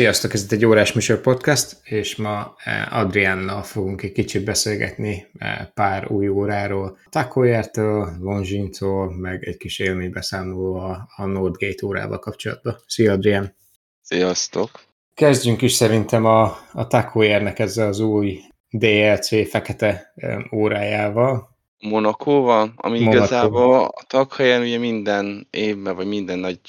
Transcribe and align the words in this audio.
Sziasztok, 0.00 0.32
ez 0.32 0.42
itt 0.42 0.52
egy 0.52 0.64
órás 0.64 0.92
műsor 0.92 1.20
podcast, 1.20 1.76
és 1.82 2.16
ma 2.16 2.54
eh, 2.64 2.98
Adriánnal 2.98 3.62
fogunk 3.62 4.02
egy 4.02 4.12
kicsit 4.12 4.44
beszélgetni 4.44 5.26
eh, 5.38 5.66
pár 5.74 6.10
új 6.10 6.28
óráról, 6.28 6.98
Takoyertől, 7.10 8.16
Longines-tól, 8.20 9.16
meg 9.16 9.44
egy 9.44 9.56
kis 9.56 9.78
élménybeszámoló 9.78 10.74
a, 10.74 11.08
a 11.16 11.24
Nordgate 11.24 11.86
órával 11.86 12.18
kapcsolatban. 12.18 12.76
Szia 12.86 13.12
Adrián! 13.12 13.54
Sziasztok! 14.02 14.70
Kezdjünk 15.14 15.62
is 15.62 15.72
szerintem 15.72 16.24
a, 16.24 16.56
a 16.72 16.86
Takoyernek 16.86 17.58
ezzel 17.58 17.88
az 17.88 18.00
új 18.00 18.40
DLC 18.70 19.48
fekete 19.48 20.12
eh, 20.14 20.52
órájával. 20.52 21.56
Monakóval, 21.78 22.72
ami 22.76 22.98
Monaco. 22.98 23.16
igazából 23.16 23.84
a 23.84 24.04
Takhelyen 24.06 24.60
ugye 24.60 24.78
minden 24.78 25.46
évben, 25.50 25.96
vagy 25.96 26.06
minden 26.06 26.38
nagy 26.38 26.60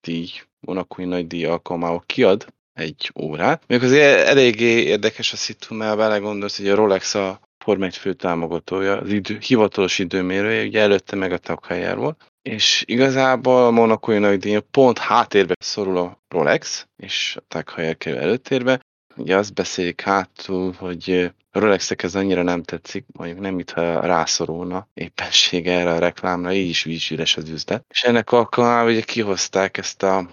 díj 0.00 0.28
monakói 0.66 1.04
nagy 1.04 1.26
díj 1.26 1.44
alkalmával 1.44 2.02
kiad 2.06 2.46
egy 2.74 3.12
órát. 3.20 3.62
Még 3.66 3.82
azért 3.82 4.26
eléggé 4.26 4.82
érdekes 4.82 5.32
a 5.32 5.36
szitu, 5.36 5.74
mert 5.74 5.96
belegondolsz, 5.96 6.56
hogy 6.56 6.68
a 6.68 6.74
Rolex 6.74 7.14
a 7.14 7.40
Form 7.64 7.82
1 7.82 7.96
fő 7.96 8.12
támogatója, 8.12 9.00
az 9.00 9.12
idő, 9.12 9.38
hivatalos 9.40 9.98
időmérője, 9.98 10.64
ugye 10.64 10.80
előtte 10.80 11.16
meg 11.16 11.32
a 11.32 11.38
Tag 11.38 11.60
volt. 11.96 12.32
És 12.42 12.84
igazából 12.86 13.66
a 13.66 13.70
monakói 13.70 14.18
nagy 14.18 14.38
díj 14.38 14.58
pont 14.70 14.98
háttérbe 14.98 15.54
szorul 15.58 15.96
a 15.96 16.20
Rolex, 16.28 16.86
és 16.96 17.36
a 17.38 17.44
Tag 17.48 17.96
kerül 17.98 18.18
előtérbe. 18.18 18.80
Ugye 19.16 19.36
azt 19.36 19.54
beszélik 19.54 20.00
hátul, 20.00 20.72
hogy 20.78 21.32
a 21.50 21.58
Rolexek 21.58 22.02
ez 22.02 22.14
annyira 22.14 22.42
nem 22.42 22.62
tetszik, 22.62 23.04
mondjuk 23.12 23.40
nem 23.40 23.54
mintha 23.54 24.00
rászorulna 24.00 24.88
éppenség 24.94 25.66
erre 25.66 25.92
a 25.92 25.98
reklámra, 25.98 26.52
így 26.52 26.68
is 26.68 26.82
víz 26.82 27.10
üres 27.10 27.36
az 27.36 27.48
üzlet. 27.48 27.84
És 27.88 28.02
ennek 28.02 28.32
alkalmával 28.32 28.90
ugye 28.90 29.00
kihozták 29.00 29.76
ezt 29.76 30.02
a 30.02 30.28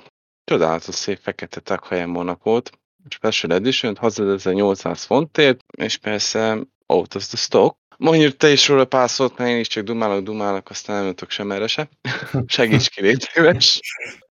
Csodálatos 0.46 0.96
szép 0.96 1.20
fekete 1.22 1.60
takhelyen 1.60 2.10
Monakót, 2.10 2.70
Special 3.10 3.54
Edition, 3.54 3.96
6800 3.96 5.04
fontért, 5.04 5.60
és 5.78 5.98
persze 5.98 6.58
out 6.86 7.16
of 7.16 7.28
the 7.28 7.38
stock. 7.38 7.78
Mondjuk 7.98 8.38
te 8.38 8.50
is 8.50 8.68
róla 8.68 8.86
pár 8.86 9.10
szót, 9.10 9.38
mert 9.38 9.50
én 9.50 9.60
is 9.60 9.68
csak 9.68 9.84
dumálok, 9.84 10.24
dumálok, 10.24 10.70
aztán 10.70 10.96
nem 10.96 11.06
jutok 11.06 11.30
sem 11.30 11.52
erre 11.52 11.68
se. 11.68 11.90
Segíts 12.46 12.90
ki, 12.90 13.02
légy 13.02 13.28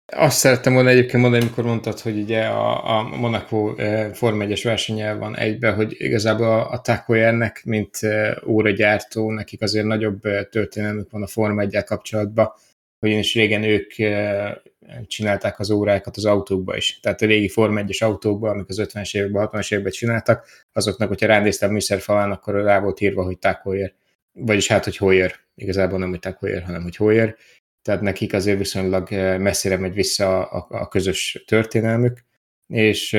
Azt 0.07 0.39
szerettem 0.39 0.75
volna 0.75 0.89
egyébként 0.89 1.23
mondani, 1.23 1.43
amikor 1.43 1.65
mondtad, 1.65 2.01
hogy 2.01 2.19
ugye 2.19 2.45
a, 2.45 2.99
a 2.99 3.03
Monaco 3.03 3.75
eh, 3.77 4.13
Form 4.13 4.41
1-es 4.43 4.61
versenye 4.65 5.15
van 5.15 5.37
egybe, 5.37 5.73
hogy 5.73 5.95
igazából 5.99 6.47
a, 6.47 6.71
a 6.71 6.81
Takoyernek, 6.81 7.63
mint 7.65 7.97
eh, 8.01 8.35
óragyártó, 8.47 9.31
nekik 9.31 9.63
azért 9.63 9.87
nagyobb 9.87 10.25
eh, 10.25 10.45
történelmük 10.51 11.11
van 11.11 11.23
a 11.23 11.27
Form 11.27 11.61
1 11.61 11.85
kapcsolatban, 11.85 12.53
ugyanis 13.05 13.35
régen 13.35 13.63
ők 13.63 13.93
csinálták 15.07 15.59
az 15.59 15.71
órákat 15.71 16.17
az 16.17 16.25
autókba 16.25 16.77
is. 16.77 17.01
Tehát 17.01 17.23
a 17.23 17.27
régi 17.27 17.49
Form 17.49 17.77
1-es 17.79 18.03
autókban, 18.03 18.51
amik 18.51 18.69
az 18.69 18.81
50-es 18.83 19.17
években, 19.17 19.49
60-as 19.53 19.73
években 19.73 19.93
csináltak, 19.93 20.47
azoknak, 20.73 21.09
hogyha 21.09 21.27
ránéztem 21.27 21.73
műszerfalán, 21.73 22.31
akkor 22.31 22.55
rá 22.55 22.81
volt 22.81 23.01
írva, 23.01 23.25
hogy 23.25 23.39
Heuer. 23.63 23.95
Vagyis 24.33 24.69
hát, 24.69 24.85
hogy 24.85 24.97
Heuer. 24.97 25.35
Igazából 25.55 25.99
nem, 25.99 26.09
hogy 26.09 26.35
Heuer, 26.41 26.63
hanem 26.63 26.83
hogy 26.83 26.97
Heuer. 26.97 27.37
Tehát 27.83 28.01
nekik 28.01 28.33
azért 28.33 28.59
viszonylag 28.59 29.11
messzire 29.39 29.77
megy 29.77 29.95
vissza 29.95 30.45
a, 30.45 30.67
a 30.69 30.89
közös 30.89 31.45
történelmük, 31.47 32.25
és 32.67 33.13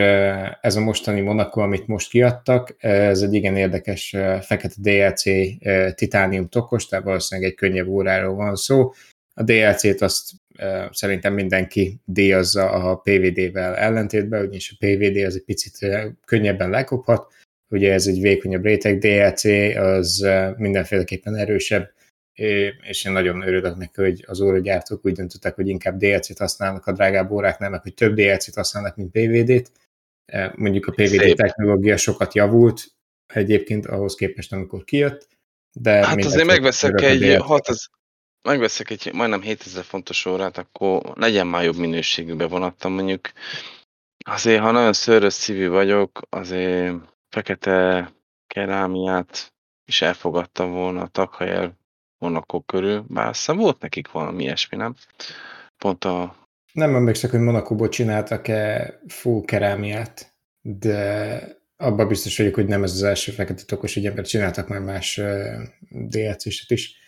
ez 0.62 0.76
a 0.76 0.82
mostani 0.82 1.22
Monaco, 1.22 1.62
amit 1.62 1.88
most 1.88 2.10
kiadtak, 2.10 2.76
ez 2.78 3.22
egy 3.22 3.34
igen 3.34 3.56
érdekes 3.56 4.16
fekete 4.42 4.76
DLC 4.78 5.24
titánium 5.96 6.48
tokos, 6.50 6.86
tehát 6.86 7.06
valószínűleg 7.06 7.50
egy 7.50 7.56
könnyebb 7.56 7.88
óráról 7.88 8.36
van 8.36 8.56
szó, 8.56 8.92
a 9.38 9.44
DLC-t 9.44 10.02
azt 10.02 10.32
e, 10.56 10.90
szerintem 10.92 11.34
mindenki 11.34 12.00
díjazza 12.06 12.70
a 12.70 12.96
PVD-vel 12.96 13.76
ellentétben, 13.76 14.42
ugyanis 14.42 14.72
a 14.72 14.86
PVD 14.86 15.18
az 15.26 15.36
egy 15.36 15.44
picit 15.44 15.88
könnyebben 16.26 16.70
lekophat, 16.70 17.34
ugye 17.70 17.94
ez 17.94 18.08
egy 18.08 18.22
vékonyabb 18.22 18.64
réteg, 18.64 18.98
DLC 18.98 19.44
az 19.78 20.28
mindenféleképpen 20.58 21.36
erősebb, 21.36 21.94
és 22.82 23.06
én 23.06 23.12
nagyon 23.12 23.42
örülök 23.42 23.78
neki, 23.78 24.02
hogy 24.02 24.24
az 24.28 24.42
óragyártók 24.42 25.06
úgy 25.06 25.14
döntöttek, 25.14 25.56
hogy 25.56 25.68
inkább 25.68 25.98
DLC-t 25.98 26.38
használnak 26.38 26.88
a 26.88 26.92
drágább 26.92 27.32
óráknál, 27.32 27.70
meg 27.70 27.82
hogy 27.82 27.94
több 27.94 28.16
DLC-t 28.16 28.56
használnak, 28.56 28.96
mint 28.96 29.12
PVD-t. 29.12 29.72
Mondjuk 30.56 30.86
a 30.86 30.92
PVD 30.92 31.08
Szép. 31.08 31.36
technológia 31.36 31.98
sokat 31.98 32.34
javult 32.34 32.84
egyébként 33.34 33.86
ahhoz 33.86 34.16
képest, 34.16 34.54
amikor 34.54 34.84
kijött, 34.84 35.28
de 35.72 35.92
hát 35.92 36.26
azért 36.26 36.48
megveszek 36.48 37.02
egy 37.02 37.36
6000, 37.40 37.90
megveszek 38.46 38.90
egy 38.90 39.14
majdnem 39.14 39.42
7000 39.42 39.84
fontos 39.84 40.26
órát, 40.26 40.58
akkor 40.58 41.02
legyen 41.16 41.48
már 41.48 41.64
jobb 41.64 41.76
minőségű 41.76 42.34
bevonattam 42.34 42.94
mondjuk. 42.94 43.32
Azért, 44.26 44.62
ha 44.62 44.72
nagyon 44.72 44.94
szörös 44.94 45.34
szívű 45.34 45.68
vagyok, 45.68 46.22
azért 46.30 46.96
fekete 47.30 48.12
kerámiát 48.48 49.54
is 49.86 50.02
elfogadtam 50.02 50.72
volna 50.72 51.02
a 51.02 51.08
takhelyel 51.08 51.78
Monaco 52.18 52.62
körül, 52.62 53.06
bár 53.08 53.28
aztán 53.28 53.58
volt 53.58 53.82
nekik 53.82 54.12
valami 54.12 54.44
ilyesmi, 54.44 54.78
nem? 54.78 54.96
Pont 55.78 56.04
a... 56.04 56.36
Nem 56.72 56.96
emlékszek, 56.96 57.32
hogy 57.32 57.40
Monakóból 57.40 57.90
csináltak-e 57.90 58.94
full 59.08 59.46
kerámiát, 59.46 60.36
de 60.62 61.40
abban 61.78 62.08
biztos 62.08 62.38
vagyok, 62.38 62.56
hogy 62.56 62.66
nem 62.66 62.84
ez 62.84 62.92
az 62.92 63.04
első 63.04 63.32
fekete 63.32 63.64
tokos 63.64 63.96
ügyem, 63.96 64.14
mert 64.14 64.28
csináltak 64.28 64.68
már 64.68 64.80
más 64.80 65.22
DLC-set 65.90 66.72
is. 66.72 67.05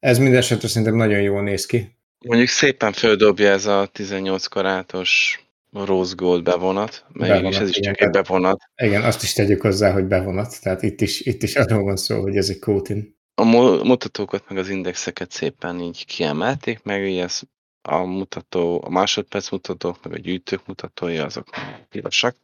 Ez 0.00 0.18
minden 0.18 0.38
esetre 0.38 0.68
szerintem 0.68 0.96
nagyon 0.96 1.20
jól 1.20 1.42
néz 1.42 1.66
ki. 1.66 1.96
Mondjuk 2.26 2.48
szépen 2.48 2.92
földobja 2.92 3.50
ez 3.50 3.66
a 3.66 3.86
18 3.92 4.46
karátos 4.46 5.40
rose 5.72 6.14
gold 6.16 6.42
bevonat, 6.42 7.04
mégis 7.12 7.58
ez 7.58 7.68
is 7.68 7.76
igen, 7.76 7.94
csak 7.94 8.02
egy 8.02 8.10
bevonat. 8.10 8.60
Igen, 8.76 9.02
azt 9.02 9.22
is 9.22 9.32
tegyük 9.32 9.60
hozzá, 9.60 9.92
hogy 9.92 10.04
bevonat, 10.04 10.60
tehát 10.62 10.82
itt 10.82 11.00
is, 11.00 11.20
itt 11.20 11.42
is 11.42 11.56
arról 11.56 11.82
van 11.82 11.96
szó, 11.96 12.20
hogy 12.20 12.36
ez 12.36 12.48
egy 12.48 12.58
coating. 12.58 13.16
A 13.34 13.44
mutatókat 13.84 14.44
meg 14.48 14.58
az 14.58 14.68
indexeket 14.68 15.30
szépen 15.30 15.80
így 15.80 16.06
kiemelték, 16.06 16.82
meg 16.82 17.06
így 17.06 17.18
ez 17.18 17.40
a 17.82 17.96
mutató, 17.96 18.82
a 18.84 18.90
másodperc 18.90 19.50
mutatók, 19.50 20.04
meg 20.04 20.12
a 20.12 20.18
gyűjtők 20.18 20.66
mutatói, 20.66 21.18
azok 21.18 21.48
pirosak. 21.88 22.36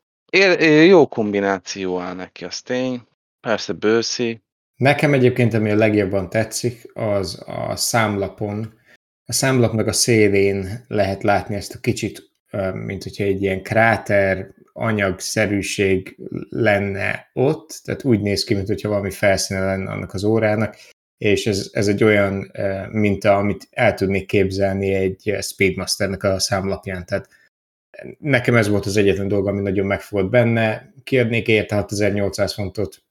Jó 0.87 1.07
kombináció 1.07 1.99
áll 1.99 2.15
neki, 2.15 2.45
az 2.45 2.63
tény. 2.63 3.03
Persze 3.41 3.73
bőszi, 3.73 4.41
Nekem 4.85 5.13
egyébként, 5.13 5.55
ami 5.55 5.71
a 5.71 5.77
legjobban 5.77 6.31
tetszik, 6.31 6.91
az 6.95 7.43
a 7.47 7.77
számlapon. 7.77 8.79
A 9.27 9.33
számlap 9.33 9.73
meg 9.73 9.89
a 9.89 9.93
szélén 9.93 10.85
lehet 10.89 11.23
látni 11.23 11.55
ezt 11.55 11.75
a 11.75 11.79
kicsit, 11.79 12.31
mint 12.73 13.03
hogyha 13.03 13.25
egy 13.25 13.43
ilyen 13.43 13.63
kráter 13.63 14.55
anyagszerűség 14.73 16.17
lenne 16.49 17.31
ott, 17.33 17.81
tehát 17.85 18.05
úgy 18.05 18.21
néz 18.21 18.45
ki, 18.45 18.55
mint 18.55 18.67
hogyha 18.67 18.89
valami 18.89 19.11
felszíne 19.11 19.65
lenne 19.65 19.91
annak 19.91 20.15
az 20.15 20.25
órának, 20.25 20.77
és 21.19 21.47
ez, 21.47 21.71
ez 21.73 21.89
egy 21.89 22.05
olyan 22.05 22.53
minta, 22.91 23.37
amit 23.37 23.69
el 23.71 23.95
tudnék 23.95 24.27
képzelni 24.27 24.95
egy 24.95 25.37
Speedmasternek 25.41 26.23
a 26.23 26.39
számlapján, 26.39 27.07
tehát 27.07 27.29
nekem 28.19 28.57
ez 28.57 28.69
volt 28.69 28.87
az 28.87 28.97
egyetlen 28.97 29.29
dolog, 29.29 29.47
ami 29.47 29.61
nagyon 29.61 29.87
megfogott 29.87 30.31
benne. 30.31 30.93
Kérnék 31.05 31.49
érte 31.49 31.75
6800 31.75 32.55
fontot, 32.55 33.04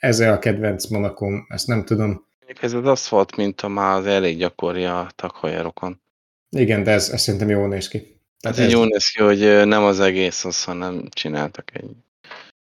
ezzel 0.00 0.32
a 0.32 0.38
kedvenc 0.38 0.86
Monakom, 0.86 1.46
ezt 1.48 1.66
nem 1.66 1.84
tudom. 1.84 2.26
Ez 2.60 2.72
az 2.72 2.86
aszfalt 2.86 3.36
minta 3.36 3.68
már 3.68 3.96
az 3.96 4.06
elég 4.06 4.38
gyakori 4.38 4.84
a 4.84 5.10
takhajerokon. 5.14 6.02
Igen, 6.50 6.82
de 6.82 6.90
ez, 6.90 7.08
ez 7.08 7.20
szerintem 7.20 7.48
jól 7.48 7.68
néz 7.68 7.88
ki. 7.88 8.18
Tehát 8.40 8.58
ez, 8.58 8.64
ez 8.64 8.72
jól 8.72 8.86
néz 8.86 9.06
ki, 9.06 9.22
hogy 9.22 9.66
nem 9.66 9.82
az 9.82 10.00
egész 10.00 10.44
az, 10.44 10.64
hanem 10.64 11.08
csináltak 11.10 11.74
egy 11.74 11.90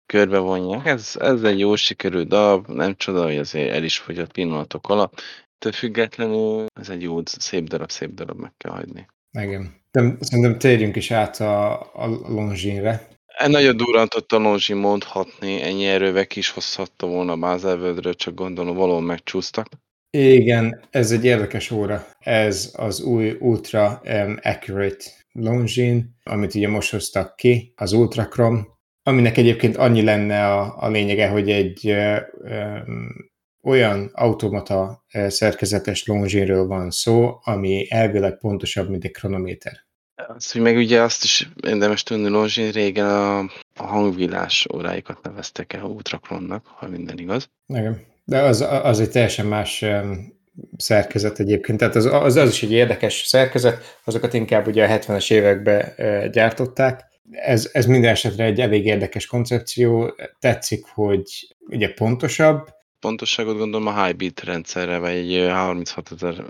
körbevonják. 0.05 0.85
Ez, 0.85 1.15
ez 1.19 1.43
egy 1.43 1.59
jó 1.59 1.75
sikerült 1.75 2.27
darab, 2.27 2.67
nem 2.67 2.95
csoda, 2.95 3.23
hogy 3.23 3.37
azért 3.37 3.71
el 3.71 3.83
is 3.83 3.97
fogyott 3.97 4.31
pillanatok 4.31 4.89
alatt. 4.89 5.21
Több 5.57 5.73
függetlenül 5.73 6.65
ez 6.79 6.89
egy 6.89 7.01
jó, 7.01 7.21
szép 7.25 7.67
darab, 7.67 7.89
szép 7.89 8.13
darab, 8.13 8.39
meg 8.39 8.51
kell 8.57 8.71
hagyni. 8.71 9.07
Igen. 9.31 9.73
De 9.91 10.15
szerintem 10.19 10.57
térjünk 10.57 10.95
is 10.95 11.11
át 11.11 11.39
a, 11.39 11.79
a 11.79 12.07
Longines-re. 12.07 13.07
Nagyon 13.47 13.77
durrantott 13.77 14.31
a 14.31 14.37
Lonzsi 14.37 14.73
mondhatni, 14.73 15.61
ennyi 15.61 15.85
erővel 15.85 16.27
ki 16.27 16.39
is 16.39 16.49
hozhatta 16.49 17.07
volna 17.07 17.37
Bázelvöldről, 17.37 18.13
csak 18.13 18.33
gondolom 18.33 18.75
valahol 18.75 19.01
megcsúsztak. 19.01 19.67
Igen, 20.17 20.81
ez 20.89 21.11
egy 21.11 21.25
érdekes 21.25 21.71
óra. 21.71 22.07
Ez 22.19 22.73
az 22.77 23.01
új 23.01 23.35
Ultra 23.39 24.01
um, 24.05 24.39
Accurate 24.41 25.05
Longines, 25.31 26.03
amit 26.23 26.55
ugye 26.55 26.67
most 26.67 26.91
hoztak 26.91 27.35
ki, 27.35 27.73
az 27.75 27.91
Ultra 27.91 28.27
Chrome, 28.27 28.61
aminek 29.03 29.37
egyébként 29.37 29.77
annyi 29.77 30.03
lenne 30.03 30.45
a, 30.53 30.75
a 30.77 30.89
lényege, 30.89 31.27
hogy 31.27 31.49
egy 31.49 31.95
um, 32.37 33.29
olyan 33.63 34.09
automata 34.13 35.05
szerkezetes 35.27 36.05
Longines-ről 36.05 36.67
van 36.67 36.91
szó, 36.91 37.39
ami 37.43 37.85
elvileg 37.89 38.37
pontosabb, 38.37 38.89
mint 38.89 39.03
egy 39.03 39.11
kronométer. 39.11 39.87
Az, 40.27 40.51
hogy 40.51 40.61
meg 40.61 40.77
ugye 40.77 41.01
azt 41.01 41.23
is 41.23 41.49
érdemes 41.61 42.03
tudni, 42.03 42.27
Longin 42.27 42.71
régen 42.71 43.05
a, 43.05 43.39
a 43.75 43.83
hangvillás 43.83 44.67
óráikat 44.73 45.21
neveztek 45.21 45.73
el 45.73 45.83
ultrakronnak, 45.83 46.65
ha 46.65 46.87
minden 46.87 47.17
igaz. 47.17 47.49
Igen. 47.67 48.07
De 48.23 48.41
az, 48.41 48.61
az 48.61 48.99
egy 48.99 49.09
teljesen 49.09 49.45
más 49.45 49.85
szerkezet 50.77 51.39
egyébként, 51.39 51.77
tehát 51.77 51.95
az, 51.95 52.05
az, 52.05 52.35
az 52.35 52.49
is 52.49 52.63
egy 52.63 52.71
érdekes 52.71 53.23
szerkezet, 53.25 53.99
azokat 54.03 54.33
inkább 54.33 54.67
ugye 54.67 54.85
a 54.85 54.99
70-es 54.99 55.31
években 55.31 55.93
gyártották. 56.31 57.07
Ez, 57.31 57.69
ez 57.73 57.85
minden 57.85 58.11
esetre 58.11 58.43
egy 58.43 58.59
elég 58.59 58.85
érdekes 58.85 59.25
koncepció, 59.25 60.15
tetszik, 60.39 60.85
hogy 60.85 61.55
ugye 61.59 61.93
pontosabb. 61.93 62.67
Pontosságot 62.99 63.57
gondolom 63.57 63.87
a 63.87 64.05
Hybrid 64.05 64.43
rendszerre, 64.43 64.97
vagy 64.97 65.11
egy 65.11 65.49
36 65.51 66.11
ezer 66.11 66.43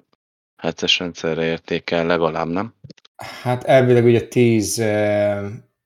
hetes 0.57 0.99
rendszerre 0.99 1.43
értékel 1.43 2.05
legalább, 2.05 2.47
nem? 2.47 2.73
Hát 3.19 3.63
elvileg 3.63 4.05
ugye 4.05 4.27
10 4.27 4.83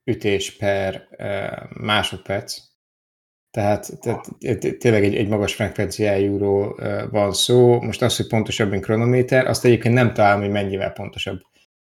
ütés 0.04 0.56
per 0.58 1.08
másodperc, 1.80 2.58
tehát, 3.52 4.00
tehát 4.00 4.30
tényleg 4.80 5.04
egy, 5.04 5.16
egy 5.16 5.28
magas 5.28 5.54
frekvenciájúról 5.54 6.76
van 7.12 7.34
szó. 7.34 7.82
Most 7.82 8.02
az, 8.02 8.18
hogy 8.18 8.28
pontosabb, 8.28 8.70
mint 8.70 8.84
kronométer, 8.84 9.48
azt 9.48 9.66
egyébként 9.66 9.94
nem 9.94 10.14
találom, 10.14 10.42
hogy 10.42 10.52
mennyivel 10.52 10.92
pontosabb. 10.92 11.42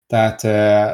Tehát 0.07 0.43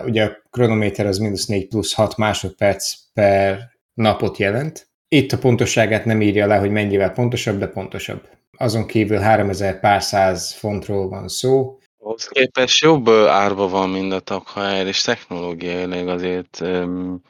ugye 0.07 0.25
a 0.25 0.43
kronométer 0.51 1.07
az 1.07 1.19
mínusz 1.19 1.47
4 1.47 1.69
plusz 1.69 1.93
6 1.95 2.17
másodperc 2.17 2.95
per 3.13 3.71
napot 3.95 4.39
jelent. 4.39 4.89
Itt 5.09 5.33
a 5.33 5.39
pontosságát 5.39 6.05
nem 6.05 6.23
írja 6.23 6.47
le, 6.47 6.57
hogy 6.57 6.71
mennyivel 6.71 7.13
pontosabb, 7.13 7.59
de 7.59 7.67
pontosabb. 7.67 8.29
Azon 8.57 8.87
kívül 8.87 9.19
3000 9.19 9.81
pár 9.81 10.03
száz 10.03 10.53
fontról 10.53 11.09
van 11.09 11.29
szó. 11.29 11.79
Ahhoz 12.05 12.29
képest 12.29 12.83
jobb 12.83 13.09
árba 13.09 13.69
van, 13.69 13.91
mint 13.91 14.13
a 14.13 14.21
takhaer, 14.21 14.87
és 14.87 15.03
technológiailag 15.03 16.09
azért 16.09 16.61
öm, 16.61 17.21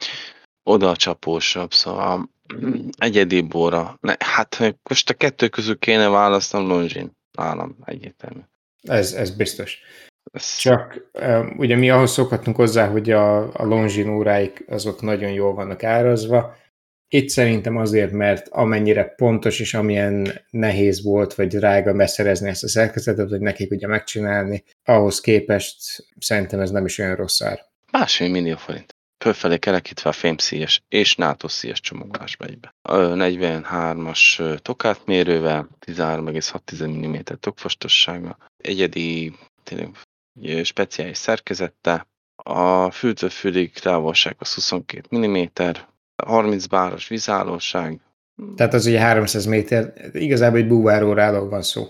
oda 0.63 0.95
csapósabb, 0.95 1.73
szóval 1.73 2.29
egyedi 2.97 3.41
bóra. 3.41 3.97
Ne, 4.01 4.15
hát 4.19 4.77
most 4.89 5.09
a 5.09 5.13
kettő 5.13 5.47
közül 5.47 5.79
kéne 5.79 6.07
választanom 6.07 6.67
Longin. 6.67 7.11
Nálam 7.31 7.75
egyértelmű. 7.85 8.39
Ez, 8.81 9.13
ez 9.13 9.35
biztos. 9.35 9.79
Ez... 10.31 10.55
Csak 10.57 11.11
ugye 11.57 11.75
mi 11.75 11.89
ahhoz 11.89 12.11
szokhatunk 12.11 12.55
hozzá, 12.55 12.87
hogy 12.87 13.11
a, 13.11 13.37
a 13.37 13.65
Longin 13.65 14.09
óráik 14.09 14.63
azok 14.67 15.01
nagyon 15.01 15.31
jól 15.31 15.53
vannak 15.53 15.83
árazva. 15.83 16.55
Itt 17.07 17.29
szerintem 17.29 17.77
azért, 17.77 18.11
mert 18.11 18.47
amennyire 18.47 19.03
pontos 19.03 19.59
és 19.59 19.73
amilyen 19.73 20.41
nehéz 20.49 21.03
volt, 21.03 21.33
vagy 21.33 21.47
drága 21.47 21.93
beszerezni 21.93 22.49
ezt 22.49 22.63
a 22.63 22.67
szerkezetet, 22.67 23.29
hogy 23.29 23.39
nekik 23.39 23.71
ugye 23.71 23.87
megcsinálni, 23.87 24.63
ahhoz 24.83 25.19
képest 25.19 26.05
szerintem 26.19 26.59
ez 26.59 26.71
nem 26.71 26.85
is 26.85 26.97
olyan 26.97 27.15
rossz 27.15 27.41
ár. 27.41 27.65
Másfél 27.91 28.29
millió 28.29 28.55
forint 28.55 28.95
fölfelé 29.25 29.57
kerekítve 29.57 30.09
a 30.09 30.13
fémszíjas 30.13 30.81
és 30.89 31.15
NATO 31.15 31.47
szíjas 31.47 31.79
csomagolásba 31.79 32.45
egybe. 32.45 32.75
A 32.81 32.95
43-as 32.97 34.61
tokátmérővel, 34.61 35.67
13,6 35.85 36.87
mm 36.87 37.15
tokfostossága, 37.39 38.37
egyedi, 38.57 39.33
tényleg 39.63 39.89
speciális 40.63 41.17
szerkezette, 41.17 42.07
a 42.43 42.91
fültől 42.91 43.29
fülig 43.29 43.73
távolság 43.73 44.35
az 44.39 44.53
22 44.53 45.17
mm, 45.17 45.43
30 46.23 46.65
báros 46.65 47.07
vízállóság. 47.07 48.01
Tehát 48.55 48.73
az 48.73 48.85
ugye 48.85 48.99
300 48.99 49.45
méter, 49.45 49.93
igazából 50.11 50.59
egy 50.59 50.67
búváróráról 50.67 51.49
van 51.49 51.61
szó. 51.61 51.85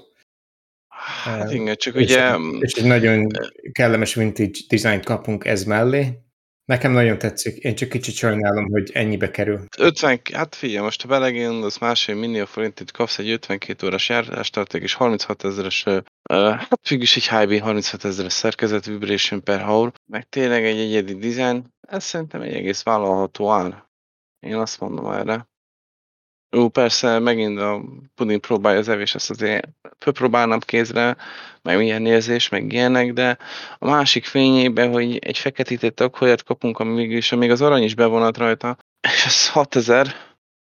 Hát 1.23 1.51
igen, 1.51 1.75
csak 1.75 1.95
és, 1.95 2.11
ugye... 2.11 2.35
És 2.59 2.73
egy 2.73 2.85
nagyon 2.85 3.27
kellemes 3.71 4.13
vintage 4.13 4.59
dizájnt 4.67 5.05
kapunk 5.05 5.45
ez 5.45 5.63
mellé, 5.63 6.25
Nekem 6.65 6.91
nagyon 6.91 7.17
tetszik. 7.17 7.57
Én 7.57 7.75
csak 7.75 7.89
kicsit 7.89 8.15
sajnálom, 8.15 8.65
hogy 8.71 8.91
ennyibe 8.93 9.31
kerül. 9.31 9.65
50, 9.77 10.19
hát 10.33 10.55
figyelj, 10.55 10.83
most 10.83 11.03
a 11.03 11.07
belegondolsz 11.07 11.77
másfél 11.77 12.15
millió 12.15 12.45
forintot 12.45 12.91
kapsz 12.91 13.17
egy 13.17 13.29
52 13.29 13.87
órás 13.87 14.09
járástarték 14.09 14.81
és 14.81 14.93
36 14.93 15.43
ezeres, 15.43 15.85
uh, 15.85 16.03
hát 16.31 16.79
függős 16.81 17.15
egy 17.15 17.27
HB 17.27 17.59
36 17.59 18.03
ezeres 18.03 18.33
szerkezet 18.33 18.85
vibration 18.85 19.43
per 19.43 19.61
hour, 19.61 19.91
meg 20.05 20.29
tényleg 20.29 20.65
egy 20.65 20.79
egyedi 20.79 21.13
design, 21.13 21.73
ez 21.87 22.03
szerintem 22.03 22.41
egy 22.41 22.53
egész 22.53 22.83
vállalható 22.83 23.49
ár. 23.49 23.83
Én 24.45 24.55
azt 24.55 24.79
mondom 24.79 25.11
erre. 25.11 25.47
Ó, 26.57 26.69
persze, 26.69 27.19
megint 27.19 27.59
a 27.59 27.81
puding 28.15 28.39
próbálja 28.39 28.79
az 28.79 28.89
evés, 28.89 29.15
ezt 29.15 29.29
azért 29.29 29.67
fölpróbálnám 29.99 30.59
kézre, 30.59 31.17
meg 31.61 31.77
milyen 31.77 32.05
érzés, 32.05 32.49
meg 32.49 32.73
ilyenek, 32.73 33.13
de 33.13 33.37
a 33.77 33.89
másik 33.89 34.25
fényében, 34.25 34.91
hogy 34.91 35.17
egy 35.17 35.37
feketített 35.37 35.99
akkolyat 35.99 36.43
kapunk, 36.43 36.79
ami 36.79 36.95
végül 36.95 37.17
is, 37.17 37.31
még 37.31 37.51
az 37.51 37.61
arany 37.61 37.83
is 37.83 37.95
bevonat 37.95 38.37
rajta, 38.37 38.77
és 39.01 39.25
ez 39.25 39.49
6000, 39.49 40.07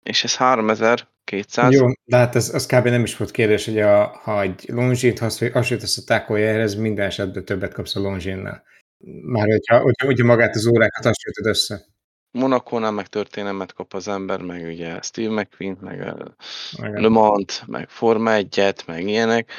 és 0.02 0.24
ez 0.24 0.36
3200. 0.36 1.72
Jó, 1.72 1.86
de 2.04 2.16
hát 2.16 2.34
ez, 2.34 2.54
az 2.54 2.66
kb. 2.66 2.86
nem 2.86 3.02
is 3.02 3.16
volt 3.16 3.30
kérdés, 3.30 3.64
hogy 3.64 3.78
a, 3.80 4.06
ha 4.06 4.40
egy 4.40 4.64
longzsint 4.66 5.18
hasonlítasz 5.18 5.98
a 5.98 6.02
tákoljához, 6.06 6.74
minden 6.74 7.06
esetben 7.06 7.44
többet 7.44 7.72
kapsz 7.72 7.96
a 7.96 8.00
longzsinnál. 8.00 8.62
Már 9.22 9.46
hogyha, 9.46 9.80
hogyha, 9.80 10.06
hogyha 10.06 10.26
magát 10.26 10.54
az 10.54 10.66
órákat 10.66 11.04
hasonlítod 11.04 11.46
össze. 11.46 11.91
Monakónál 12.32 12.90
meg 12.90 13.06
történelmet 13.06 13.72
kap 13.72 13.94
az 13.94 14.08
ember, 14.08 14.40
meg 14.40 14.66
ugye 14.66 15.02
Steve 15.02 15.40
McQueen, 15.40 15.76
meg 15.80 17.00
Le 17.00 17.08
Mans, 17.08 17.62
meg 17.66 17.88
Forma 17.88 18.32
1 18.32 18.74
meg 18.86 19.08
ilyenek. 19.08 19.50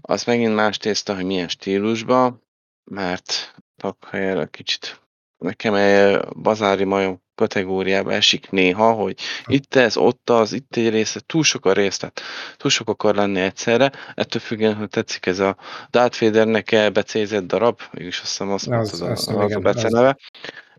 Az 0.00 0.24
megint 0.24 0.54
más 0.54 0.76
tészta, 0.76 1.14
hogy 1.14 1.24
milyen 1.24 1.48
stílusban, 1.48 2.42
mert 2.84 3.54
takhelyre 3.76 4.46
kicsit 4.46 5.00
nekem 5.38 5.74
egy 5.74 6.20
bazári 6.28 6.84
majom 6.84 7.22
kategóriába 7.34 8.12
esik 8.12 8.50
néha, 8.50 8.92
hogy 8.92 9.20
itt 9.46 9.74
ez, 9.74 9.96
ott 9.96 10.30
az, 10.30 10.52
itt 10.52 10.76
egy 10.76 10.90
része, 10.90 11.20
túl 11.26 11.42
sok 11.42 11.66
a 11.66 11.72
rész, 11.72 11.96
tehát 11.96 12.20
túl 12.56 12.70
sok 12.70 12.88
akar 12.88 13.14
lenni 13.14 13.40
egyszerre, 13.40 13.92
ettől 14.14 14.42
függően, 14.42 14.74
hogy 14.74 14.88
tetszik 14.88 15.26
ez 15.26 15.38
a 15.38 15.56
Darth 15.90 16.20
Vadernek 16.20 16.72
elbecézett 16.72 17.46
darab, 17.46 17.80
mégis 17.90 18.20
azt 18.20 18.28
hiszem 18.28 18.50
azt 18.50 18.68
az, 18.68 18.92
az, 18.92 19.00
az, 19.00 19.28
az, 19.28 19.54
a 19.54 19.58
beceneve, 19.58 20.16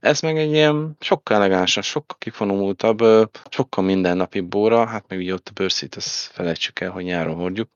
ez 0.04 0.20
meg 0.20 0.38
egy 0.38 0.52
ilyen 0.52 0.96
sokkal 1.00 1.38
elegánsabb, 1.38 1.84
sokkal 1.84 2.18
kifonomultabb, 2.20 3.30
sokkal 3.50 3.84
mindennapi 3.84 4.40
bóra, 4.40 4.86
hát 4.86 5.06
meg 5.08 5.20
ugye 5.20 5.34
ott 5.34 5.48
a 5.48 5.52
bőrszít, 5.54 5.96
azt 5.96 6.10
felejtsük 6.10 6.80
el, 6.80 6.90
hogy 6.90 7.04
nyáron 7.04 7.36
hordjuk, 7.36 7.70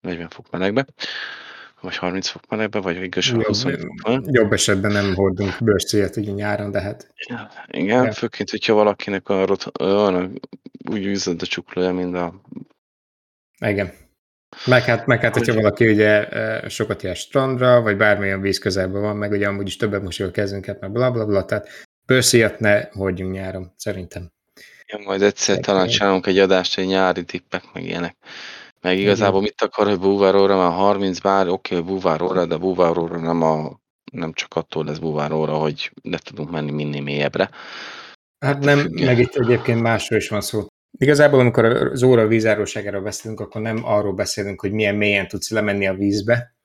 40 0.00 0.28
fok 0.28 0.50
melegbe, 0.50 0.86
vagy 1.80 1.96
30 1.96 2.28
fok 2.28 2.42
melegbe, 2.48 2.80
vagy 2.80 3.02
igazán 3.02 3.34
jobb, 3.34 3.44
20 3.44 3.62
fok 3.62 4.02
melegbe. 4.02 4.30
Jobb 4.32 4.52
esetben 4.52 4.92
nem 4.92 5.14
hordunk 5.14 5.56
bőrszíjat 5.60 6.16
ugye 6.16 6.32
nyáron, 6.32 6.70
de 6.70 6.80
hát... 6.80 7.14
Igen, 7.66 8.04
ja. 8.04 8.12
főként, 8.12 8.50
hogyha 8.50 8.74
valakinek 8.74 9.28
a 9.28 9.46
rot, 9.46 9.80
olyan, 9.80 10.40
úgy 10.90 11.06
üzlet 11.06 11.42
a 11.42 11.46
csuklója, 11.46 11.92
mint 11.92 12.14
a... 12.14 12.40
Igen. 13.58 13.92
Meg 14.66 14.82
hát, 14.82 15.06
meg 15.06 15.20
hát 15.20 15.36
hogyha 15.36 15.54
valaki 15.54 15.88
ugye 15.88 16.28
sokat 16.68 17.02
jár 17.02 17.16
strandra, 17.16 17.80
vagy 17.80 17.96
bármilyen 17.96 18.40
víz 18.40 18.58
közelben 18.58 19.00
van, 19.00 19.16
meg 19.16 19.30
ugye 19.30 19.46
amúgy 19.46 19.66
is 19.66 19.76
többet 19.76 20.02
mosul 20.02 20.26
a 20.26 20.30
kezünket, 20.30 20.80
meg 20.80 20.92
bla 20.92 21.10
bla 21.10 21.26
bla, 21.26 21.44
tehát 21.44 21.68
bőrszíjat 22.06 22.58
ne 22.58 22.82
hordjunk 22.90 23.32
nyáron, 23.32 23.72
szerintem. 23.76 24.30
Ja, 24.86 24.98
majd 25.04 25.22
egyszer 25.22 25.56
Egy 25.56 25.62
talán 25.62 25.88
csinálunk 25.88 26.26
egy 26.26 26.38
adást, 26.38 26.78
egy 26.78 26.86
nyári 26.86 27.24
tippek, 27.24 27.62
meg 27.72 27.84
ilyenek. 27.84 28.16
Meg 28.80 28.98
igazából 28.98 29.40
Igen. 29.40 29.52
mit 29.58 29.70
akar, 29.70 29.86
hogy 29.86 29.98
búváróra, 29.98 30.56
már 30.56 30.72
30 30.72 31.18
bár, 31.18 31.48
oké, 31.48 31.76
okay, 31.76 31.86
búváróra, 31.86 32.46
de 32.46 32.56
búváróra 32.56 33.18
nem, 33.18 33.42
a, 33.42 33.80
nem 34.12 34.32
csak 34.32 34.54
attól 34.54 34.84
lesz 34.84 34.98
búváróra, 34.98 35.52
hogy 35.52 35.92
ne 36.02 36.18
tudunk 36.18 36.50
menni 36.50 36.70
minél 36.70 37.02
mélyebbre. 37.02 37.50
Hát 38.38 38.58
nem, 38.58 38.88
meg 38.90 39.18
itt 39.18 39.34
egyébként 39.34 39.80
másról 39.80 40.18
is 40.18 40.28
van 40.28 40.40
szó. 40.40 40.66
Igazából, 40.98 41.40
amikor 41.40 41.64
az 41.64 42.02
óra 42.02 42.26
vízáróságáról 42.26 43.02
beszélünk, 43.02 43.40
akkor 43.40 43.60
nem 43.60 43.84
arról 43.84 44.12
beszélünk, 44.12 44.60
hogy 44.60 44.72
milyen 44.72 44.94
mélyen 44.94 45.28
tudsz 45.28 45.50
lemenni 45.50 45.86
a 45.86 45.94
vízbe, 45.94 46.56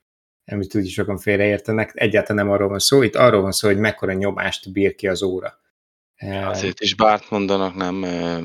amit 0.46 0.76
úgy 0.76 0.88
sokan 0.88 1.18
félreértenek, 1.18 1.92
egyáltalán 1.94 2.46
nem 2.46 2.54
arról 2.54 2.68
van 2.68 2.80
szó, 2.80 3.02
itt 3.02 3.16
arról 3.16 3.42
van 3.42 3.52
szó, 3.52 3.68
hogy 3.68 3.78
mekkora 3.78 4.14
nyomást 4.14 4.72
bír 4.72 4.96
ki 4.96 5.08
az 5.08 5.24
óra. 5.24 5.60
Azért 6.44 6.80
is 6.80 6.96
bárt 6.96 7.30
mondanak, 7.30 7.76
nem 7.76 7.96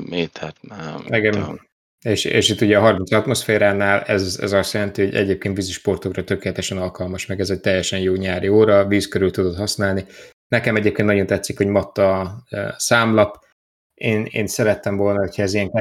métert. 0.09 0.57
Nem, 0.61 1.03
Igen. 1.07 1.61
És, 2.03 2.25
és 2.25 2.49
itt 2.49 2.61
ugye 2.61 2.77
a 2.77 2.81
30 2.81 3.11
atmoszféránál 3.11 4.01
ez, 4.01 4.37
ez 4.41 4.51
azt 4.51 4.73
jelenti, 4.73 5.03
hogy 5.03 5.15
egyébként 5.15 5.55
vízisportokra 5.55 6.23
tökéletesen 6.23 6.77
alkalmas, 6.77 7.25
meg 7.25 7.39
ez 7.39 7.49
egy 7.49 7.59
teljesen 7.59 7.99
jó 7.99 8.13
nyári 8.13 8.47
óra, 8.47 8.87
víz 8.87 9.07
körül 9.07 9.31
tudod 9.31 9.55
használni. 9.55 10.05
Nekem 10.47 10.75
egyébként 10.75 11.07
nagyon 11.07 11.25
tetszik, 11.25 11.57
hogy 11.57 11.67
matta 11.67 12.19
a 12.19 12.43
számlap, 12.77 13.45
én, 13.93 14.27
én 14.31 14.47
szerettem 14.47 14.97
volna, 14.97 15.19
hogyha 15.19 15.41
ez 15.41 15.53
ilyen 15.53 15.71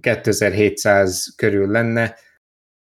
2500-2700 0.00 1.26
körül 1.36 1.70
lenne. 1.70 2.16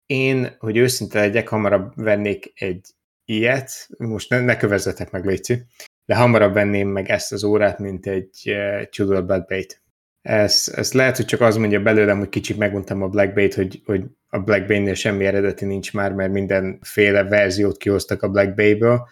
Én, 0.06 0.56
hogy 0.60 0.78
őszinte 0.78 1.20
legyek, 1.20 1.48
hamarabb 1.48 1.92
vennék 1.96 2.52
egy 2.56 2.86
ilyet, 3.26 3.88
most 3.98 4.30
ne, 4.30 4.40
ne 4.40 4.58
kövezzetek 4.58 5.12
meg, 5.12 5.26
Léci, 5.26 5.62
de 6.06 6.16
hamarabb 6.16 6.54
venném 6.54 6.90
meg 6.90 7.10
ezt 7.10 7.32
az 7.32 7.44
órát, 7.44 7.80
mint 7.80 8.08
egy 8.08 8.44
uh, 8.46 8.84
Tudor 8.84 9.26
Black 9.26 9.48
Bait. 9.48 9.82
Ez, 10.22 10.72
ez 10.76 10.94
lehet, 10.94 11.16
hogy 11.16 11.26
csak 11.26 11.42
az 11.42 11.58
mondja 11.58 11.82
belőlem, 11.82 12.18
hogy 12.18 12.30
kicsit 12.30 12.58
meguntam 12.58 13.02
a 13.02 13.08
Black 13.08 13.34
Bait, 13.34 13.54
hogy, 13.54 13.82
hogy 13.86 14.04
a 14.28 14.40
Black 14.40 14.68
Bay-nél 14.68 14.94
semmi 14.94 15.26
eredeti 15.26 15.66
nincs 15.66 15.94
már, 15.94 16.14
mert 16.14 16.32
mindenféle 16.32 17.24
verziót 17.24 17.78
kihoztak 17.78 18.24
a 18.24 18.30
Black 18.30 18.56
Bay-ből, 18.56 19.08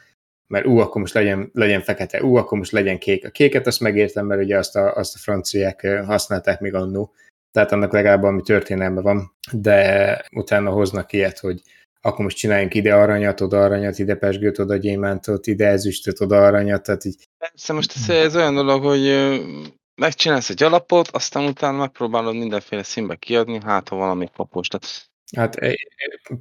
mert 0.53 0.65
ú, 0.65 0.77
akkor 0.77 1.01
most 1.01 1.13
legyen, 1.13 1.49
legyen 1.53 1.81
fekete, 1.81 2.23
ú, 2.23 2.35
akkor 2.35 2.57
most 2.57 2.71
legyen 2.71 2.97
kék. 2.97 3.25
A 3.25 3.29
kéket 3.29 3.67
azt 3.67 3.79
megértem, 3.79 4.25
mert 4.25 4.41
ugye 4.41 4.57
azt 4.57 4.75
a, 4.75 4.95
azt 4.95 5.15
a 5.15 5.19
franciák 5.19 5.87
használták 6.05 6.59
még 6.59 6.73
annó, 6.73 7.13
tehát 7.51 7.71
annak 7.71 7.91
legalább 7.91 8.23
ami 8.23 8.41
történelme 8.41 9.01
van, 9.01 9.33
de 9.51 10.25
utána 10.31 10.69
hoznak 10.69 11.13
ilyet, 11.13 11.39
hogy 11.39 11.61
akkor 12.01 12.23
most 12.23 12.37
csináljunk 12.37 12.73
ide 12.73 12.95
aranyat, 12.95 13.41
oda 13.41 13.63
aranyat, 13.63 13.99
ide 13.99 14.15
pesgőt, 14.15 14.59
oda 14.59 14.75
gyémántot, 14.75 15.47
ide 15.47 15.67
ezüstöt, 15.67 16.21
oda 16.21 16.45
aranyat, 16.45 16.83
tehát 16.83 17.05
így... 17.05 17.27
Persze 17.37 17.73
most 17.73 17.93
ez, 17.95 18.09
ez 18.09 18.35
olyan 18.35 18.55
dolog, 18.55 18.83
hogy 18.83 19.31
megcsinálsz 19.95 20.49
egy 20.49 20.63
alapot, 20.63 21.07
aztán 21.07 21.43
utána 21.43 21.77
megpróbálod 21.77 22.35
mindenféle 22.35 22.83
színbe 22.83 23.15
kiadni, 23.15 23.59
hát 23.63 23.89
ha 23.89 23.95
valami 23.95 24.29
papos. 24.35 24.67
Tehát 24.67 25.08
Hát 25.37 25.55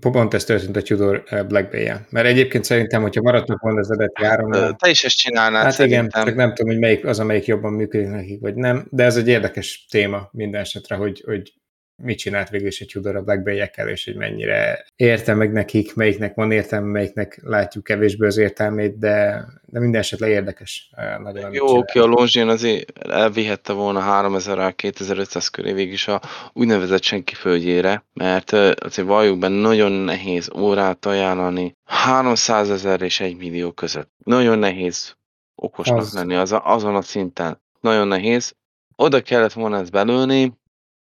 pont 0.00 0.34
ez 0.34 0.44
történt 0.44 0.76
a 0.76 0.82
Tudor 0.82 1.22
Black 1.48 1.70
bay. 1.70 1.90
Mert 2.10 2.26
egyébként 2.26 2.64
szerintem, 2.64 3.02
hogyha 3.02 3.22
maradtak 3.22 3.60
volna 3.60 3.78
az 3.78 3.90
eredeti 3.90 4.24
áron... 4.24 4.76
Te 4.76 4.90
is 4.90 5.04
ezt 5.04 5.16
csinálnád 5.16 5.62
Hát 5.62 5.72
szerintem. 5.72 6.06
igen, 6.06 6.24
csak 6.24 6.34
nem 6.34 6.54
tudom, 6.54 6.70
hogy 6.72 6.80
melyik 6.80 7.04
az, 7.04 7.20
amelyik 7.20 7.44
jobban 7.46 7.72
működik 7.72 8.08
nekik, 8.08 8.40
vagy 8.40 8.54
nem, 8.54 8.86
de 8.90 9.04
ez 9.04 9.16
egy 9.16 9.28
érdekes 9.28 9.86
téma 9.90 10.28
minden 10.32 10.60
esetre, 10.60 10.94
hogy, 10.94 11.22
hogy 11.26 11.52
mit 12.02 12.18
csinált 12.18 12.48
végül 12.48 12.66
is 12.66 12.80
egy 12.80 12.90
Tudor 12.92 13.16
a 13.16 13.22
Black 13.22 13.42
bay 13.42 13.70
és 13.86 14.04
hogy 14.04 14.16
mennyire 14.16 14.86
érte 14.96 15.34
meg 15.34 15.52
nekik, 15.52 15.94
melyiknek 15.94 16.34
van 16.34 16.50
értelme, 16.50 16.90
melyiknek 16.90 17.40
látjuk 17.42 17.84
kevésbé 17.84 18.26
az 18.26 18.36
értelmét, 18.36 18.98
de, 18.98 19.44
de 19.66 19.80
minden 19.80 20.00
esetre 20.00 20.28
érdekes. 20.28 20.90
Nagyon, 21.22 21.52
Jó, 21.52 21.76
oké, 21.76 21.98
a 21.98 22.04
Longines 22.04 22.54
azért 22.54 22.98
elvihette 23.08 23.72
volna 23.72 24.00
3000 24.00 24.74
2500 24.74 25.48
köré 25.48 25.72
végig 25.72 25.92
is 25.92 26.08
a 26.08 26.20
úgynevezett 26.52 27.02
senki 27.02 27.34
földjére, 27.34 28.04
mert 28.14 28.52
azért 28.52 29.08
valljuk 29.08 29.38
be, 29.38 29.48
nagyon 29.48 29.92
nehéz 29.92 30.50
órát 30.56 31.06
ajánlani 31.06 31.76
300 31.84 32.70
ezer 32.70 33.02
és 33.02 33.20
1 33.20 33.36
millió 33.36 33.72
között. 33.72 34.10
Nagyon 34.24 34.58
nehéz 34.58 35.16
okosnak 35.54 35.98
az... 35.98 36.14
lenni 36.14 36.34
az, 36.34 36.54
azon 36.62 36.96
a 36.96 37.02
szinten. 37.02 37.62
Nagyon 37.80 38.08
nehéz. 38.08 38.54
Oda 38.96 39.20
kellett 39.20 39.52
volna 39.52 39.78
ezt 39.78 39.90
belőni, 39.90 40.52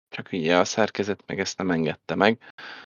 csak 0.09 0.29
ugye 0.31 0.57
a 0.57 0.65
szerkezet 0.65 1.23
meg 1.25 1.39
ezt 1.39 1.57
nem 1.57 1.71
engedte 1.71 2.15
meg, 2.15 2.37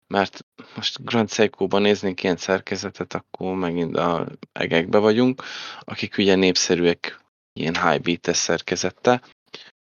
mert 0.08 0.46
most 0.76 1.04
Grand 1.04 1.32
Seiko-ban 1.32 1.82
néznénk 1.82 2.24
ilyen 2.24 2.38
szerkezetet, 2.38 3.14
akkor 3.14 3.56
megint 3.56 3.98
a 3.98 4.28
egekbe 4.52 4.98
vagyunk, 4.98 5.44
akik 5.80 6.18
ugye 6.18 6.36
népszerűek 6.36 7.20
ilyen 7.60 7.90
high 7.90 8.02
beat 8.02 8.36
szerkezette. 8.36 9.22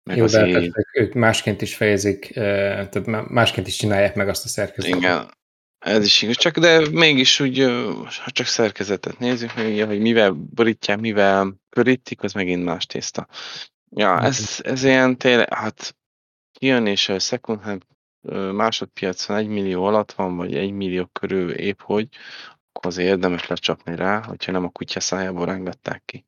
Meg 0.09 0.17
Jó, 0.17 0.23
azért... 0.23 0.51
de 0.51 0.59
hát 0.59 0.71
ők 0.93 1.13
másként 1.13 1.61
is 1.61 1.75
fejezik, 1.75 2.31
tehát 2.33 3.29
másként 3.29 3.67
is 3.67 3.75
csinálják 3.75 4.15
meg 4.15 4.29
azt 4.29 4.45
a 4.45 4.47
szerkezetet. 4.47 4.97
Igen, 4.97 5.31
ez 5.85 6.05
is 6.05 6.21
igaz, 6.21 6.37
csak 6.37 6.57
de 6.57 6.89
mégis 6.89 7.39
úgy, 7.39 7.59
ha 8.23 8.31
csak 8.31 8.45
szerkezetet 8.45 9.19
nézzük, 9.19 9.51
hogy 9.51 9.99
mivel 9.99 10.31
borítják, 10.31 10.99
mivel 10.99 11.55
körítik, 11.69 12.23
az 12.23 12.33
megint 12.33 12.63
más 12.63 12.85
tészta. 12.85 13.27
Ja, 13.95 14.21
ez, 14.21 14.59
ez 14.63 14.83
ilyen 14.83 15.17
tényleg, 15.17 15.53
hát 15.53 15.95
kijön, 16.59 16.85
és 16.85 17.09
a 17.09 17.19
second 17.19 17.61
hand 17.61 17.83
másodpiacon 18.53 19.37
egy 19.37 19.47
millió 19.47 19.83
alatt 19.83 20.11
van, 20.11 20.35
vagy 20.35 20.55
egy 20.55 20.71
millió 20.71 21.05
körül 21.05 21.51
épp 21.51 21.79
hogy, 21.81 22.07
akkor 22.71 22.91
azért 22.91 23.09
érdemes 23.09 23.47
lecsapni 23.47 23.95
rá, 23.95 24.23
hogyha 24.23 24.51
nem 24.51 24.63
a 24.63 24.69
kutya 24.69 24.99
szájából 24.99 25.45
rángatták 25.45 26.01
ki. 26.05 26.25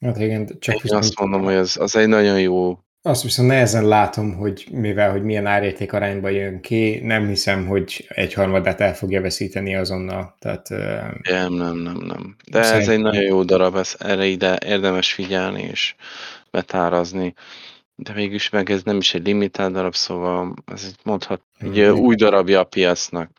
Hát 0.00 0.18
igen, 0.18 0.46
csak 0.58 0.74
Én 0.74 0.80
viszont... 0.82 1.02
azt 1.02 1.18
mondom, 1.18 1.42
hogy 1.42 1.54
az, 1.54 1.76
az 1.76 1.96
egy 1.96 2.08
nagyon 2.08 2.40
jó 2.40 2.78
azt 3.04 3.22
viszont 3.22 3.48
nehezen 3.48 3.88
látom, 3.88 4.34
hogy 4.34 4.66
mivel, 4.70 5.10
hogy 5.10 5.22
milyen 5.22 5.46
árérték 5.46 5.92
arányba 5.92 6.28
jön 6.28 6.60
ki, 6.60 7.00
nem 7.02 7.28
hiszem, 7.28 7.66
hogy 7.66 8.06
egy 8.08 8.32
harmadát 8.32 8.80
el 8.80 8.94
fogja 8.94 9.20
veszíteni 9.20 9.76
azonnal. 9.76 10.36
Tehát, 10.38 10.68
nem, 11.22 11.52
nem, 11.52 11.76
nem, 11.76 11.96
nem. 11.96 12.36
De 12.50 12.58
ez 12.58 12.88
egy 12.88 13.00
nagyon 13.00 13.22
jó 13.22 13.42
darab, 13.42 13.76
ez, 13.76 13.94
erre 13.98 14.26
ide 14.26 14.58
érdemes 14.64 15.12
figyelni 15.12 15.62
és 15.62 15.94
betárazni. 16.50 17.34
De 17.94 18.12
mégis 18.12 18.48
meg 18.48 18.70
ez 18.70 18.82
nem 18.82 18.96
is 18.96 19.14
egy 19.14 19.26
limitált 19.26 19.72
darab, 19.72 19.94
szóval 19.94 20.54
ez 20.72 20.84
egy 20.86 20.96
mondhat, 21.04 21.42
egy 21.58 21.80
új 21.80 22.14
darabja 22.14 22.60
a 22.60 22.64
piacnak, 22.64 23.30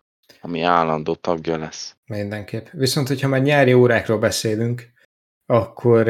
ami 0.41 0.61
állandó 0.61 1.15
tagja 1.15 1.57
lesz. 1.57 1.95
Mindenképp. 2.05 2.65
Viszont, 2.71 3.07
hogyha 3.07 3.27
már 3.27 3.41
nyári 3.41 3.73
órákról 3.73 4.17
beszélünk, 4.17 4.91
akkor 5.45 6.05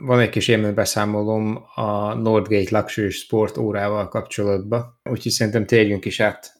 van 0.00 0.20
egy 0.20 0.28
kis 0.28 0.48
élménybeszámolom 0.48 1.64
a 1.74 2.14
Nordgate 2.14 2.78
Luxury 2.78 3.10
Sport 3.10 3.56
órával 3.56 4.08
kapcsolatban, 4.08 5.00
úgyhogy 5.10 5.32
szerintem 5.32 5.66
térjünk 5.66 6.04
is 6.04 6.20
át 6.20 6.52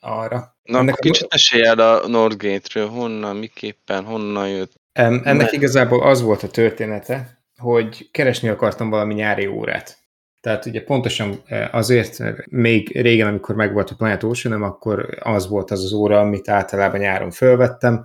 arra. 0.00 0.56
Na, 0.62 0.78
ennek 0.78 0.94
akkor 0.94 1.10
kicsit 1.10 1.30
mesélj 1.30 1.66
el 1.66 1.78
a 1.78 2.08
Nordgate-ről, 2.08 2.88
honnan, 2.88 3.36
miképpen, 3.36 4.04
honnan 4.04 4.48
jött. 4.48 4.72
Ennek 4.92 5.36
ne. 5.36 5.48
igazából 5.50 6.02
az 6.02 6.22
volt 6.22 6.42
a 6.42 6.48
története, 6.48 7.44
hogy 7.56 8.10
keresni 8.10 8.48
akartam 8.48 8.90
valami 8.90 9.14
nyári 9.14 9.46
órát. 9.46 9.98
Tehát 10.42 10.66
ugye 10.66 10.82
pontosan 10.82 11.42
azért, 11.70 12.18
még 12.50 13.00
régen, 13.00 13.26
amikor 13.26 13.54
megvolt 13.54 13.90
a 13.90 13.94
Planet 13.94 14.22
Ocean, 14.22 14.62
akkor 14.62 15.18
az 15.20 15.48
volt 15.48 15.70
az 15.70 15.84
az 15.84 15.92
óra, 15.92 16.20
amit 16.20 16.48
általában 16.48 17.00
nyáron 17.00 17.30
fölvettem, 17.30 18.04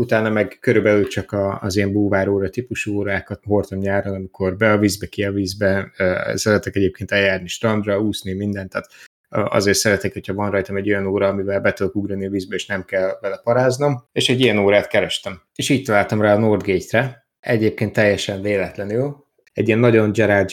utána 0.00 0.30
meg 0.30 0.56
körülbelül 0.60 1.06
csak 1.06 1.36
az 1.60 1.76
ilyen 1.76 1.92
búváróra 1.92 2.50
típusú 2.50 2.94
órákat 2.96 3.42
hordtam 3.44 3.78
nyáron, 3.78 4.14
amikor 4.14 4.56
be 4.56 4.72
a 4.72 4.78
vízbe, 4.78 5.06
ki 5.06 5.24
a 5.24 5.32
vízbe, 5.32 5.90
szeretek 6.34 6.76
egyébként 6.76 7.10
eljárni 7.10 7.48
strandra, 7.48 8.00
úszni, 8.00 8.32
mindent, 8.32 8.70
tehát 8.70 8.88
azért 9.28 9.76
szeretek, 9.76 10.12
hogyha 10.12 10.34
van 10.34 10.50
rajtam 10.50 10.76
egy 10.76 10.88
olyan 10.88 11.06
óra, 11.06 11.28
amivel 11.28 11.60
be 11.60 11.72
tudok 11.72 11.94
ugrani 11.94 12.26
a 12.26 12.30
vízbe, 12.30 12.54
és 12.54 12.66
nem 12.66 12.84
kell 12.84 13.18
vele 13.20 13.40
paráznom, 13.44 14.04
és 14.12 14.28
egy 14.28 14.40
ilyen 14.40 14.58
órát 14.58 14.86
kerestem. 14.86 15.40
És 15.54 15.68
így 15.68 15.84
találtam 15.84 16.20
rá 16.20 16.34
a 16.34 16.38
Nordgate-re, 16.38 17.26
egyébként 17.40 17.92
teljesen 17.92 18.42
véletlenül, 18.42 19.24
egy 19.52 19.66
ilyen 19.66 19.78
nagyon 19.78 20.12
Gerard 20.12 20.48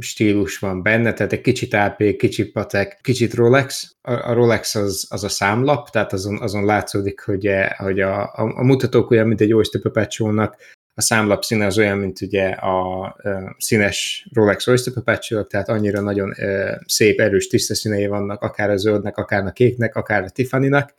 stílus 0.00 0.58
van 0.58 0.82
benne, 0.82 1.12
tehát 1.12 1.32
egy 1.32 1.40
kicsit 1.40 1.74
AP, 1.74 2.16
kicsit 2.16 2.52
Patek, 2.52 2.98
kicsit 3.02 3.34
Rolex. 3.34 3.94
A, 4.00 4.32
Rolex 4.32 4.74
az, 4.74 5.06
az 5.08 5.24
a 5.24 5.28
számlap, 5.28 5.90
tehát 5.90 6.12
azon, 6.12 6.38
azon 6.38 6.64
látszódik, 6.64 7.20
hogy, 7.20 7.46
e, 7.46 7.74
hogy 7.78 8.00
a, 8.00 8.22
a, 8.22 8.52
a 8.56 8.64
mutatók 8.64 9.10
olyan, 9.10 9.26
mint 9.26 9.40
egy 9.40 9.52
Oyster 9.52 9.80
perpetual 9.80 10.56
a 10.94 11.02
számlap 11.02 11.44
színe 11.44 11.66
az 11.66 11.78
olyan, 11.78 11.98
mint 11.98 12.20
ugye 12.20 12.48
a, 12.48 13.02
a 13.02 13.16
színes 13.58 14.28
Rolex 14.32 14.66
Oyster 14.66 14.92
Perpetual, 14.92 15.46
tehát 15.46 15.68
annyira 15.68 16.00
nagyon 16.00 16.32
e, 16.32 16.80
szép, 16.86 17.20
erős, 17.20 17.46
tiszta 17.46 17.74
színei 17.74 18.06
vannak, 18.06 18.42
akár 18.42 18.70
a 18.70 18.76
zöldnek, 18.76 19.16
akár 19.16 19.46
a 19.46 19.50
kéknek, 19.50 19.96
akár 19.96 20.22
a 20.22 20.30
Tiffany-nak, 20.30 20.94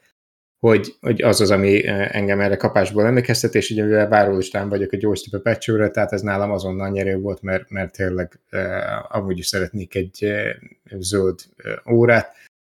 hogy, 0.61 0.95
hogy 0.99 1.21
az 1.21 1.41
az, 1.41 1.51
ami 1.51 1.87
engem 1.87 2.39
erre 2.39 2.55
kapásból 2.55 3.05
emlékeztet, 3.05 3.55
és 3.55 3.69
ugye 3.69 3.83
mivel 3.83 4.07
várólistán 4.07 4.69
vagyok 4.69 4.91
a 4.91 4.97
gyors 4.97 5.29
perpetual 5.29 5.91
tehát 5.91 6.11
ez 6.11 6.21
nálam 6.21 6.51
azonnal 6.51 6.89
nyerő 6.89 7.17
volt, 7.17 7.41
mert, 7.41 7.69
mert 7.69 7.93
tényleg 7.93 8.39
eh, 8.49 9.15
amúgy 9.15 9.37
is 9.37 9.47
szeretnék 9.47 9.95
egy 9.95 10.23
eh, 10.23 10.55
zöld 10.99 11.39
eh, 11.57 11.93
órát, 11.93 12.35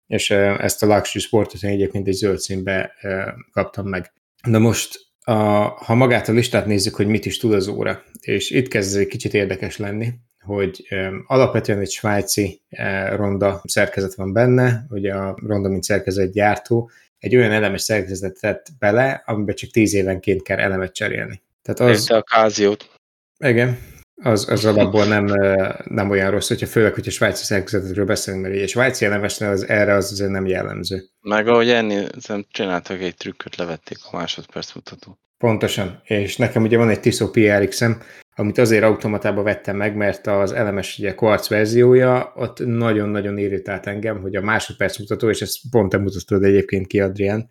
és 0.08 0.32
eh, 0.32 0.64
ezt 0.64 0.84
a 0.84 0.86
Luxury 0.86 1.20
Sportot 1.20 1.64
én 1.64 1.70
egyébként 1.70 2.08
egy 2.08 2.14
zöld 2.14 2.40
színbe 2.40 2.94
eh, 3.02 3.34
kaptam 3.52 3.88
meg. 3.88 4.14
De 4.48 4.58
most, 4.58 5.00
a, 5.22 5.34
ha 5.62 5.96
magát 5.96 6.28
a 6.28 6.34
listát 6.34 6.66
nézzük, 6.66 6.96
hogy 6.96 7.08
mit 7.08 7.26
is 7.26 7.38
tud 7.38 7.54
az 7.54 7.68
óra, 7.68 8.04
és 8.22 8.50
itt 8.50 8.68
kezd 8.68 9.00
egy 9.00 9.08
kicsit 9.08 9.34
érdekes 9.34 9.78
lenni, 9.78 10.14
hogy 10.40 10.86
eh, 10.90 11.12
alapvetően 11.26 11.80
egy 11.80 11.92
svájci 11.92 12.62
eh, 12.70 13.16
ronda 13.16 13.62
szerkezet 13.64 14.16
van 14.16 14.34
benne, 14.34 14.86
ugye 14.90 15.14
a 15.14 15.38
ronda, 15.48 15.70
mint 15.70 15.84
szerkezet 15.84 16.32
gyártó, 16.32 16.90
egy 17.24 17.36
olyan 17.36 17.52
elemes 17.52 17.82
szerkezetet 17.82 18.70
bele, 18.80 19.24
amiben 19.26 19.56
csak 19.56 19.70
tíz 19.70 19.94
évenként 19.94 20.44
kell 20.44 20.58
elemet 20.58 20.94
cserélni. 20.94 21.42
Tehát 21.62 21.96
az... 21.96 22.12
a 22.12 22.22
káziót. 22.22 22.90
Igen, 23.38 23.78
az, 24.16 24.50
az 24.50 24.66
alapból 24.66 25.06
nem, 25.06 25.26
nem 25.84 26.10
olyan 26.10 26.32
rossz, 26.32 26.48
hogyha 26.48 26.68
főleg, 26.68 26.94
hogyha 26.94 27.12
svájci 27.12 27.44
szerkezetről 27.44 28.06
beszélünk, 28.06 28.44
mert 28.44 28.56
egy 28.56 28.70
svájci 28.70 29.06
elemesnél 29.06 29.50
az 29.50 29.68
erre 29.68 29.94
az 29.94 30.12
azért 30.12 30.30
nem 30.30 30.46
jellemző. 30.46 31.10
Meg 31.22 31.48
ahogy 31.48 31.70
ennél 31.70 32.10
csináltak 32.50 33.02
egy 33.02 33.16
trükköt, 33.16 33.56
levették 33.56 33.98
a 34.12 34.18
másodperc 34.18 34.74
mutató. 34.74 35.20
Pontosan, 35.44 36.02
és 36.04 36.38
nekem 36.38 36.64
ugye 36.64 36.78
van 36.78 36.90
egy 36.90 37.00
Tissot 37.00 37.32
PRX-em, 37.32 38.02
amit 38.36 38.58
azért 38.58 38.84
automatába 38.84 39.42
vettem 39.44 39.76
meg, 39.76 39.96
mert 39.96 40.28
az 40.28 40.52
elemes 40.52 40.98
ugye 40.98 41.16
quartz 41.16 41.48
verziója, 41.48 42.34
ott 42.36 42.66
nagyon-nagyon 42.66 43.38
irritált 43.38 43.88
engem, 43.88 44.22
hogy 44.22 44.36
a 44.36 44.42
másodperc 44.42 45.00
mutató, 45.00 45.30
és 45.30 45.42
ezt 45.42 45.60
pont 45.72 45.90
te 45.90 45.98
mutatod 45.98 46.44
egyébként 46.44 46.88
ki, 46.88 47.00
Adrián, 47.00 47.50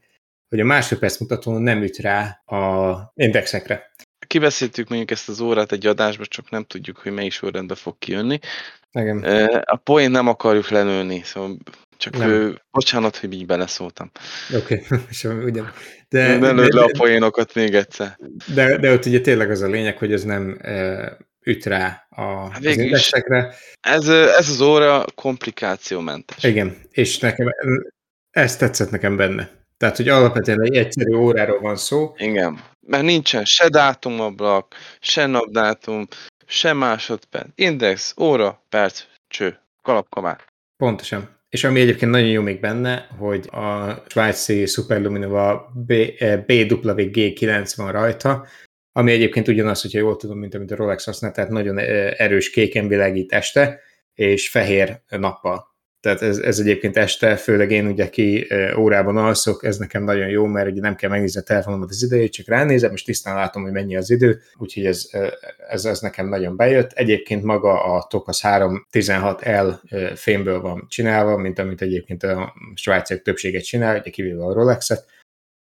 hogy 0.48 0.60
a 0.60 0.64
másodperc 0.64 1.18
mutató 1.18 1.58
nem 1.58 1.82
üt 1.82 1.96
rá 1.96 2.42
a 2.44 3.12
indexekre. 3.14 3.92
Kiveszítjük 4.26 4.88
mondjuk 4.88 5.10
ezt 5.10 5.28
az 5.28 5.40
órát 5.40 5.72
egy 5.72 5.86
adásba, 5.86 6.26
csak 6.26 6.50
nem 6.50 6.64
tudjuk, 6.64 6.98
hogy 6.98 7.12
melyik 7.12 7.32
sorrendben 7.32 7.76
fog 7.76 7.98
kijönni. 7.98 8.38
Igen. 8.92 9.18
A 9.64 9.76
poén 9.76 10.10
nem 10.10 10.28
akarjuk 10.28 10.68
lenőni, 10.68 11.20
szóval 11.24 11.56
csak 12.02 12.16
nem. 12.16 12.28
ő, 12.28 12.62
bocsánat, 12.70 13.16
hogy 13.16 13.32
így 13.32 13.46
beleszóltam. 13.46 14.10
Oké, 14.54 14.82
okay. 15.24 15.44
ugyan. 15.44 15.72
De, 16.08 16.36
ne 16.36 16.50
lőd 16.50 16.72
le 16.72 16.82
a 16.82 16.90
poénokat 16.98 17.54
még 17.54 17.74
egyszer. 17.74 18.18
De, 18.54 18.76
de 18.76 18.92
ott 18.92 19.06
ugye 19.06 19.20
tényleg 19.20 19.50
az 19.50 19.60
a 19.60 19.66
lényeg, 19.66 19.98
hogy 19.98 20.12
ez 20.12 20.24
nem 20.24 20.58
e, 20.62 21.16
üt 21.40 21.64
rá 21.64 22.06
a, 22.10 22.22
hát 22.50 22.64
az 22.64 22.76
indexekre. 22.76 23.54
Ez, 23.80 24.08
ez 24.08 24.48
az 24.48 24.60
óra 24.60 25.04
komplikációmentes. 25.14 26.44
Igen, 26.44 26.76
és 26.90 27.18
nekem 27.18 27.48
ez 28.30 28.56
tetszett 28.56 28.90
nekem 28.90 29.16
benne. 29.16 29.50
Tehát, 29.76 29.96
hogy 29.96 30.08
alapvetően 30.08 30.62
egy 30.62 30.76
egyszerű 30.76 31.14
óráról 31.14 31.60
van 31.60 31.76
szó. 31.76 32.14
Igen, 32.16 32.60
mert 32.80 33.02
nincsen 33.04 33.44
se 33.44 33.68
dátumablak, 33.68 34.74
se 35.00 35.26
napdátum, 35.26 36.06
se 36.46 36.72
másodperc. 36.72 37.48
Index, 37.54 38.14
óra, 38.20 38.64
perc, 38.68 39.02
cső, 39.28 39.58
kalapkamár. 39.82 40.40
Pontosan 40.76 41.40
és 41.52 41.64
ami 41.64 41.80
egyébként 41.80 42.10
nagyon 42.10 42.28
jó 42.28 42.42
még 42.42 42.60
benne, 42.60 43.06
hogy 43.18 43.48
a 43.50 44.02
svájci 44.06 44.66
Superluminova 44.66 45.72
BWG9 45.86 47.72
van 47.76 47.92
rajta, 47.92 48.46
ami 48.92 49.12
egyébként 49.12 49.48
ugyanaz, 49.48 49.82
hogyha 49.82 49.98
jól 49.98 50.16
tudom, 50.16 50.38
mint 50.38 50.54
amit 50.54 50.70
a 50.70 50.76
Rolex 50.76 51.04
használ, 51.04 51.32
tehát 51.32 51.50
nagyon 51.50 51.78
erős 52.16 52.50
kéken 52.50 52.88
világít 52.88 53.32
este, 53.32 53.80
és 54.14 54.50
fehér 54.50 55.02
nappal. 55.08 55.71
Tehát 56.02 56.22
ez, 56.22 56.38
ez 56.38 56.58
egyébként 56.58 56.96
este, 56.96 57.36
főleg 57.36 57.70
én 57.70 57.86
ugye 57.86 58.08
ki 58.10 58.46
órában 58.76 59.16
alszok, 59.16 59.64
ez 59.64 59.78
nekem 59.78 60.04
nagyon 60.04 60.28
jó, 60.28 60.46
mert 60.46 60.70
ugye 60.70 60.80
nem 60.80 60.94
kell 60.94 61.10
megnézni 61.10 61.40
a 61.40 61.42
telefonomat 61.42 61.90
az 61.90 62.02
idejét, 62.02 62.32
csak 62.32 62.48
ránézem, 62.48 62.92
és 62.92 63.02
tisztán 63.02 63.34
látom, 63.34 63.62
hogy 63.62 63.72
mennyi 63.72 63.96
az 63.96 64.10
idő, 64.10 64.40
úgyhogy 64.56 64.86
ez, 64.86 65.08
ez, 65.68 65.84
ez 65.84 66.00
nekem 66.00 66.28
nagyon 66.28 66.56
bejött. 66.56 66.92
Egyébként 66.92 67.42
maga 67.42 67.84
a 67.84 68.06
Tokas 68.08 68.40
316L 68.42 69.74
fémből 70.14 70.60
van 70.60 70.86
csinálva, 70.88 71.36
mint 71.36 71.58
amit 71.58 71.82
egyébként 71.82 72.22
a 72.22 72.54
svájciak 72.74 73.22
többséget 73.22 73.64
csinál, 73.64 73.98
ugye 73.98 74.10
kivéve 74.10 74.44
a 74.44 74.52
Rolexet, 74.52 75.04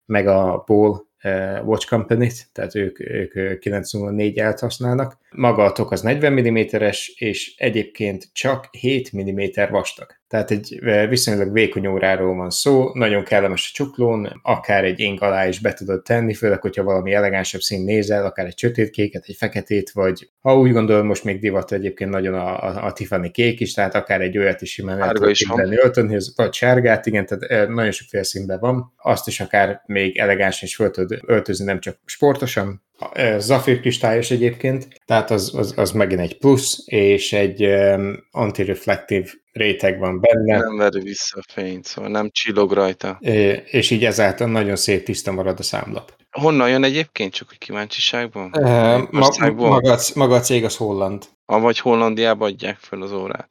meg 0.06 0.28
a 0.28 0.58
Paul 0.66 1.08
Watch 1.64 1.88
Company-t, 1.88 2.48
tehát 2.52 2.76
ők, 2.76 3.00
ők 3.00 3.64
904-et 3.66 4.58
használnak. 4.60 5.18
Maga 5.36 5.64
a 5.64 5.72
tok 5.72 5.92
az 5.92 6.02
40 6.02 6.34
mm-es, 6.34 7.14
és 7.16 7.54
egyébként 7.58 8.30
csak 8.34 8.68
7 8.72 9.12
mm 9.18 9.40
vastag. 9.70 10.20
Tehát 10.28 10.52
egy 10.52 10.80
viszonylag 11.10 11.52
vékony 11.52 11.88
óráról 11.88 12.36
van 12.36 12.50
szó, 12.50 12.90
nagyon 12.94 13.24
kellemes 13.24 13.70
a 13.72 13.76
csuklón, 13.76 14.40
akár 14.44 14.84
egy 14.84 15.00
ing 15.00 15.22
alá 15.22 15.48
is 15.48 15.60
be 15.60 15.74
tudod 15.74 16.04
tenni, 16.04 16.34
főleg, 16.34 16.62
hogyha 16.62 16.84
valami 16.84 17.14
elegánsabb 17.14 17.62
szín 17.62 17.84
nézel, 17.84 18.26
akár 18.26 18.46
egy 18.46 18.58
sötétkéket, 18.58 19.24
egy 19.26 19.36
feketét, 19.36 19.92
vagy 19.92 20.30
ha 20.40 20.58
úgy 20.58 20.72
gondolom, 20.72 21.06
most 21.06 21.24
még 21.24 21.40
divat 21.40 21.72
egyébként 21.72 22.10
nagyon 22.10 22.34
a, 22.34 22.64
a, 22.64 22.86
a 22.86 22.94
Tiffany 22.94 23.32
kék 23.32 23.60
is, 23.60 23.74
tehát 23.74 23.96
akár 23.96 24.22
egy 24.22 24.38
olyat 24.38 24.62
is 24.62 24.72
simán 24.72 25.02
el 25.02 25.12
tudod 25.12 25.74
öltönni, 25.84 26.18
vagy 26.36 26.54
sárgát, 26.54 27.06
igen, 27.06 27.26
tehát 27.26 27.68
nagyon 27.70 27.92
sok 27.92 28.24
színben 28.24 28.60
van. 28.60 28.94
Azt 28.98 29.28
is 29.28 29.40
akár 29.40 29.82
még 29.86 30.18
elegáns 30.18 30.62
is 30.62 30.76
föl 30.76 30.92
tud 30.92 31.18
öltözni, 31.26 31.66
nem 31.66 31.80
csak 31.80 31.98
sportosan, 32.06 32.84
Zafir 33.38 33.80
kristályos 33.80 34.32
egyébként, 34.32 34.88
tehát 35.06 35.32
az, 35.32 35.56
az, 35.56 35.74
az 35.78 35.92
megint 35.92 36.22
egy 36.22 36.38
plusz, 36.38 36.84
és 36.86 37.34
egy 37.34 37.66
um, 37.66 38.28
antireflektív 38.32 39.34
réteg 39.52 40.00
van 40.00 40.20
benne. 40.20 40.58
Nem 40.58 40.78
veri 40.78 41.00
vissza 41.00 41.40
a 41.40 41.52
fényt, 41.52 41.86
szóval 41.86 42.12
nem 42.12 42.30
csillog 42.32 42.72
rajta. 42.72 43.18
És 43.66 43.90
így 43.90 44.06
ezáltal 44.06 44.48
nagyon 44.48 44.76
szép 44.76 45.04
tiszta 45.04 45.32
marad 45.32 45.60
a 45.60 45.64
számlap. 45.64 46.14
Honnan 46.32 46.70
jön 46.70 46.84
egyébként, 46.84 47.34
csak 47.34 47.48
hogy 47.48 47.58
kíváncsiságban? 47.58 48.52
Uh, 48.58 49.12
ma, 49.12 49.28
maga, 49.56 50.00
maga 50.16 50.36
a 50.36 50.40
cég 50.40 50.64
az 50.64 50.78
holland. 50.78 51.26
A 51.46 51.60
vagy 51.60 51.80
Hollandiába 51.80 52.46
adják 52.46 52.78
fel 52.78 53.02
az 53.02 53.12
órát. 53.12 53.50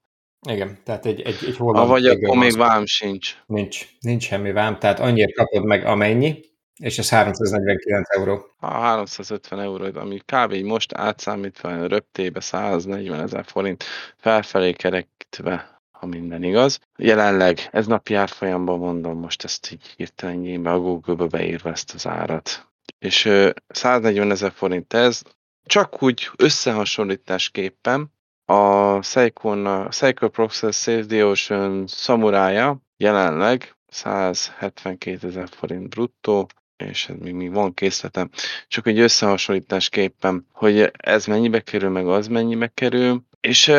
Igen, 0.48 0.78
tehát 0.84 1.06
egy, 1.06 1.20
egy, 1.20 1.38
egy 1.46 1.56
holland. 1.56 1.86
A 1.86 1.90
vagy 1.90 2.06
akkor 2.06 2.36
még 2.36 2.56
vám 2.56 2.86
sincs. 2.86 3.36
Nincs, 3.46 3.86
nincs 4.00 4.22
semmi 4.22 4.52
vám, 4.52 4.78
tehát 4.78 5.00
annyira 5.00 5.32
kapod 5.32 5.64
meg 5.64 5.84
amennyi, 5.84 6.40
és 6.80 6.98
ez 6.98 7.08
349 7.08 8.16
euró. 8.16 8.46
A 8.58 8.66
350 8.66 9.60
euró, 9.60 9.88
ami 9.94 10.20
kb. 10.24 10.54
most 10.54 10.92
átszámítva 10.92 11.86
röptébe 11.86 12.40
140 12.40 13.20
ezer 13.20 13.44
forint 13.44 13.84
felfelé 14.16 14.72
kerekítve, 14.72 15.80
ha 15.90 16.06
minden 16.06 16.42
igaz. 16.42 16.78
Jelenleg 16.96 17.68
ez 17.70 17.86
napi 17.86 18.14
árfolyamban 18.14 18.78
mondom, 18.78 19.18
most 19.18 19.44
ezt 19.44 19.72
így 19.72 19.94
hirtelen 19.96 20.62
be 20.62 20.70
a 20.70 20.78
Google-be 20.78 21.26
beírva 21.26 21.70
ezt 21.70 21.94
az 21.94 22.06
árat. 22.06 22.68
És 22.98 23.28
140 23.68 24.30
ezer 24.30 24.52
forint 24.52 24.94
ez, 24.94 25.22
csak 25.64 26.02
úgy 26.02 26.30
összehasonlításképpen 26.36 28.12
a 28.44 29.02
Seiko, 29.02 29.54
Seiko 29.90 30.28
Process 30.28 30.82
Save 30.82 31.04
the 31.04 31.24
Ocean 31.24 31.86
szamurája 31.86 32.80
jelenleg 32.96 33.76
172 33.86 35.26
ezer 35.28 35.48
forint 35.48 35.88
bruttó, 35.88 36.48
és 36.80 37.08
ez 37.08 37.16
még, 37.18 37.34
még 37.34 37.52
van 37.52 37.74
készletem, 37.74 38.30
csak 38.68 38.86
egy 38.86 38.98
összehasonlításképpen, 38.98 40.46
hogy 40.52 40.90
ez 40.92 41.26
mennyibe 41.26 41.60
kerül, 41.60 41.90
meg 41.90 42.06
az 42.06 42.26
mennyibe 42.26 42.70
kerül, 42.74 43.22
és 43.40 43.72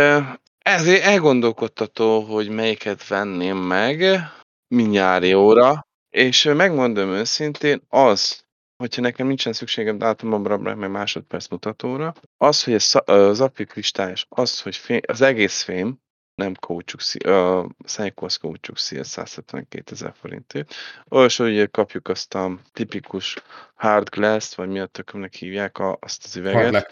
ezért 0.60 1.04
elgondolkodtató, 1.04 2.20
hogy 2.20 2.50
melyiket 2.50 3.08
venném 3.08 3.58
meg 3.58 4.20
mindjári 4.68 5.34
óra, 5.34 5.88
és 6.10 6.44
megmondom 6.44 7.10
őszintén, 7.10 7.82
az, 7.90 8.46
hogyha 8.78 9.02
nekem 9.02 9.28
nincsen 9.28 9.54
szükségem 9.54 9.98
dátumomra, 9.98 10.58
meg 10.58 10.92
másodperc 10.92 11.48
mutatóra, 11.48 12.14
az, 12.38 12.64
hogy 12.64 12.74
az 13.06 13.42
apikristályos, 13.42 14.26
az, 14.30 14.62
hogy 14.62 14.76
fém, 14.76 15.00
az 15.08 15.22
egész 15.22 15.62
fém, 15.62 16.00
nem 16.36 16.54
szíl, 16.98 17.30
a 17.30 17.70
Seikos 17.86 18.38
kaucsuk 18.38 18.78
szíl 18.78 19.04
172 19.04 19.92
ezer 19.92 20.14
forintért. 20.20 20.74
Olyasó, 21.10 21.44
hogy 21.44 21.72
kapjuk 21.72 22.08
azt 22.08 22.36
a 22.36 22.60
tipikus 22.74 23.38
hard 23.76 24.10
glass 24.10 24.56
vagy 24.56 24.70
mi 24.70 24.80
a 24.80 24.86
tökömnek 24.86 25.34
hívják 25.34 25.78
a, 25.78 25.98
azt 26.02 26.24
az 26.26 26.36
üveget, 26.36 26.92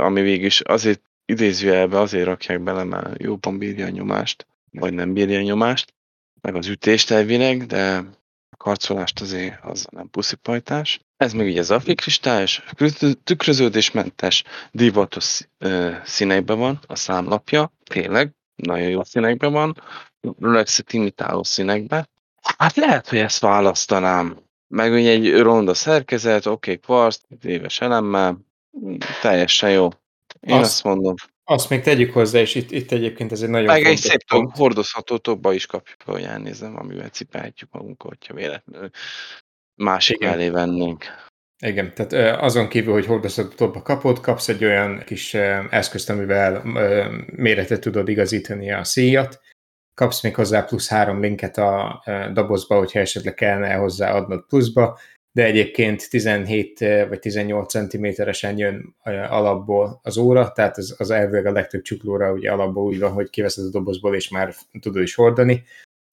ami 0.00 0.20
végig 0.20 0.44
is 0.44 0.60
azért 0.60 1.02
idézőjelbe 1.24 1.98
azért 1.98 2.24
rakják 2.24 2.62
bele, 2.62 2.84
mert 2.84 3.22
jobban 3.22 3.58
bírja 3.58 3.86
a 3.86 3.90
nyomást, 3.90 4.46
vagy 4.70 4.92
nem 4.92 5.12
bírja 5.12 5.38
a 5.38 5.42
nyomást, 5.42 5.94
meg 6.40 6.54
az 6.54 6.66
ütést 6.66 7.10
elvileg, 7.10 7.66
de 7.66 7.96
a 8.50 8.56
karcolást 8.56 9.20
azért 9.20 9.64
az 9.64 9.86
nem 9.90 10.10
puszipajtás. 10.10 11.00
Ez 11.16 11.32
meg 11.32 11.46
ugye 11.46 11.62
zafikristályos, 11.62 12.62
tükröződésmentes, 13.24 14.44
divatos 14.72 15.40
színeiben 16.04 16.58
van 16.58 16.80
a 16.86 16.96
számlapja, 16.96 17.72
tényleg, 17.84 18.34
nagyon 18.54 18.88
jó 18.88 19.04
színekben 19.04 19.52
van, 19.52 19.82
Rolex-et 20.40 20.92
imitáló 20.92 21.42
színekben. 21.42 22.08
Hát 22.58 22.76
lehet, 22.76 23.08
hogy 23.08 23.18
ezt 23.18 23.40
választanám. 23.40 24.38
Meg 24.66 24.92
ugye 24.92 25.10
egy 25.10 25.38
ronda 25.38 25.74
szerkezet, 25.74 26.46
oké, 26.46 26.70
okay, 26.70 26.82
kvarc, 26.82 27.20
éves 27.42 27.80
elemmel, 27.80 28.38
teljesen 29.20 29.70
jó. 29.70 29.88
Én 30.40 30.54
azt, 30.54 30.62
azt 30.62 30.84
mondom. 30.84 31.14
Azt 31.44 31.70
még 31.70 31.82
tegyük 31.82 32.12
hozzá, 32.12 32.38
és 32.38 32.54
itt, 32.54 32.70
itt 32.70 32.90
egyébként 32.90 33.32
ez 33.32 33.42
egy 33.42 33.48
nagyon 33.48 33.66
Meg 33.66 33.84
egy 33.84 33.96
szép 33.96 34.24
pont. 34.26 34.56
hordozható 34.56 35.16
tokba 35.16 35.52
is 35.52 35.66
kapjuk, 35.66 36.02
hogy 36.04 36.22
elnézem, 36.22 36.76
amivel 36.76 37.08
cipelhetjük 37.08 37.70
magunkat, 37.72 38.08
hogyha 38.08 38.34
véletlenül 38.34 38.90
másik 39.74 40.16
Igen. 40.16 40.32
elé 40.32 40.48
vennénk. 40.48 41.04
Igen, 41.64 41.94
tehát 41.94 42.40
azon 42.40 42.68
kívül, 42.68 42.92
hogy 42.92 43.06
hordozhatóba 43.06 43.82
kapod, 43.82 44.20
kapsz 44.20 44.48
egy 44.48 44.64
olyan 44.64 45.02
kis 45.06 45.34
eszközt, 45.70 46.10
amivel 46.10 46.62
méretet 47.26 47.80
tudod 47.80 48.08
igazítani 48.08 48.72
a 48.72 48.84
szíjat, 48.84 49.40
kapsz 49.94 50.22
még 50.22 50.34
hozzá 50.34 50.64
plusz 50.64 50.88
három 50.88 51.20
linket 51.20 51.58
a 51.58 52.02
dobozba, 52.32 52.78
hogyha 52.78 52.98
esetleg 52.98 53.34
kellene 53.34 53.74
hozzá 53.74 54.14
adnod 54.14 54.44
pluszba, 54.46 54.98
de 55.32 55.44
egyébként 55.44 56.10
17 56.10 56.78
vagy 57.08 57.18
18 57.18 57.72
cm-esen 57.72 58.58
jön 58.58 58.96
alapból 59.28 60.00
az 60.02 60.16
óra, 60.16 60.52
tehát 60.52 60.76
az, 60.76 60.94
az 60.98 61.10
elvileg 61.10 61.46
a 61.46 61.52
legtöbb 61.52 61.82
csuklóra 61.82 62.32
ugye 62.32 62.50
alapból 62.50 62.84
úgy 62.84 62.98
van, 62.98 63.12
hogy 63.12 63.30
kiveszed 63.30 63.64
a 63.64 63.70
dobozból, 63.70 64.14
és 64.14 64.28
már 64.28 64.54
tudod 64.80 65.02
is 65.02 65.14
hordani. 65.14 65.64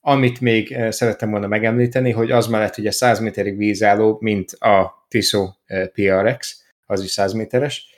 Amit 0.04 0.42
még 0.42 0.78
szerettem 0.90 1.30
volna 1.32 1.48
megemlíteni, 1.48 2.12
hogy 2.12 2.32
az 2.32 2.48
mellett 2.48 2.78
ugye 2.78 2.92
100 2.92 3.20
méterig 3.20 3.58
vízálló, 3.58 4.18
mint 4.22 4.52
a 4.52 5.06
Tissot 5.08 5.56
PRX, 5.94 6.64
az 6.86 7.04
is 7.04 7.12
100 7.12 7.34
méteres, 7.34 7.90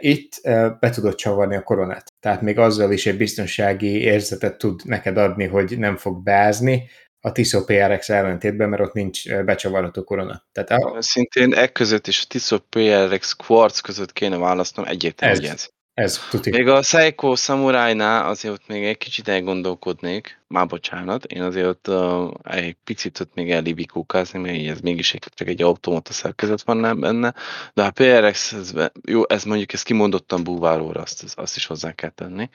itt 0.00 0.40
be 0.80 0.90
tudod 0.90 1.14
csavarni 1.14 1.56
a 1.56 1.62
koronát. 1.62 2.12
Tehát 2.20 2.42
még 2.42 2.58
azzal 2.58 2.92
is 2.92 3.06
egy 3.06 3.16
biztonsági 3.16 4.00
érzetet 4.00 4.58
tud 4.58 4.80
neked 4.84 5.16
adni, 5.16 5.46
hogy 5.46 5.78
nem 5.78 5.96
fog 5.96 6.22
beázni, 6.22 6.88
a 7.24 7.32
Tissot 7.32 7.66
PRX 7.66 8.08
ellentétben, 8.08 8.68
mert 8.68 8.82
ott 8.82 8.92
nincs 8.92 9.34
becsavarható 9.34 10.02
korona. 10.02 10.44
Tehát 10.52 10.70
a... 10.70 11.02
Szintén 11.02 11.54
e 11.54 11.68
között 11.68 12.06
és 12.06 12.22
a 12.22 12.26
Tissot 12.28 12.64
PRX 12.68 13.32
Quartz 13.32 13.80
között 13.80 14.12
kéne 14.12 14.36
választanom 14.36 14.90
egyértelműen. 14.90 15.52
Ez, 15.52 15.68
ez 15.94 16.20
tuti. 16.30 16.50
Még 16.50 16.68
a 16.68 16.82
Seiko 16.82 17.36
Samurai-nál 17.36 18.28
azért 18.28 18.54
ott 18.54 18.66
még 18.66 18.84
egy 18.84 18.98
kicsit 18.98 19.28
elgondolkodnék, 19.28 20.40
már 20.48 20.66
bocsánat, 20.66 21.24
én 21.24 21.42
azért 21.42 21.66
ott 21.66 21.88
uh, 21.88 22.30
egy 22.42 22.76
picit 22.84 23.20
ott 23.20 23.34
még 23.34 23.50
elibikókázni, 23.50 24.38
mert 24.38 24.66
ez 24.66 24.80
mégis 24.80 25.14
egy, 25.14 25.24
csak 25.34 25.48
egy 25.48 25.62
automata 25.62 26.12
szerkezet 26.12 26.62
van 26.62 27.00
benne, 27.00 27.34
de 27.74 27.82
a 27.82 27.90
PRX, 27.90 28.52
ez, 28.52 28.72
jó, 29.06 29.22
ez 29.28 29.44
mondjuk 29.44 29.72
ez 29.72 29.82
kimondottan 29.82 30.44
búválóra, 30.44 31.00
azt, 31.00 31.38
azt 31.38 31.56
is 31.56 31.66
hozzá 31.66 31.92
kell 31.92 32.10
tenni. 32.10 32.48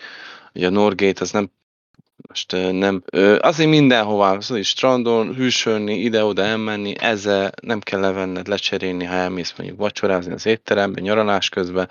Ugye 0.54 0.68
a 0.68 0.70
Norgate 0.70 1.22
az 1.22 1.32
nem 1.32 1.52
most 2.28 2.52
nem, 2.72 3.04
azért 3.40 3.70
mindenhová, 3.70 4.40
szóval 4.40 4.64
strandon, 4.64 5.36
hűsölni, 5.36 6.00
ide-oda 6.00 6.44
elmenni, 6.44 6.94
ezzel 7.00 7.52
nem 7.62 7.80
kell 7.80 8.00
levenned, 8.00 8.48
lecserélni, 8.48 9.06
ha 9.06 9.14
elmész 9.14 9.54
mondjuk 9.58 9.80
vacsorázni 9.80 10.34
az 10.34 10.46
étteremben, 10.46 11.04
nyaralás 11.04 11.50
közben, 11.50 11.90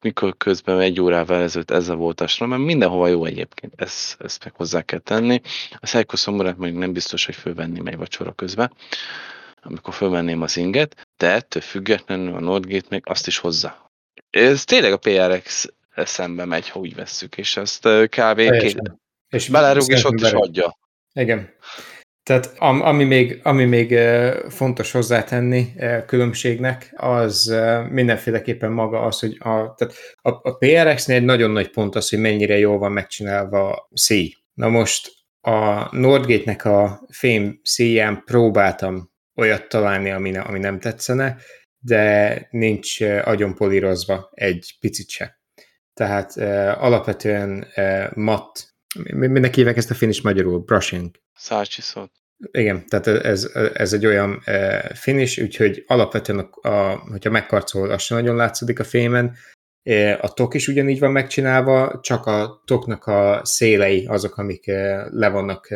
mikor 0.00 0.36
közben 0.36 0.80
egy 0.80 1.00
órával 1.00 1.42
ezelőtt 1.42 1.70
ezzel 1.70 1.96
volt 1.96 2.20
a 2.20 2.26
strand, 2.26 2.52
mert 2.52 2.64
mindenhova 2.64 3.06
jó 3.06 3.24
egyébként, 3.24 3.72
ezt, 3.76 4.20
ezt 4.20 4.44
meg 4.44 4.54
hozzá 4.54 4.82
kell 4.82 4.98
tenni. 4.98 5.40
A 5.80 5.86
Seiko 5.86 6.16
szomorát 6.16 6.56
mondjuk 6.56 6.80
nem 6.80 6.92
biztos, 6.92 7.26
hogy 7.26 7.34
fölvenném 7.34 7.86
egy 7.86 7.96
vacsora 7.96 8.32
közben, 8.32 8.72
amikor 9.62 9.94
fölvenném 9.94 10.42
az 10.42 10.56
inget, 10.56 11.06
de 11.16 11.30
ettől 11.30 11.62
függetlenül 11.62 12.34
a 12.34 12.40
Nordgate 12.40 12.86
még 12.88 13.02
azt 13.04 13.26
is 13.26 13.38
hozza. 13.38 13.90
Ez 14.30 14.64
tényleg 14.64 14.92
a 14.92 14.96
PRX 14.96 15.68
szembe 15.94 16.44
megy, 16.44 16.68
ha 16.68 16.78
úgy 16.78 16.94
vesszük, 16.94 17.36
és 17.36 17.56
ezt 17.56 17.88
kb. 18.08 18.36
két, 18.36 18.82
és 19.30 19.48
belerúg, 19.48 19.90
és 19.90 20.04
ott 20.04 20.20
is 20.20 20.32
adja. 20.32 20.78
Igen. 21.12 21.50
Tehát 22.22 22.52
ami 22.58 23.04
még, 23.04 23.40
ami 23.42 23.64
még 23.64 23.98
fontos 24.48 24.90
hozzátenni 24.90 25.72
különbségnek, 26.06 26.92
az 26.96 27.54
mindenféleképpen 27.88 28.72
maga 28.72 29.00
az, 29.00 29.18
hogy 29.18 29.36
a, 29.38 29.74
tehát 29.74 29.94
a, 30.16 30.30
a 30.30 30.56
PRX-nél 30.56 31.16
egy 31.16 31.24
nagyon 31.24 31.50
nagy 31.50 31.70
pont 31.70 31.94
az, 31.94 32.08
hogy 32.08 32.18
mennyire 32.18 32.58
jól 32.58 32.78
van 32.78 32.92
megcsinálva 32.92 33.70
a 33.70 33.88
szíj. 33.94 34.34
Na 34.54 34.68
most 34.68 35.10
a 35.40 35.88
Nordgate-nek 35.96 36.64
a 36.64 37.06
fém 37.08 37.60
szíján 37.62 38.22
próbáltam 38.24 39.10
olyat 39.34 39.68
találni, 39.68 40.10
ami, 40.10 40.36
ami 40.36 40.58
nem 40.58 40.78
tetszene, 40.78 41.36
de 41.78 42.46
nincs 42.50 43.00
agyon 43.00 43.54
polírozva 43.54 44.30
egy 44.34 44.76
picit 44.80 45.08
se. 45.08 45.40
Tehát 45.94 46.36
alapvetően 46.76 47.66
matt, 48.14 48.69
mindenki 49.12 49.56
hívják 49.56 49.76
ezt 49.76 49.90
a 49.90 49.94
finish 49.94 50.24
magyarul, 50.24 50.58
brushing. 50.58 51.10
Szárcsiszot. 51.34 52.10
Igen, 52.50 52.86
tehát 52.86 53.06
ez, 53.06 53.50
ez 53.74 53.92
egy 53.92 54.06
olyan 54.06 54.42
uh, 54.46 54.94
finish, 54.94 55.42
úgyhogy 55.42 55.84
alapvetően, 55.86 56.38
a, 56.38 56.68
a, 56.68 56.96
hogyha 56.96 57.30
megkarcol, 57.30 57.90
az 57.90 58.02
sem 58.02 58.16
nagyon 58.18 58.36
látszik 58.36 58.78
a 58.78 58.84
fémen. 58.84 59.36
A 60.20 60.32
tok 60.32 60.54
is 60.54 60.68
ugyanígy 60.68 60.98
van 60.98 61.12
megcsinálva, 61.12 62.00
csak 62.02 62.26
a 62.26 62.62
toknak 62.64 63.06
a 63.06 63.40
szélei 63.44 64.06
azok, 64.06 64.36
amik 64.36 64.66
le 65.10 65.28
vannak 65.28 65.68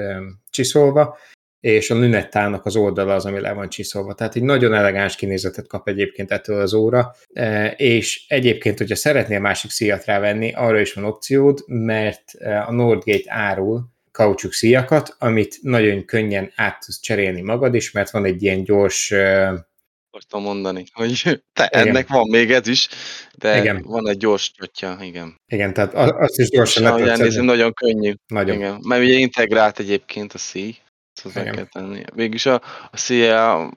csiszolva, 0.51 1.19
és 1.65 1.91
a 1.91 1.95
lünettának 1.99 2.67
az 2.67 2.77
oldala 2.77 3.15
az, 3.15 3.25
ami 3.25 3.41
le 3.41 3.53
van 3.53 3.69
csiszolva. 3.69 4.15
Tehát 4.15 4.37
egy 4.37 4.43
nagyon 4.43 4.75
elegáns 4.75 5.17
kinézetet 5.17 5.67
kap 5.67 5.89
egyébként 5.89 6.31
ettől 6.31 6.61
az 6.61 6.75
óra, 6.75 7.15
és 7.77 8.25
egyébként, 8.29 8.79
hogyha 8.79 8.95
szeretnél 8.95 9.41
másik 9.41 9.71
szíjat 9.71 10.05
rávenni, 10.05 10.53
arra 10.53 10.81
is 10.81 10.93
van 10.93 11.05
opciód, 11.05 11.65
mert 11.67 12.23
a 12.67 12.73
Nordgate 12.73 13.25
árul 13.27 13.81
kaucsuk 14.11 14.53
szíjakat, 14.53 15.17
amit 15.19 15.59
nagyon 15.63 16.05
könnyen 16.05 16.53
át 16.57 16.85
tudsz 16.85 17.01
cserélni 17.01 17.41
magad 17.41 17.75
is, 17.75 17.91
mert 17.91 18.11
van 18.11 18.25
egy 18.25 18.43
ilyen 18.43 18.65
gyors 18.65 19.15
akartam 20.11 20.43
mondani, 20.43 20.85
hogy 20.93 21.43
te, 21.53 21.71
igen. 21.73 21.89
ennek 21.89 22.09
van 22.09 22.29
még 22.31 22.51
ez 22.51 22.67
is, 22.67 22.89
de 23.39 23.59
igen. 23.59 23.83
van 23.87 24.09
egy 24.09 24.17
gyors 24.17 24.53
csatja, 24.53 24.99
igen. 25.01 25.41
Igen, 25.47 25.73
tehát 25.75 25.95
azt 25.95 26.39
is 26.39 26.49
gyorsan 26.49 26.83
le 26.83 27.17
tudsz 27.17 27.35
Nagyon 27.35 27.73
könnyű. 27.73 28.13
Nagyon. 28.27 28.57
Igen. 28.57 28.79
Mert 28.89 29.03
ugye 29.03 29.15
integrált 29.15 29.79
egyébként 29.79 30.33
a 30.33 30.39
szíj, 30.39 30.75
hozzá 31.23 31.43
kell 31.43 31.67
tenni. 31.67 32.05
Végülis 32.15 32.47
a, 32.47 32.63
a 32.91 32.97
CIA, 32.97 33.71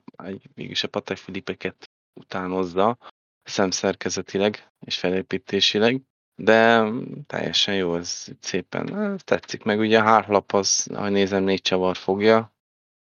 végülis 0.54 0.84
a 0.84 0.88
Patek 0.88 1.18
Filipeket 1.18 1.92
utánozza 2.14 2.98
szemszerkezetileg 3.44 4.72
és 4.86 4.98
felépítésileg, 4.98 6.02
de 6.36 6.84
teljesen 7.28 7.76
jó, 7.76 7.96
ez 7.96 8.28
szépen 8.40 9.18
tetszik. 9.24 9.64
Meg 9.64 9.80
ugye 9.80 10.00
a 10.00 10.04
hárlap 10.04 10.54
az, 10.54 10.88
ha 10.94 11.10
nézem, 11.10 11.44
négy 11.44 11.62
csavar 11.62 11.96
fogja, 11.96 12.56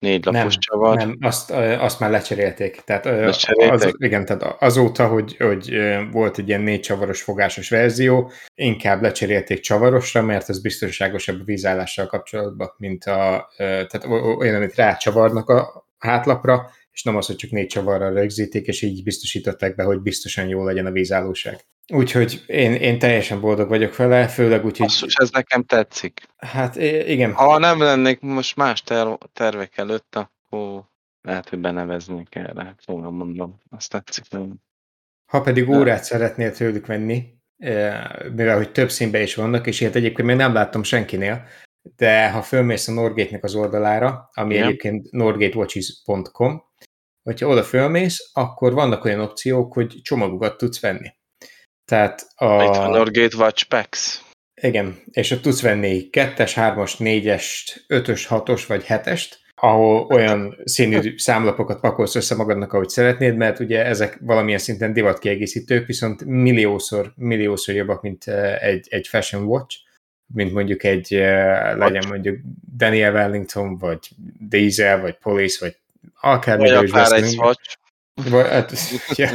négy 0.03 0.25
lapos 0.25 0.53
nem, 0.53 0.59
csavar. 0.59 0.97
Nem, 0.97 1.17
azt, 1.21 1.51
azt 1.79 1.99
már 1.99 2.09
lecserélték. 2.09 2.81
Tehát, 2.85 3.05
lecserélték? 3.05 3.87
Az, 3.87 3.93
igen, 3.97 4.25
tehát 4.25 4.55
azóta, 4.59 5.07
hogy, 5.07 5.37
hogy 5.37 5.77
volt 6.11 6.37
egy 6.37 6.47
ilyen 6.47 6.61
négy 6.61 6.79
csavaros 6.79 7.21
fogásos 7.21 7.69
verzió, 7.69 8.31
inkább 8.55 9.01
lecserélték 9.01 9.59
csavarosra, 9.59 10.21
mert 10.21 10.49
ez 10.49 10.61
biztonságosabb 10.61 11.41
a 11.41 11.43
vízállással 11.43 12.05
kapcsolatban, 12.05 12.73
mint 12.77 13.03
a, 13.03 13.49
tehát 13.57 14.05
olyan, 14.37 14.55
amit 14.55 14.75
rácsavarnak 14.75 15.49
a 15.49 15.87
hátlapra, 15.97 16.69
és 16.91 17.03
nem 17.03 17.15
az, 17.15 17.25
hogy 17.25 17.35
csak 17.35 17.51
négy 17.51 17.67
csavarra 17.67 18.13
rögzítik, 18.13 18.67
és 18.67 18.81
így 18.81 19.03
biztosították 19.03 19.75
be, 19.75 19.83
hogy 19.83 19.99
biztosan 19.99 20.47
jó 20.47 20.65
legyen 20.65 20.85
a 20.85 20.91
vízállóság. 20.91 21.59
Úgyhogy 21.87 22.43
én, 22.47 22.73
én 22.73 22.99
teljesen 22.99 23.39
boldog 23.39 23.67
vagyok 23.69 23.95
vele, 23.95 24.27
főleg 24.27 24.65
úgy, 24.65 24.77
hogy... 24.77 24.91
ez 25.13 25.29
nekem 25.29 25.63
tetszik. 25.63 26.27
Hát 26.37 26.75
igen. 26.75 27.33
Ha 27.33 27.57
nem 27.57 27.79
lennék 27.79 28.19
most 28.19 28.55
más 28.55 28.81
ter- 28.81 29.29
tervek 29.33 29.77
előtt, 29.77 30.15
akkor 30.15 30.83
lehet, 31.21 31.49
hogy 31.49 31.59
beneveznék 31.59 32.35
erre, 32.35 32.75
fogom 32.77 33.15
mondom. 33.15 33.59
Azt 33.69 33.89
tetszik. 33.89 34.25
Ha 35.31 35.41
pedig 35.41 35.69
órát 35.69 35.97
De... 35.97 36.03
szeretnél 36.03 36.51
tőlük 36.51 36.85
venni, 36.85 37.33
mivel 38.33 38.55
hogy 38.55 38.71
több 38.71 38.89
színben 38.89 39.21
is 39.21 39.35
vannak, 39.35 39.67
és 39.67 39.81
ilyet 39.81 39.95
egyébként 39.95 40.27
még 40.27 40.37
nem 40.37 40.53
láttam 40.53 40.83
senkinél, 40.83 41.47
de 41.95 42.31
ha 42.31 42.41
fölmész 42.41 42.87
a 42.87 42.91
Norgate-nek 42.91 43.43
az 43.43 43.55
oldalára, 43.55 44.29
ami 44.33 44.53
Igen. 44.53 44.67
egyébként 44.67 45.11
norgatewatches.com, 45.11 46.63
hogyha 47.23 47.47
oda 47.47 47.63
fölmész, 47.63 48.29
akkor 48.33 48.73
vannak 48.73 49.05
olyan 49.05 49.19
opciók, 49.19 49.73
hogy 49.73 49.99
csomagokat 50.01 50.57
tudsz 50.57 50.79
venni. 50.79 51.09
Tehát 51.85 52.27
a... 52.35 52.63
Itt 52.63 52.75
van 52.75 53.09
Watch 53.37 53.67
Packs. 53.67 54.21
Igen, 54.61 55.01
és 55.11 55.31
ott 55.31 55.41
tudsz 55.41 55.61
venni 55.61 56.09
2-es, 56.11 56.51
3-as, 56.55 56.93
4-est, 56.97 57.75
5-ös, 57.87 58.25
6-os 58.29 58.63
vagy 58.67 58.85
7-est, 58.87 59.31
ahol 59.55 60.07
olyan 60.09 60.57
színű 60.63 61.17
számlapokat 61.17 61.79
pakolsz 61.79 62.15
össze 62.15 62.35
magadnak, 62.35 62.73
ahogy 62.73 62.89
szeretnéd, 62.89 63.35
mert 63.35 63.59
ugye 63.59 63.85
ezek 63.85 64.17
valamilyen 64.21 64.59
szinten 64.59 64.93
divatkiegészítők, 64.93 65.87
viszont 65.87 66.25
milliószor, 66.25 67.13
milliószor 67.15 67.75
jobbak, 67.75 68.01
mint 68.01 68.27
eh, 68.27 68.63
egy, 68.63 68.87
egy 68.89 69.07
fashion 69.07 69.43
watch, 69.43 69.77
mint 70.33 70.53
mondjuk 70.53 70.83
egy, 70.83 71.13
eh, 71.13 71.75
legyen 71.75 72.07
mondjuk 72.07 72.39
Daniel 72.77 73.13
Wellington, 73.13 73.77
vagy 73.77 74.09
Diesel, 74.39 75.01
vagy 75.01 75.17
Police, 75.17 75.57
vagy 75.59 75.77
akármi. 76.21 76.69
Vagy 76.69 76.89
akár 76.89 77.11
egy 77.11 77.35
watch. 77.37 77.77
Vagy, 78.29 78.47
hát, 78.47 78.73
ja, 79.15 79.29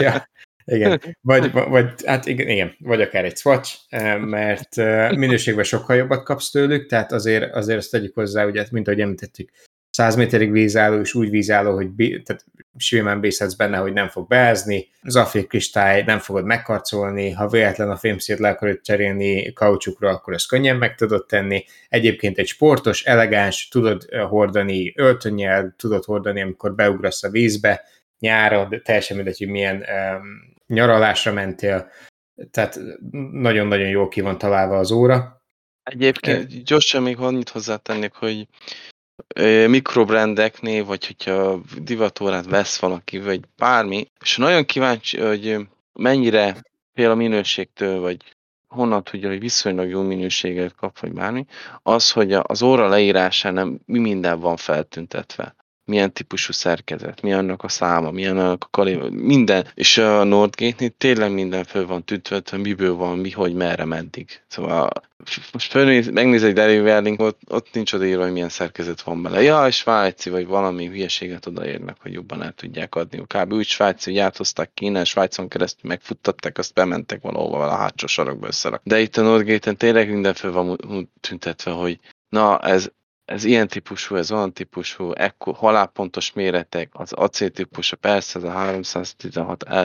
ja, 0.00 0.28
igen, 0.64 1.00
vagy, 1.20 1.52
vagy, 1.52 2.04
hát 2.04 2.26
igen, 2.26 2.48
igen, 2.48 2.76
vagy 2.78 3.00
akár 3.00 3.24
egy 3.24 3.36
Swatch, 3.36 3.76
eh, 3.88 4.18
mert 4.18 4.78
eh, 4.78 5.12
minőségben 5.16 5.64
sokkal 5.64 5.96
jobbat 5.96 6.24
kapsz 6.24 6.50
tőlük, 6.50 6.86
tehát 6.86 7.12
azért, 7.12 7.54
azért 7.54 7.78
azt 7.78 7.90
tegyük 7.90 8.14
hozzá, 8.14 8.46
ugye, 8.46 8.66
mint 8.70 8.88
ahogy 8.88 9.00
említettük, 9.00 9.50
100 9.92 10.16
méterig 10.16 10.52
vízálló, 10.52 11.00
és 11.00 11.14
úgy 11.14 11.30
vízálló, 11.30 11.74
hogy 11.74 11.88
bí, 11.88 12.22
tehát 12.22 12.44
simán 12.76 13.20
bízhatsz 13.20 13.54
benne, 13.54 13.76
hogy 13.76 13.92
nem 13.92 14.08
fog 14.08 14.28
beázni, 14.28 14.88
zafir 15.02 15.46
kristály 15.46 16.02
nem 16.02 16.18
fogod 16.18 16.44
megkarcolni, 16.44 17.30
ha 17.30 17.48
véletlen 17.48 17.90
a 17.90 17.96
fémszét 17.96 18.38
le 18.38 18.48
akarod 18.48 18.80
cserélni 18.80 19.52
kaucsukra, 19.52 20.10
akkor 20.10 20.34
ezt 20.34 20.48
könnyen 20.48 20.76
meg 20.76 20.94
tudod 20.94 21.26
tenni. 21.26 21.64
Egyébként 21.88 22.38
egy 22.38 22.46
sportos, 22.46 23.04
elegáns, 23.04 23.68
tudod 23.68 24.06
eh, 24.10 24.28
hordani 24.28 24.92
öltönnyel, 24.96 25.74
tudod 25.76 26.04
hordani, 26.04 26.40
amikor 26.42 26.74
beugrasz 26.74 27.22
a 27.22 27.30
vízbe, 27.30 27.84
nyára, 28.18 28.66
de 28.70 28.80
teljesen 28.80 29.16
mindegy, 29.16 29.38
hogy 29.38 29.48
milyen 29.48 29.76
um, 29.76 30.51
nyaralásra 30.72 31.32
mentél, 31.32 31.90
tehát 32.50 32.80
nagyon-nagyon 33.32 33.88
jól 33.88 34.08
ki 34.08 34.20
van 34.20 34.38
találva 34.38 34.78
az 34.78 34.90
óra. 34.90 35.42
Egyébként 35.82 36.64
gyorsan 36.64 37.02
még 37.02 37.18
annyit 37.18 37.48
hozzátennék, 37.48 38.12
hogy 38.12 38.46
mikrobrendeknél, 39.66 40.84
vagy 40.84 41.06
hogyha 41.06 41.60
divatórát 41.80 42.46
vesz 42.46 42.78
valaki, 42.78 43.18
vagy 43.18 43.40
bármi, 43.56 44.10
és 44.20 44.36
nagyon 44.36 44.64
kíváncsi, 44.64 45.20
hogy 45.20 45.56
mennyire 45.92 46.56
fél 46.94 47.10
a 47.10 47.14
minőségtől, 47.14 48.00
vagy 48.00 48.36
honnan 48.66 49.04
tudja, 49.04 49.28
hogy 49.28 49.40
viszonylag 49.40 49.88
jó 49.88 50.02
minőséget 50.02 50.74
kap, 50.74 50.98
vagy 50.98 51.12
bármi, 51.12 51.46
az, 51.82 52.10
hogy 52.10 52.32
az 52.32 52.62
óra 52.62 52.88
leírásán 52.88 53.80
mi 53.86 53.98
minden 53.98 54.40
van 54.40 54.56
feltüntetve 54.56 55.54
milyen 55.84 56.12
típusú 56.12 56.52
szerkezet, 56.52 57.22
mi 57.22 57.32
annak 57.32 57.62
a 57.62 57.68
száma, 57.68 58.10
milyen 58.10 58.38
annak 58.38 58.64
a 58.64 58.68
kalibra, 58.70 59.10
minden. 59.10 59.66
És 59.74 59.98
a 59.98 60.24
Nordgate-nél 60.24 60.90
tényleg 60.98 61.32
minden 61.32 61.64
föl 61.64 61.86
van 61.86 62.04
tűntve, 62.04 62.42
hogy 62.50 62.60
miből 62.60 62.94
van, 62.94 63.18
mi, 63.18 63.30
hogy, 63.30 63.54
merre, 63.54 63.84
meddig. 63.84 64.42
Szóval 64.48 64.90
most 65.52 65.70
fölnéz, 65.70 66.10
megnéz 66.10 66.42
egy 66.42 66.52
Derry 66.52 66.80
Welding, 66.80 67.20
ott, 67.20 67.40
ott 67.48 67.68
nincs 67.72 67.92
odaírva, 67.92 68.22
hogy 68.22 68.32
milyen 68.32 68.48
szerkezet 68.48 69.02
van 69.02 69.22
bele. 69.22 69.42
Ja, 69.42 69.70
svájci, 69.70 70.30
vagy 70.30 70.46
valami 70.46 70.86
hülyeséget 70.86 71.46
odaérnek, 71.46 71.96
hogy 72.00 72.12
jobban 72.12 72.42
el 72.42 72.52
tudják 72.52 72.94
adni. 72.94 73.22
Kb. 73.26 73.52
úgy 73.52 73.66
svájci, 73.66 74.10
hogy 74.10 74.18
áthozták 74.18 74.70
Kínán, 74.74 75.04
Svájcon 75.04 75.48
keresztül 75.48 75.90
megfuttatták, 75.90 76.58
azt 76.58 76.74
bementek 76.74 77.22
valahova 77.22 77.66
a 77.66 77.76
hátsó 77.76 78.06
sarokba 78.06 78.46
összerak. 78.46 78.80
De 78.84 79.00
itt 79.00 79.16
a 79.16 79.22
Nordgate-en 79.22 79.76
tényleg 79.76 80.10
minden 80.10 80.34
föl 80.34 80.52
van 80.52 81.10
tüntetve, 81.20 81.70
hogy 81.70 81.98
na, 82.28 82.58
ez 82.58 82.90
ez 83.32 83.44
ilyen 83.44 83.68
típusú, 83.68 84.16
ez 84.16 84.32
olyan 84.32 84.52
típusú, 84.52 85.12
ekkor 85.12 85.54
halálpontos 85.54 86.32
méretek, 86.32 86.88
az 86.92 87.12
acéltípus, 87.12 87.94
persze 88.00 88.38
ez 88.38 88.44
a 88.44 88.50
316 88.50 89.64
L 89.68 89.84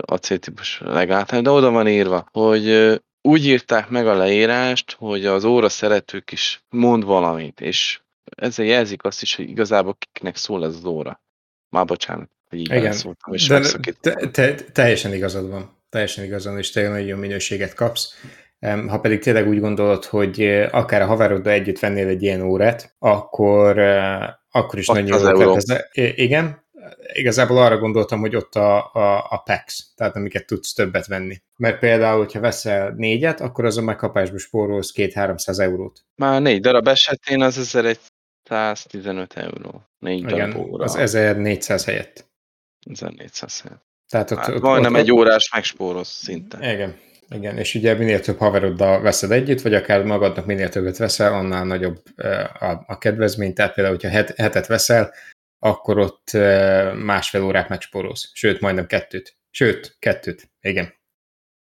acéltípus 0.00 0.80
legáltalán, 0.84 1.42
de 1.42 1.50
oda 1.50 1.70
van 1.70 1.88
írva, 1.88 2.28
hogy 2.32 2.96
úgy 3.22 3.46
írták 3.46 3.88
meg 3.88 4.06
a 4.06 4.14
leírást, 4.14 4.92
hogy 4.98 5.26
az 5.26 5.44
óra 5.44 5.68
szeretők 5.68 6.32
is 6.32 6.64
mond 6.68 7.04
valamit, 7.04 7.60
és 7.60 8.00
ezzel 8.36 8.64
jelzik 8.64 9.04
azt 9.04 9.22
is, 9.22 9.34
hogy 9.34 9.48
igazából 9.48 9.96
kiknek 9.98 10.36
szól 10.36 10.64
ez 10.64 10.74
az 10.74 10.84
óra. 10.84 11.20
Már 11.68 11.84
bocsánat, 11.84 12.30
hogy 12.48 12.58
így 12.58 12.72
Igen, 12.72 12.92
szóltam, 12.92 13.34
és 13.34 13.46
de 13.46 13.60
te, 14.00 14.30
te, 14.30 14.54
teljesen 14.54 15.12
igazad 15.12 15.48
van. 15.48 15.80
Teljesen 15.88 16.24
igazad 16.24 16.52
van, 16.52 16.60
és 16.60 16.70
tényleg 16.70 16.92
nagyon 16.92 17.06
jó 17.06 17.16
minőséget 17.16 17.74
kapsz. 17.74 18.14
Ha 18.62 19.00
pedig 19.00 19.20
tényleg 19.20 19.48
úgy 19.48 19.60
gondolod, 19.60 20.04
hogy 20.04 20.42
akár 20.70 21.02
a 21.02 21.06
haveroddal 21.06 21.52
együtt 21.52 21.78
vennél 21.78 22.08
egy 22.08 22.22
ilyen 22.22 22.42
órát, 22.42 22.94
akkor, 22.98 23.78
akkor 24.50 24.78
is 24.78 24.86
nagyon 24.86 25.20
jó 25.20 25.54
ötlet. 25.56 25.88
Igen, 26.14 26.62
igazából 27.12 27.58
arra 27.58 27.78
gondoltam, 27.78 28.20
hogy 28.20 28.36
ott 28.36 28.54
a, 28.54 28.92
a, 28.92 29.26
a 29.30 29.42
PAX, 29.44 29.92
tehát 29.94 30.16
amiket 30.16 30.46
tudsz 30.46 30.72
többet 30.72 31.06
venni. 31.06 31.42
Mert 31.56 31.78
például, 31.78 32.18
hogyha 32.18 32.40
veszel 32.40 32.94
négyet, 32.96 33.40
akkor 33.40 33.64
azon 33.64 33.84
meg 33.84 33.96
kapásba 33.96 34.38
spórolsz 34.38 34.92
2-300 34.96 35.58
eurót. 35.58 36.04
Már 36.14 36.42
négy 36.42 36.60
darab 36.60 36.88
esetén 36.88 37.42
az 37.42 37.58
1115 37.58 39.32
euró. 39.36 39.82
Négy 39.98 40.18
Igen, 40.18 40.50
darab 40.50 40.66
óra. 40.66 40.84
az 40.84 40.96
1400 40.96 41.84
helyett. 41.84 42.30
1400 42.90 43.60
helyett. 43.60 43.84
Tehát 44.08 44.30
ott, 44.30 44.38
hát, 44.38 44.48
ott, 44.48 44.60
majdnem 44.60 44.92
ott, 44.92 44.98
egy 45.00 45.12
órás 45.12 45.50
megspórolsz 45.54 46.22
szinte. 46.22 46.72
Igen, 46.72 46.96
igen, 47.34 47.58
és 47.58 47.74
ugye 47.74 47.94
minél 47.94 48.20
több 48.20 48.38
haveroddal 48.38 49.00
veszed 49.00 49.30
együtt, 49.30 49.60
vagy 49.60 49.74
akár 49.74 50.04
magadnak 50.04 50.46
minél 50.46 50.68
többet 50.68 50.96
veszel, 50.96 51.32
annál 51.32 51.64
nagyobb 51.64 52.02
a, 52.58 52.84
a 52.86 52.98
kedvezmény. 52.98 53.54
Tehát 53.54 53.74
például, 53.74 53.96
hogyha 53.96 54.16
het, 54.16 54.36
hetet 54.36 54.66
veszel, 54.66 55.12
akkor 55.58 55.98
ott 55.98 56.30
másfél 56.94 57.42
órát 57.42 57.68
megspórolsz. 57.68 58.30
Sőt, 58.32 58.60
majdnem 58.60 58.86
kettőt. 58.86 59.36
Sőt, 59.50 59.96
kettőt. 59.98 60.50
Igen. 60.60 60.94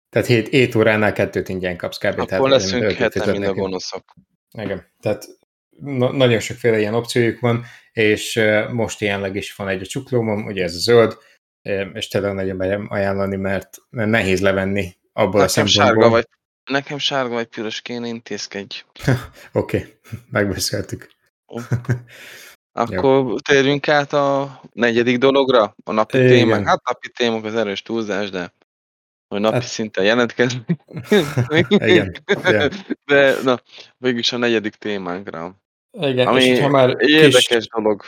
Tehát 0.09 0.27
7, 0.27 0.47
7 0.47 0.75
óránál 0.75 1.13
kettőt 1.13 1.49
ingyen 1.49 1.77
kapsz 1.77 1.97
kb. 1.97 2.05
Akkor 2.05 2.25
tehát 2.25 2.47
leszünk 2.47 2.91
heten, 2.91 3.31
mint 3.31 3.45
a 3.45 3.53
gonoszok. 3.53 4.13
Igen. 4.51 4.85
Tehát 4.99 5.25
na- 5.69 6.11
nagyon 6.11 6.39
sokféle 6.39 6.79
ilyen 6.79 6.93
opciójuk 6.93 7.39
van, 7.39 7.63
és 7.91 8.41
most 8.71 9.01
jelenleg 9.01 9.35
is 9.35 9.55
van 9.55 9.67
egy 9.67 9.81
a 9.81 9.85
csuklómom, 9.85 10.45
ugye 10.45 10.63
ez 10.63 10.75
a 10.75 10.79
zöld, 10.79 11.17
és 11.93 12.07
tényleg 12.07 12.33
nagyon 12.33 12.85
ajánlani, 12.87 13.35
mert 13.35 13.77
nehéz 13.89 14.41
levenni 14.41 14.95
abból 15.15 15.39
nekem 15.39 15.63
a 15.63 15.67
Sárga 15.67 16.09
vagy, 16.09 16.27
nekem 16.65 16.97
sárga 16.97 17.33
vagy 17.33 17.47
piros 17.47 17.81
kéne, 17.81 18.07
intézkedj. 18.07 18.83
Oké, 19.51 19.77
okay. 19.77 19.93
megbeszéltük. 20.29 21.09
Akkor 22.77 23.27
Jó. 23.27 23.39
térjünk 23.39 23.87
át 23.87 24.13
a 24.13 24.61
negyedik 24.73 25.17
dologra, 25.17 25.75
a 25.83 25.91
napi 25.91 26.17
Igen. 26.17 26.29
témák. 26.29 26.65
Hát 26.65 26.83
napi 26.85 27.09
témák 27.09 27.43
az 27.43 27.55
erős 27.55 27.81
túlzás, 27.81 28.29
de 28.29 28.53
hogy 29.27 29.39
napi 29.39 29.53
hát... 29.55 29.63
szinten 29.63 30.03
jelentkezni. 30.03 30.65
Igen. 31.67 32.15
Igen. 32.25 32.73
De 33.05 33.35
na, 33.43 33.59
végülis 33.97 34.31
a 34.31 34.37
negyedik 34.37 34.75
témánkra. 34.75 35.55
Igen, 35.91 36.27
ami 36.27 36.43
és 36.43 36.59
ha 36.59 36.67
már 36.67 36.95
érdekes 36.99 37.45
kis... 37.45 37.67
dolog. 37.67 38.03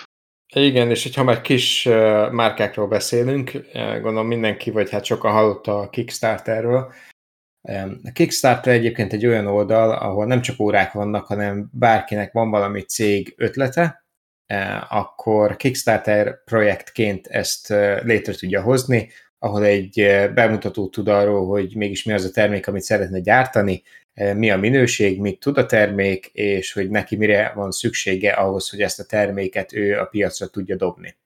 Igen, 0.54 0.90
és 0.90 1.16
ha 1.16 1.24
már 1.24 1.42
kis 1.42 1.84
márkákról 2.32 2.88
beszélünk, 2.88 3.52
gondolom 3.74 4.28
mindenki, 4.28 4.72
vagy 4.72 4.90
hát 4.90 5.06
sokan 5.06 5.32
hallotta 5.32 5.80
a 5.80 5.90
Kickstarterről. 5.90 6.94
A 8.04 8.12
Kickstarter 8.14 8.74
egyébként 8.74 9.14
egy 9.14 9.26
olyan 9.26 9.48
oldal, 9.48 9.92
ahol 9.92 10.26
nem 10.26 10.42
csak 10.42 10.60
órák 10.60 10.92
vannak, 10.92 11.26
hanem 11.26 11.70
bárkinek 11.72 12.32
van 12.32 12.50
valami 12.50 12.82
cég 12.82 13.34
ötlete, 13.38 14.06
akkor 14.90 15.56
Kickstarter 15.56 16.44
projektként 16.44 17.28
ezt 17.28 17.68
létre 18.04 18.34
tudja 18.34 18.62
hozni, 18.62 19.10
ahol 19.40 19.64
egy 19.64 19.94
bemutató 20.34 20.90
tud 20.90 21.08
arról, 21.08 21.48
hogy 21.48 21.76
mégis 21.76 22.04
mi 22.04 22.14
az 22.14 22.26
a 22.26 22.32
termék, 22.32 22.68
amit 22.68 22.82
szeretne 22.82 23.20
gyártani, 23.20 23.84
mi 24.36 24.50
a 24.50 24.58
minőség, 24.58 25.20
mit 25.20 25.40
tud 25.40 25.58
a 25.58 25.66
termék, 25.66 26.26
és 26.26 26.74
hogy 26.74 26.90
neki 26.90 27.16
mire 27.16 27.52
van 27.56 27.72
szüksége 27.72 28.32
ahhoz, 28.32 28.70
hogy 28.70 28.82
ezt 28.82 29.00
a 29.00 29.06
terméket 29.06 29.74
ő 29.74 30.00
a 30.00 30.06
piacra 30.06 30.48
tudja 30.48 30.76
dobni. 30.76 31.18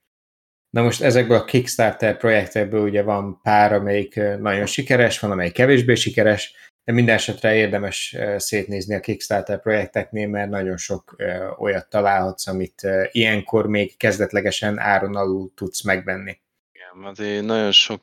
Na 0.69 0.81
most 0.81 1.01
ezekből 1.01 1.37
a 1.37 1.45
Kickstarter 1.45 2.17
projektekből 2.17 2.81
ugye 2.81 3.01
van 3.01 3.39
pár, 3.43 3.73
amelyik 3.73 4.15
nagyon 4.39 4.65
sikeres, 4.65 5.19
van, 5.19 5.31
amelyik 5.31 5.53
kevésbé 5.53 5.95
sikeres, 5.95 6.55
de 6.83 6.93
minden 6.93 7.15
esetre 7.15 7.55
érdemes 7.55 8.17
szétnézni 8.37 8.95
a 8.95 8.99
Kickstarter 8.99 9.61
projekteknél, 9.61 10.27
mert 10.27 10.49
nagyon 10.49 10.77
sok 10.77 11.15
olyat 11.57 11.89
találhatsz, 11.89 12.47
amit 12.47 12.87
ilyenkor 13.11 13.67
még 13.67 13.97
kezdetlegesen 13.97 14.79
áron 14.79 15.15
alul 15.15 15.51
tudsz 15.55 15.83
megvenni. 15.83 16.39
Igen, 16.71 17.09
azért 17.09 17.45
nagyon 17.45 17.71
sok 17.71 18.01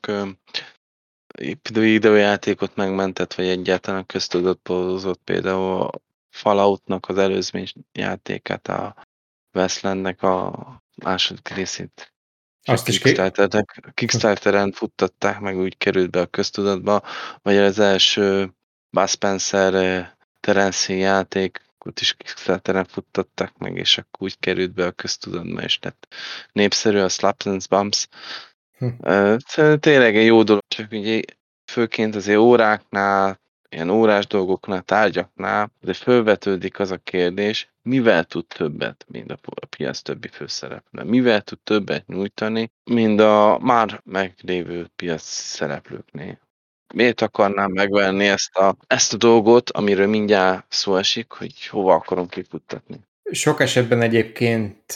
videójátékot 1.72 2.76
megmentett, 2.76 3.34
vagy 3.34 3.46
egyáltalán 3.46 4.06
köztudatból 4.06 4.90
hozott 4.90 5.20
például 5.24 5.80
a 5.80 5.90
Falloutnak 6.30 7.08
az 7.08 7.18
előzmény 7.18 7.72
játékát, 7.92 8.68
a 8.68 8.94
Westlandnek 9.52 10.22
a 10.22 10.52
második 10.96 11.48
részét. 11.48 12.12
Azt 12.64 12.88
is 12.88 12.98
Kickstarter 12.98 13.64
Kickstarteren 13.94 14.72
futtatták, 14.72 15.40
meg 15.40 15.58
úgy 15.58 15.76
került 15.76 16.10
be 16.10 16.20
a 16.20 16.26
köztudatba, 16.26 17.02
vagy 17.42 17.56
az 17.56 17.78
első 17.78 18.52
Buzz 18.90 19.10
Spencer 19.10 20.06
Terence 20.40 20.94
játékot 20.94 22.00
is 22.00 22.14
Kickstarteren 22.14 22.84
futtatták 22.84 23.56
meg, 23.58 23.76
és 23.76 23.98
akkor 23.98 24.22
úgy 24.22 24.38
került 24.38 24.74
be 24.74 24.86
a 24.86 24.90
köztudatba, 24.90 25.62
és 25.62 25.78
lett 25.82 26.14
népszerű 26.52 26.98
a 26.98 27.08
Slaps 27.08 27.46
and 27.46 27.68
Bumps. 27.68 28.08
Hm. 28.78 29.36
Tényleg 29.80 30.16
egy 30.16 30.26
jó 30.26 30.42
dolog, 30.42 30.62
csak 30.68 30.92
ugye 30.92 31.20
főként 31.70 32.14
azért 32.14 32.38
óráknál, 32.38 33.40
ilyen 33.68 33.90
órás 33.90 34.26
dolgoknál, 34.26 34.82
tárgyaknál, 34.82 35.72
de 35.80 35.92
fölvetődik 35.92 36.78
az 36.78 36.90
a 36.90 36.96
kérdés, 36.96 37.72
mivel 37.82 38.24
tud 38.24 38.46
többet, 38.46 39.04
mint 39.08 39.32
a 39.32 39.66
piac 39.66 40.00
többi 40.02 40.28
főszereplő? 40.28 41.02
Mivel 41.02 41.40
tud 41.40 41.58
többet 41.58 42.06
nyújtani, 42.06 42.72
mint 42.84 43.20
a 43.20 43.58
már 43.62 44.00
meglévő 44.04 44.86
piac 44.96 45.22
szereplőknél? 45.22 46.38
Miért 46.94 47.20
akarnám 47.20 47.70
megvenni 47.70 48.26
ezt 48.26 48.56
a, 48.56 48.76
ezt 48.86 49.14
a 49.14 49.16
dolgot, 49.16 49.70
amiről 49.70 50.06
mindjárt 50.06 50.72
szó 50.72 50.96
esik, 50.96 51.30
hogy 51.30 51.66
hova 51.66 51.94
akarom 51.94 52.28
kifuttatni? 52.28 53.07
Sok 53.30 53.60
esetben 53.60 54.02
egyébként 54.02 54.92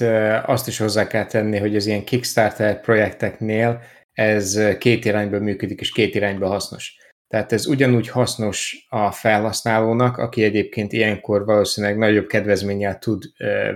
azt 0.47 0.69
is 0.69 0.79
hozzá 0.79 1.07
kell 1.07 1.27
tenni, 1.27 1.59
hogy 1.59 1.77
az 1.77 1.87
ilyen 1.87 2.05
Kickstarter 2.05 2.81
projekteknél 2.81 3.83
ez 4.13 4.61
két 4.79 5.05
irányba 5.05 5.39
működik, 5.39 5.81
és 5.81 5.93
két 5.93 6.15
irányba 6.15 6.47
hasznos. 6.47 6.97
Tehát 7.29 7.53
ez 7.53 7.67
ugyanúgy 7.67 8.09
hasznos 8.09 8.87
a 8.89 9.11
felhasználónak, 9.11 10.17
aki 10.19 10.45
egyébként 10.45 10.93
ilyenkor 10.93 11.45
valószínűleg 11.45 11.99
nagyobb 11.99 12.27
kedvezménnyel 12.27 12.99
tud 12.99 13.25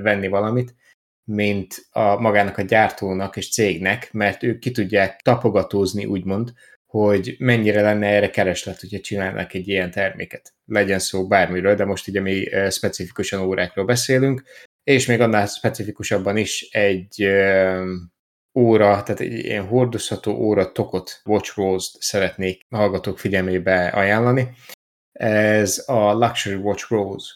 venni 0.03 0.29
valamit, 0.29 0.75
mint 1.25 1.87
a 1.91 2.21
magának 2.21 2.59
a 2.59 2.63
gyártónak 2.63 3.37
és 3.37 3.53
cégnek, 3.53 4.13
mert 4.13 4.43
ők 4.43 4.59
ki 4.59 4.71
tudják 4.71 5.21
tapogatózni, 5.21 6.05
úgymond, 6.05 6.53
hogy 6.87 7.35
mennyire 7.39 7.81
lenne 7.83 8.07
erre 8.07 8.31
kereslet, 8.31 8.81
hogyha 8.81 9.01
csinálnak 9.01 9.55
egy 9.55 9.69
ilyen 9.69 9.91
terméket. 9.91 10.55
Legyen 10.65 10.99
szó 10.99 11.27
bármiről, 11.27 11.75
de 11.75 11.85
most 11.85 12.09
ugye 12.09 12.21
mi 12.21 12.49
specifikusan 12.71 13.41
órákról 13.41 13.85
beszélünk, 13.85 14.43
és 14.85 15.07
még 15.07 15.21
annál 15.21 15.47
specifikusabban 15.47 16.37
is 16.37 16.69
egy 16.71 17.29
óra, 18.59 19.03
tehát 19.03 19.21
egy 19.21 19.33
ilyen 19.33 19.67
hordozható 19.67 20.33
óra 20.33 20.73
tokot, 20.73 21.21
Watch 21.25 21.57
Rose-t 21.57 22.03
szeretnék 22.03 22.63
hallgatók 22.69 23.19
figyelmébe 23.19 23.87
ajánlani. 23.87 24.49
Ez 25.19 25.85
a 25.87 26.13
Luxury 26.13 26.55
Watch 26.55 26.91
Rose, 26.91 27.27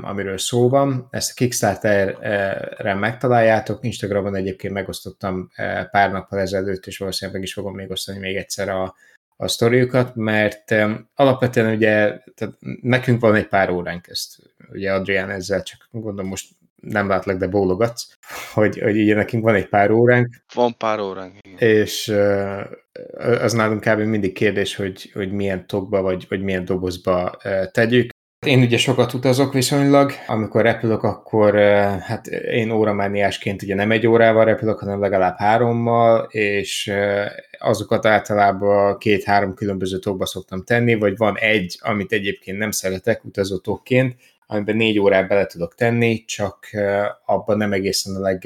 amiről 0.00 0.38
szó 0.38 0.68
van. 0.68 1.08
Ezt 1.10 1.30
a 1.30 1.34
Kickstarter-re 1.34 2.94
megtaláljátok, 2.94 3.84
Instagramon 3.84 4.34
egyébként 4.34 4.72
megosztottam 4.72 5.50
eh, 5.54 5.86
pár 5.90 6.10
nappal 6.10 6.38
ezelőtt, 6.38 6.86
és 6.86 6.98
valószínűleg 6.98 7.40
meg 7.40 7.48
is 7.48 7.54
fogom 7.54 7.74
még 7.74 7.90
osztani 7.90 8.18
még 8.18 8.36
egyszer 8.36 8.68
a, 8.68 8.94
a 9.36 9.48
sztoriukat, 9.48 10.14
mert 10.14 10.74
alapvetően 11.14 11.74
ugye 11.74 12.18
tehát 12.34 12.54
nekünk 12.80 13.20
van 13.20 13.34
egy 13.34 13.48
pár 13.48 13.70
óránk 13.70 14.06
ezt, 14.08 14.38
ugye 14.72 14.92
Adrián 14.92 15.30
ezzel 15.30 15.62
csak 15.62 15.88
gondolom 15.90 16.26
most 16.26 16.48
nem 16.76 17.08
látlak, 17.08 17.38
de 17.38 17.46
bólogatsz, 17.46 18.16
hogy, 18.52 18.78
hogy 18.78 19.00
ugye 19.00 19.14
nekünk 19.14 19.42
van 19.42 19.54
egy 19.54 19.68
pár 19.68 19.90
óránk. 19.90 20.36
Van 20.54 20.76
pár 20.76 21.00
óránk, 21.00 21.36
igen. 21.40 21.58
És 21.58 22.14
az 23.18 23.52
nálunk 23.52 23.80
kb. 23.80 23.98
mindig 23.98 24.32
kérdés, 24.32 24.76
hogy, 24.76 25.10
hogy 25.12 25.32
milyen 25.32 25.66
tokba 25.66 26.02
vagy, 26.02 26.26
vagy 26.28 26.42
milyen 26.42 26.64
dobozba 26.64 27.38
tegyük. 27.72 28.10
Én 28.46 28.60
ugye 28.62 28.76
sokat 28.76 29.12
utazok 29.12 29.52
viszonylag, 29.52 30.12
amikor 30.26 30.62
repülök, 30.62 31.02
akkor 31.02 31.54
hát 32.00 32.26
én 32.26 32.70
óramániásként 32.70 33.62
ugye 33.62 33.74
nem 33.74 33.90
egy 33.90 34.06
órával 34.06 34.44
repülök, 34.44 34.78
hanem 34.78 35.00
legalább 35.00 35.36
hárommal, 35.38 36.28
és 36.30 36.92
azokat 37.58 38.06
általában 38.06 38.98
két-három 38.98 39.54
különböző 39.54 39.98
tokba 39.98 40.26
szoktam 40.26 40.64
tenni, 40.64 40.94
vagy 40.94 41.16
van 41.16 41.38
egy, 41.38 41.78
amit 41.80 42.12
egyébként 42.12 42.58
nem 42.58 42.70
szeretek 42.70 43.24
utazó 43.24 43.58
tokként, 43.58 44.16
amiben 44.46 44.76
négy 44.76 44.98
órát 44.98 45.28
bele 45.28 45.46
tudok 45.46 45.74
tenni, 45.74 46.24
csak 46.24 46.58
abban 47.24 47.56
nem 47.56 47.72
egészen 47.72 48.14
a 48.14 48.20
leg, 48.20 48.42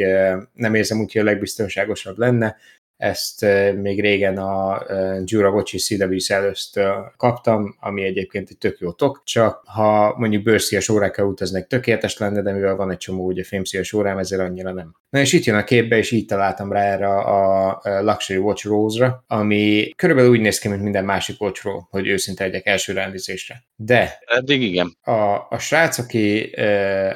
nem 0.55 0.75
érzem 0.75 1.01
úgy, 1.01 1.13
hogy 1.13 1.21
a 1.23 1.25
legbiztonságosabb 1.25 2.19
lenne, 2.19 2.57
ezt 3.03 3.47
még 3.81 4.01
régen 4.01 4.39
a 4.39 4.83
Jura 5.25 5.51
Watch 5.51 5.77
CW 5.77 6.35
előtt 6.35 6.81
kaptam, 7.17 7.77
ami 7.81 8.03
egyébként 8.03 8.49
egy 8.51 8.59
tök 8.59 8.79
jó 8.79 8.93
tok, 8.93 9.23
csak 9.25 9.63
ha 9.67 10.15
mondjuk 10.19 10.43
bőrszíjas 10.43 10.89
órákkal 10.89 11.27
utaznék, 11.27 11.67
tökéletes 11.67 12.19
lenne, 12.19 12.43
de 12.43 12.53
mivel 12.53 12.77
van 12.77 12.91
egy 12.91 12.97
csomó 12.97 13.27
ugye 13.27 13.45
fémszíjas 13.45 13.93
órám, 13.93 14.19
ezért 14.19 14.43
annyira 14.43 14.73
nem. 14.73 14.97
Na 15.11 15.19
és 15.19 15.33
itt 15.33 15.45
jön 15.45 15.57
a 15.57 15.65
képbe, 15.65 15.97
és 15.97 16.11
így 16.11 16.27
találtam 16.27 16.73
rá 16.73 16.83
erre 16.83 17.09
a 17.09 17.81
Luxury 18.03 18.39
Watch 18.39 18.67
Rose-ra, 18.67 19.25
ami 19.27 19.91
körülbelül 19.97 20.31
úgy 20.31 20.41
néz 20.41 20.59
ki, 20.59 20.69
mint 20.69 20.83
minden 20.83 21.05
másik 21.05 21.41
Watch 21.41 21.65
Roll, 21.65 21.81
hogy 21.91 22.07
őszinte 22.09 22.45
legyek 22.45 22.67
első 22.67 22.93
rendezésre. 22.93 23.63
De 23.77 24.19
Eddig 24.25 24.63
igen. 24.63 24.97
A, 25.03 25.47
a 25.51 25.57
srác, 25.59 25.99
aki, 25.99 26.51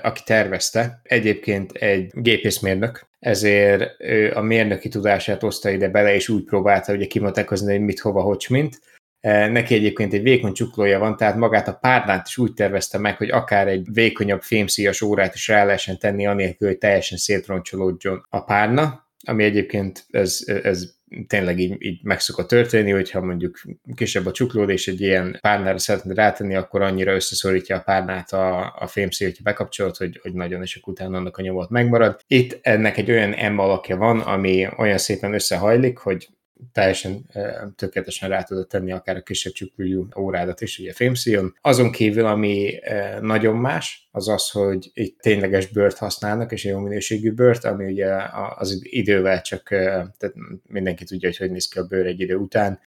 aki 0.02 0.22
tervezte, 0.24 1.00
egyébként 1.02 1.72
egy 1.72 2.10
gépészmérnök, 2.14 3.06
ezért 3.18 3.94
ő 3.98 4.32
a 4.34 4.40
mérnöki 4.40 4.88
tudását 4.88 5.42
oszta 5.42 5.70
ide 5.70 5.88
bele, 5.88 6.14
és 6.14 6.28
úgy 6.28 6.44
próbálta 6.44 6.92
ugye 6.92 7.06
kimatekozni, 7.06 7.72
hogy 7.72 7.84
mit, 7.84 8.00
hova, 8.00 8.22
hogy, 8.22 8.46
mint. 8.48 8.80
E, 9.20 9.48
neki 9.48 9.74
egyébként 9.74 10.12
egy 10.12 10.22
vékony 10.22 10.52
csuklója 10.52 10.98
van, 10.98 11.16
tehát 11.16 11.36
magát 11.36 11.68
a 11.68 11.78
párnát 11.80 12.26
is 12.26 12.38
úgy 12.38 12.52
tervezte 12.52 12.98
meg, 12.98 13.16
hogy 13.16 13.30
akár 13.30 13.68
egy 13.68 13.86
vékonyabb 13.92 14.42
fémszíjas 14.42 15.02
órát 15.02 15.34
is 15.34 15.48
rá 15.48 15.64
lehessen 15.64 15.98
tenni, 15.98 16.26
anélkül, 16.26 16.68
hogy 16.68 16.78
teljesen 16.78 17.18
szétroncsolódjon 17.18 18.26
a 18.30 18.44
párna, 18.44 19.06
ami 19.26 19.44
egyébként 19.44 20.06
ez, 20.10 20.38
ez 20.62 20.95
tényleg 21.26 21.58
így, 21.58 21.76
így 21.78 22.00
meg 22.02 22.20
szokott 22.20 22.48
történni, 22.48 22.90
hogyha 22.90 23.20
mondjuk 23.20 23.60
kisebb 23.94 24.26
a 24.26 24.30
csuklód, 24.30 24.70
és 24.70 24.88
egy 24.88 25.00
ilyen 25.00 25.38
párnára 25.40 25.78
szeretnéd 25.78 26.16
rátenni, 26.16 26.54
akkor 26.54 26.82
annyira 26.82 27.14
összeszorítja 27.14 27.76
a 27.76 27.80
párnát 27.80 28.32
a, 28.32 28.74
a 28.78 28.86
fémszél, 28.86 29.28
hogyha 29.28 29.42
bekapcsolod, 29.42 29.96
hogy, 29.96 30.18
hogy 30.22 30.32
nagyon, 30.32 30.62
és 30.62 30.76
akkor 30.76 30.92
utána 30.92 31.16
annak 31.16 31.36
a 31.36 31.42
nyomot 31.42 31.70
megmarad. 31.70 32.20
Itt 32.26 32.58
ennek 32.62 32.96
egy 32.96 33.10
olyan 33.10 33.52
M 33.52 33.58
alakja 33.58 33.96
van, 33.96 34.20
ami 34.20 34.68
olyan 34.76 34.98
szépen 34.98 35.34
összehajlik, 35.34 35.98
hogy 35.98 36.28
teljesen 36.72 37.26
tökéletesen 37.76 38.28
rá 38.28 38.42
tudod 38.42 38.66
tenni 38.66 38.92
akár 38.92 39.16
a 39.16 39.22
kisebb 39.22 39.52
csukújú 39.52 40.08
órádat 40.18 40.60
is, 40.60 40.78
ugye 40.78 40.92
fémszíjon. 40.92 41.56
Azon 41.60 41.90
kívül, 41.90 42.26
ami 42.26 42.78
nagyon 43.20 43.56
más, 43.56 44.08
az 44.10 44.28
az, 44.28 44.50
hogy 44.50 44.90
itt 44.94 45.20
tényleges 45.20 45.66
bört 45.66 45.98
használnak, 45.98 46.52
és 46.52 46.64
jó 46.64 46.78
minőségű 46.78 47.32
bört, 47.32 47.64
ami 47.64 47.84
ugye 47.84 48.08
az 48.56 48.78
idővel 48.82 49.40
csak, 49.40 49.68
tehát 49.68 50.34
mindenki 50.68 51.04
tudja, 51.04 51.28
hogy 51.28 51.38
hogy 51.38 51.50
néz 51.50 51.68
ki 51.68 51.78
a 51.78 51.84
bőr 51.84 52.06
egy 52.06 52.20
idő 52.20 52.34
után, 52.34 52.80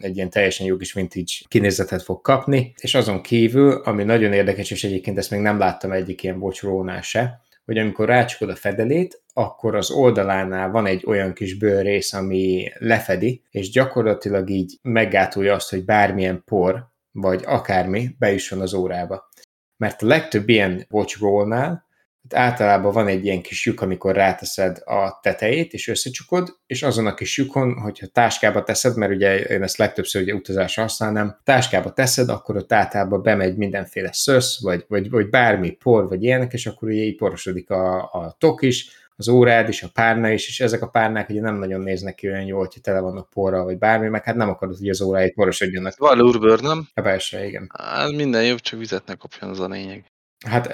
egy 0.00 0.16
ilyen 0.16 0.30
teljesen 0.30 0.66
jó 0.66 0.76
kis 0.76 0.92
vintage 0.92 1.32
kinézetet 1.48 2.02
fog 2.02 2.20
kapni, 2.20 2.74
és 2.80 2.94
azon 2.94 3.22
kívül, 3.22 3.72
ami 3.72 4.04
nagyon 4.04 4.32
érdekes, 4.32 4.70
és 4.70 4.84
egyébként 4.84 5.18
ezt 5.18 5.30
még 5.30 5.40
nem 5.40 5.58
láttam 5.58 5.92
egyik 5.92 6.22
ilyen 6.22 6.38
bocsrónál 6.38 7.02
se, 7.02 7.43
hogy 7.64 7.78
amikor 7.78 8.08
rácsukod 8.08 8.48
a 8.48 8.56
fedelét, 8.56 9.22
akkor 9.32 9.74
az 9.74 9.90
oldalánál 9.90 10.70
van 10.70 10.86
egy 10.86 11.04
olyan 11.06 11.32
kis 11.32 11.58
bőrrész, 11.58 12.12
ami 12.12 12.72
lefedi, 12.78 13.42
és 13.50 13.70
gyakorlatilag 13.70 14.50
így 14.50 14.78
meggátolja 14.82 15.54
azt, 15.54 15.70
hogy 15.70 15.84
bármilyen 15.84 16.42
por, 16.44 16.92
vagy 17.12 17.42
akármi 17.46 18.16
bejusson 18.18 18.60
az 18.60 18.74
órába. 18.74 19.28
Mert 19.76 20.02
a 20.02 20.06
legtöbb 20.06 20.48
ilyen 20.48 20.86
watch 20.90 21.20
roll-nál 21.20 21.83
itt 22.24 22.34
általában 22.34 22.92
van 22.92 23.06
egy 23.06 23.24
ilyen 23.24 23.42
kis 23.42 23.66
lyuk, 23.66 23.80
amikor 23.80 24.14
ráteszed 24.14 24.82
a 24.84 25.18
tetejét, 25.22 25.72
és 25.72 25.88
összecsukod, 25.88 26.58
és 26.66 26.82
azon 26.82 27.06
a 27.06 27.14
kis 27.14 27.38
lyukon, 27.38 27.72
hogyha 27.72 28.06
táskába 28.06 28.62
teszed, 28.62 28.96
mert 28.96 29.12
ugye 29.12 29.38
én 29.38 29.62
ezt 29.62 29.76
legtöbbször 29.76 30.22
ugye 30.22 30.34
utazásra 30.34 30.82
használnám, 30.82 31.40
táskába 31.44 31.92
teszed, 31.92 32.28
akkor 32.28 32.56
ott 32.56 32.72
általában 32.72 33.22
bemegy 33.22 33.56
mindenféle 33.56 34.12
szösz, 34.12 34.62
vagy, 34.62 34.84
vagy, 34.88 35.10
vagy 35.10 35.28
bármi 35.28 35.70
por, 35.70 36.08
vagy 36.08 36.22
ilyenek, 36.22 36.52
és 36.52 36.66
akkor 36.66 36.88
ugye 36.88 37.02
így 37.02 37.16
porosodik 37.16 37.70
a, 37.70 38.02
a 38.02 38.36
tok 38.38 38.62
is, 38.62 39.02
az 39.16 39.28
órád 39.28 39.68
is, 39.68 39.82
a 39.82 39.88
párna 39.92 40.30
is, 40.30 40.48
és 40.48 40.60
ezek 40.60 40.82
a 40.82 40.88
párnák 40.88 41.28
ugye 41.28 41.40
nem 41.40 41.56
nagyon 41.56 41.80
néznek 41.80 42.14
ki 42.14 42.28
olyan 42.28 42.44
jól, 42.44 42.58
hogyha 42.58 42.80
tele 42.80 43.00
vannak 43.00 43.30
porral, 43.30 43.64
vagy 43.64 43.78
bármi, 43.78 44.08
meg 44.08 44.24
hát 44.24 44.34
nem 44.34 44.48
akarod, 44.48 44.78
hogy 44.78 44.88
az 44.88 45.00
óráid 45.00 45.32
porosodjanak. 45.32 45.96
Van 45.96 46.60
nem? 46.62 46.88
A 46.94 47.00
belső, 47.00 47.44
igen. 47.44 47.70
Hát 47.78 48.10
minden 48.10 48.44
jobb, 48.44 48.58
csak 48.58 48.78
vizet 48.78 49.06
ne 49.06 49.14
kapjon, 49.14 49.50
az 49.50 49.60
a 49.60 49.68
lényeg. 49.68 50.13
Hát 50.44 50.66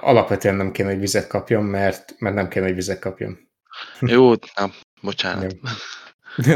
alapvetően 0.00 0.54
nem 0.54 0.72
kéne, 0.72 0.90
hogy 0.90 1.00
vizet 1.00 1.26
kapjon, 1.26 1.64
mert, 1.64 2.14
mert 2.18 2.34
nem 2.34 2.48
kéne, 2.48 2.66
hogy 2.66 2.74
vizet 2.74 2.98
kapjon. 2.98 3.38
Jó, 4.00 4.32
nem, 4.56 4.72
bocsánat. 5.00 5.56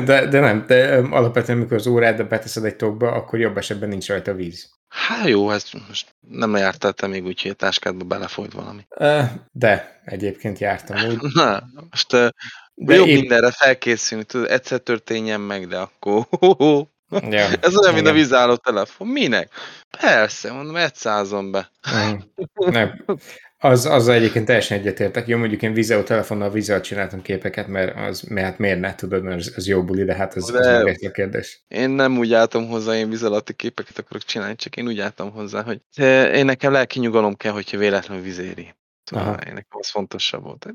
De, 0.05 0.27
de 0.27 0.41
nem, 0.41 0.65
de 0.67 0.97
alapvetően, 0.97 1.59
amikor 1.59 1.77
az 1.77 1.87
órád 1.87 2.27
beteszed 2.27 2.65
egy 2.65 2.77
tokba, 2.77 3.13
akkor 3.13 3.39
jobb 3.39 3.57
esetben 3.57 3.89
nincs 3.89 4.09
rajta 4.09 4.35
víz. 4.35 4.75
Hát 4.89 5.29
jó, 5.29 5.51
ez 5.51 5.65
most 5.89 6.15
nem 6.29 6.57
jártál 6.57 6.93
te 6.93 7.07
még 7.07 7.25
úgy, 7.25 7.43
hogy 7.43 7.51
a 7.51 7.55
táskádba 7.55 8.05
belefolyt 8.05 8.53
valami. 8.53 8.87
De, 9.53 10.01
egyébként 10.05 10.59
jártam 10.59 10.97
úgy. 11.09 11.19
Na, 11.35 11.63
most 11.91 12.11
de 12.75 12.95
jobb 12.95 13.07
én... 13.07 13.19
mindenre 13.19 13.51
felkészülni, 13.51 14.25
tudod, 14.25 14.51
egyszer 14.51 14.79
történjen 14.79 15.41
meg, 15.41 15.67
de 15.67 15.79
akkor 15.79 16.27
Ja, 17.11 17.49
Ez 17.61 17.77
olyan, 17.77 17.95
mint 17.95 18.07
a 18.07 18.13
vízálló 18.13 18.57
telefon. 18.57 19.07
Minek? 19.07 19.51
Persze, 20.01 20.53
mondom, 20.53 20.77
egy 20.77 20.95
százon 20.95 21.51
be. 21.51 21.71
Nem. 22.55 23.05
Az, 23.59 23.87
az 23.87 24.09
egyébként 24.09 24.47
teljesen 24.47 24.79
egyetértek. 24.79 25.27
Jó, 25.27 25.39
mondjuk 25.39 25.63
én 25.63 25.73
videó 25.73 26.03
telefonnal 26.03 26.51
vízzel 26.51 26.81
csináltam 26.81 27.23
képeket, 27.23 27.67
mert 27.67 27.97
az, 27.97 28.21
mert 28.21 28.47
hát 28.47 28.59
miért 28.59 28.81
ne 28.81 28.95
tudod, 28.95 29.23
mert 29.23 29.39
az, 29.39 29.53
az 29.57 29.67
jó 29.67 29.85
buli, 29.85 30.05
de 30.05 30.15
hát 30.15 30.35
az, 30.35 30.51
de 30.51 30.59
az 30.59 31.05
a 31.05 31.11
kérdés. 31.11 31.65
Én 31.69 31.91
nem 31.91 32.19
úgy 32.19 32.33
álltam 32.33 32.69
hozzá, 32.69 32.95
én 32.95 33.09
víz 33.09 33.23
alatti 33.23 33.55
képeket 33.55 33.99
akarok 33.99 34.23
csinálni, 34.23 34.57
csak 34.57 34.77
én 34.77 34.87
úgy 34.87 35.01
álltam 35.01 35.31
hozzá, 35.31 35.63
hogy 35.63 35.81
én 36.35 36.45
nekem 36.45 36.73
lelki 36.73 36.99
nyugalom 36.99 37.37
kell, 37.37 37.53
hogyha 37.53 37.79
véletlenül 37.79 38.23
vizéri. 38.23 38.75
Szóval 39.05 39.27
Aha. 39.27 39.37
én 39.47 39.53
nekem 39.53 39.79
az 39.79 39.91
fontosabb 39.91 40.43
volt 40.43 40.67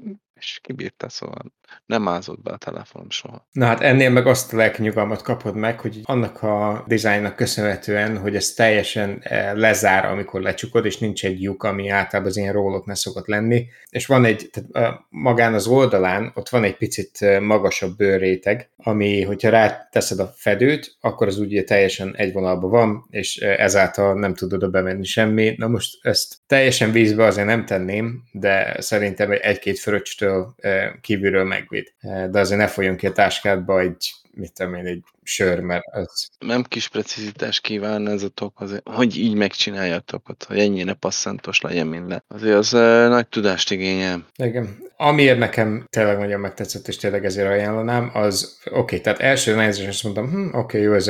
és 0.41 0.60
kibírta, 0.62 1.10
szóval 1.10 1.51
nem 1.86 2.08
ázott 2.08 2.41
be 2.41 2.51
a 2.51 2.58
telefonom 2.58 3.10
soha. 3.10 3.47
Na 3.51 3.65
hát 3.65 3.82
ennél 3.82 4.10
meg 4.10 4.27
azt 4.27 4.54
a 4.54 4.58
lelkinyugalmat 4.58 5.21
kapod 5.21 5.56
meg, 5.56 5.80
hogy 5.80 5.99
annak 6.04 6.41
a 6.43 6.84
dizájnnak 6.88 7.36
köszönhetően, 7.36 8.17
hogy 8.17 8.36
ez 8.36 8.54
teljesen 8.54 9.19
eh, 9.21 9.54
lezár, 9.54 10.06
amikor 10.06 10.41
lecsukod, 10.41 10.86
és 10.86 10.97
nincs 10.97 11.25
egy 11.25 11.41
lyuk, 11.41 11.63
ami 11.63 11.89
általában 11.89 12.32
az 12.32 12.38
ilyen 12.38 12.54
róloknál 12.54 12.95
szokott 12.95 13.27
lenni, 13.27 13.65
és 13.89 14.06
van 14.06 14.25
egy, 14.25 14.49
tehát 14.51 14.99
magán 15.10 15.54
az 15.54 15.67
oldalán, 15.67 16.32
ott 16.36 16.49
van 16.49 16.63
egy 16.63 16.77
picit 16.77 17.17
eh, 17.19 17.39
magasabb 17.39 17.97
bőrréteg, 17.97 18.69
ami, 18.77 19.21
hogyha 19.21 19.49
ráteszed 19.49 20.19
a 20.19 20.34
fedőt, 20.36 20.97
akkor 20.99 21.27
az 21.27 21.39
úgy 21.39 21.63
teljesen 21.63 22.15
egy 22.15 22.34
vonalban 22.34 22.69
van, 22.69 23.06
és 23.10 23.38
eh, 23.38 23.60
ezáltal 23.60 24.19
nem 24.19 24.34
tudod 24.34 24.63
oda 24.63 24.71
bemenni 24.71 25.06
semmi. 25.06 25.54
Na 25.58 25.67
most 25.67 26.06
ezt 26.06 26.36
teljesen 26.47 26.91
vízbe 26.91 27.25
azért 27.25 27.47
nem 27.47 27.65
tenném, 27.65 28.23
de 28.32 28.75
szerintem 28.80 29.32
egy-két 29.41 29.80
fröccstől 29.80 30.30
kívülről, 30.31 30.99
kívülről 31.01 31.43
megvéd. 31.43 31.93
De 32.01 32.39
azért 32.39 32.59
ne 32.59 32.67
folyjon 32.67 32.95
ki 32.95 33.07
a 33.07 33.11
táskádba 33.11 33.79
egy, 33.79 34.11
mit 34.33 34.53
tudom 34.53 34.73
én, 34.73 34.85
egy 34.85 35.03
sör, 35.23 35.59
mert 35.59 35.83
az... 35.91 36.27
Nem 36.39 36.63
kis 36.63 36.87
precizitás 36.87 37.59
kíván 37.59 38.07
ez 38.07 38.23
a 38.23 38.27
tok, 38.27 38.59
azért, 38.59 38.87
hogy 38.89 39.17
így 39.17 39.33
megcsinálja 39.33 39.95
a 39.95 39.99
tokot, 39.99 40.43
hogy 40.43 40.59
ennyire 40.59 40.93
passzantos 40.93 41.61
legyen 41.61 41.87
minden. 41.87 42.23
Azért 42.27 42.55
az 42.55 42.73
uh, 42.73 43.07
nagy 43.07 43.27
tudást 43.27 43.71
igényel. 43.71 44.25
Igen. 44.35 44.77
Amiért 44.97 45.37
nekem 45.37 45.85
tényleg 45.89 46.17
nagyon 46.17 46.39
megtetszett, 46.39 46.87
és 46.87 46.97
tényleg 46.97 47.25
ezért 47.25 47.49
ajánlanám, 47.49 48.11
az 48.13 48.59
oké, 48.65 48.79
okay, 48.79 49.01
tehát 49.01 49.19
első 49.19 49.55
nézés 49.55 49.87
azt 49.87 50.03
mondtam, 50.03 50.29
hm, 50.29 50.47
oké, 50.47 50.57
okay, 50.57 50.81
jó, 50.81 50.93
ez, 50.93 51.07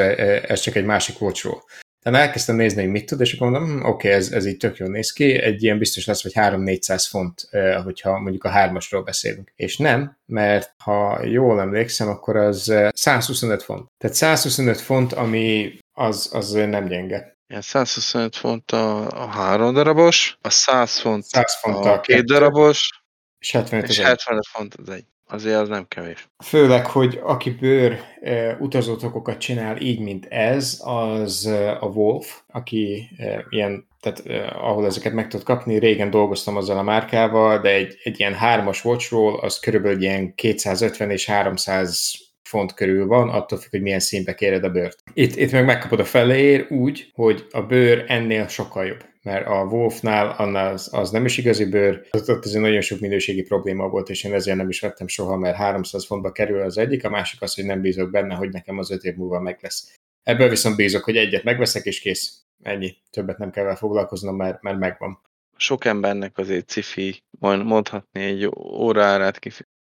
ez 0.47 0.59
csak 0.59 0.75
egy 0.75 0.85
másik 0.85 1.21
watchról. 1.21 1.63
Tehát 2.01 2.19
elkezdtem 2.19 2.55
nézni, 2.55 2.81
hogy 2.81 2.91
mit 2.91 3.05
tud, 3.05 3.21
és 3.21 3.33
akkor 3.33 3.49
mondom, 3.49 3.69
hm, 3.69 3.85
oké, 3.85 3.87
okay, 3.87 4.11
ez, 4.11 4.31
ez 4.31 4.45
így 4.45 4.57
tök 4.57 4.77
jól 4.77 4.89
néz 4.89 5.11
ki, 5.11 5.33
egy 5.33 5.63
ilyen 5.63 5.77
biztos 5.77 6.05
lesz, 6.05 6.21
hogy 6.21 6.31
3-400 6.35 7.05
font, 7.09 7.49
hogyha 7.83 8.19
mondjuk 8.19 8.43
a 8.43 8.49
hármasról 8.49 9.03
beszélünk. 9.03 9.51
És 9.55 9.77
nem, 9.77 10.17
mert 10.25 10.73
ha 10.77 11.25
jól 11.25 11.59
emlékszem, 11.59 12.07
akkor 12.07 12.35
az 12.35 12.73
125 12.93 13.63
font. 13.63 13.87
Tehát 13.97 14.15
125 14.15 14.79
font, 14.79 15.13
ami 15.13 15.77
az, 15.91 16.29
az 16.33 16.51
nem 16.51 16.87
gyenge. 16.87 17.35
Igen, 17.47 17.61
125 17.61 18.35
font 18.35 18.71
a, 18.71 19.07
a 19.07 19.27
három 19.27 19.73
darabos, 19.73 20.37
a 20.41 20.49
100 20.49 20.99
font, 20.99 21.23
100 21.23 21.59
font 21.59 21.85
a, 21.85 21.93
a 21.93 21.99
két 21.99 22.25
darabos, 22.25 23.03
és 23.39 23.51
75, 23.51 23.89
és 23.89 23.99
75 23.99 24.47
font 24.47 24.73
az 24.73 24.89
egy. 24.89 25.05
Azért 25.31 25.55
az 25.55 25.69
nem 25.69 25.87
kevés. 25.87 26.29
Főleg, 26.43 26.85
hogy 26.85 27.19
aki 27.23 27.49
bőr 27.49 27.99
e, 28.21 28.57
utazótokokat 28.59 29.37
csinál 29.37 29.77
így, 29.77 29.99
mint 29.99 30.25
ez, 30.25 30.81
az 30.83 31.45
e, 31.45 31.77
a 31.79 31.85
Wolf, 31.85 32.41
aki 32.47 33.09
e, 33.17 33.45
ilyen, 33.49 33.87
tehát 33.99 34.25
e, 34.25 34.57
ahol 34.61 34.85
ezeket 34.85 35.13
meg 35.13 35.27
tud 35.27 35.43
kapni, 35.43 35.79
régen 35.79 36.09
dolgoztam 36.09 36.57
azzal 36.57 36.77
a 36.77 36.83
márkával, 36.83 37.59
de 37.59 37.69
egy, 37.69 37.95
egy 38.03 38.19
ilyen 38.19 38.33
hármas 38.33 38.85
watchról, 38.85 39.39
az 39.39 39.59
körülbelül 39.59 40.01
ilyen 40.01 40.35
250 40.35 41.09
és 41.09 41.25
300 41.25 42.13
font 42.51 42.73
körül 42.73 43.07
van, 43.07 43.29
attól 43.29 43.59
függ, 43.59 43.71
hogy 43.71 43.81
milyen 43.81 43.99
színbe 43.99 44.33
kéred 44.33 44.63
a 44.63 44.69
bőrt. 44.69 45.03
Itt, 45.13 45.35
itt 45.35 45.51
meg 45.51 45.65
megkapod 45.65 45.99
a 45.99 46.05
felér 46.05 46.65
úgy, 46.69 47.09
hogy 47.13 47.45
a 47.51 47.61
bőr 47.61 48.03
ennél 48.07 48.47
sokkal 48.47 48.85
jobb 48.85 49.09
mert 49.23 49.47
a 49.47 49.63
Wolfnál 49.63 50.35
annál 50.37 50.73
az, 50.73 50.89
az 50.93 51.09
nem 51.09 51.25
is 51.25 51.37
igazi 51.37 51.65
bőr, 51.65 52.07
ott, 52.11 52.29
ott 52.29 52.45
azért 52.45 52.63
nagyon 52.63 52.81
sok 52.81 52.99
minőségi 52.99 53.41
probléma 53.41 53.87
volt, 53.87 54.09
és 54.09 54.23
én 54.23 54.33
ezért 54.33 54.57
nem 54.57 54.69
is 54.69 54.79
vettem 54.79 55.07
soha, 55.07 55.37
mert 55.37 55.55
300 55.55 56.05
fontba 56.05 56.31
kerül 56.31 56.61
az 56.61 56.77
egyik, 56.77 57.05
a 57.05 57.09
másik 57.09 57.41
az, 57.41 57.55
hogy 57.55 57.65
nem 57.65 57.81
bízok 57.81 58.11
benne, 58.11 58.35
hogy 58.35 58.49
nekem 58.49 58.77
az 58.77 58.91
öt 58.91 59.03
év 59.03 59.15
múlva 59.15 59.39
meg 59.39 59.57
lesz. 59.61 59.95
Ebből 60.23 60.49
viszont 60.49 60.75
bízok, 60.75 61.03
hogy 61.03 61.17
egyet 61.17 61.43
megveszek, 61.43 61.85
és 61.85 61.99
kész. 61.99 62.41
Ennyi. 62.63 62.95
Többet 63.09 63.37
nem 63.37 63.51
kell 63.51 63.63
vele 63.63 63.75
foglalkoznom, 63.75 64.35
mert, 64.35 64.61
mert 64.61 64.77
megvan. 64.77 65.21
Sok 65.57 65.85
embernek 65.85 66.37
azért 66.37 66.67
cifi, 66.67 67.23
mondhatni 67.39 68.23
egy 68.23 68.45
órárát. 68.57 69.39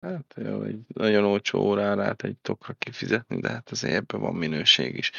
Hát 0.03 0.35
jó, 0.45 0.63
egy 0.63 0.79
nagyon 0.87 1.25
olcsó 1.25 1.59
órárát 1.59 2.23
egy 2.23 2.37
tokra 2.43 2.75
kifizetni, 2.79 3.41
de 3.41 3.49
hát 3.49 3.71
azért 3.71 3.95
ebben 3.95 4.21
van 4.21 4.35
minőség 4.35 4.97
is, 4.97 5.11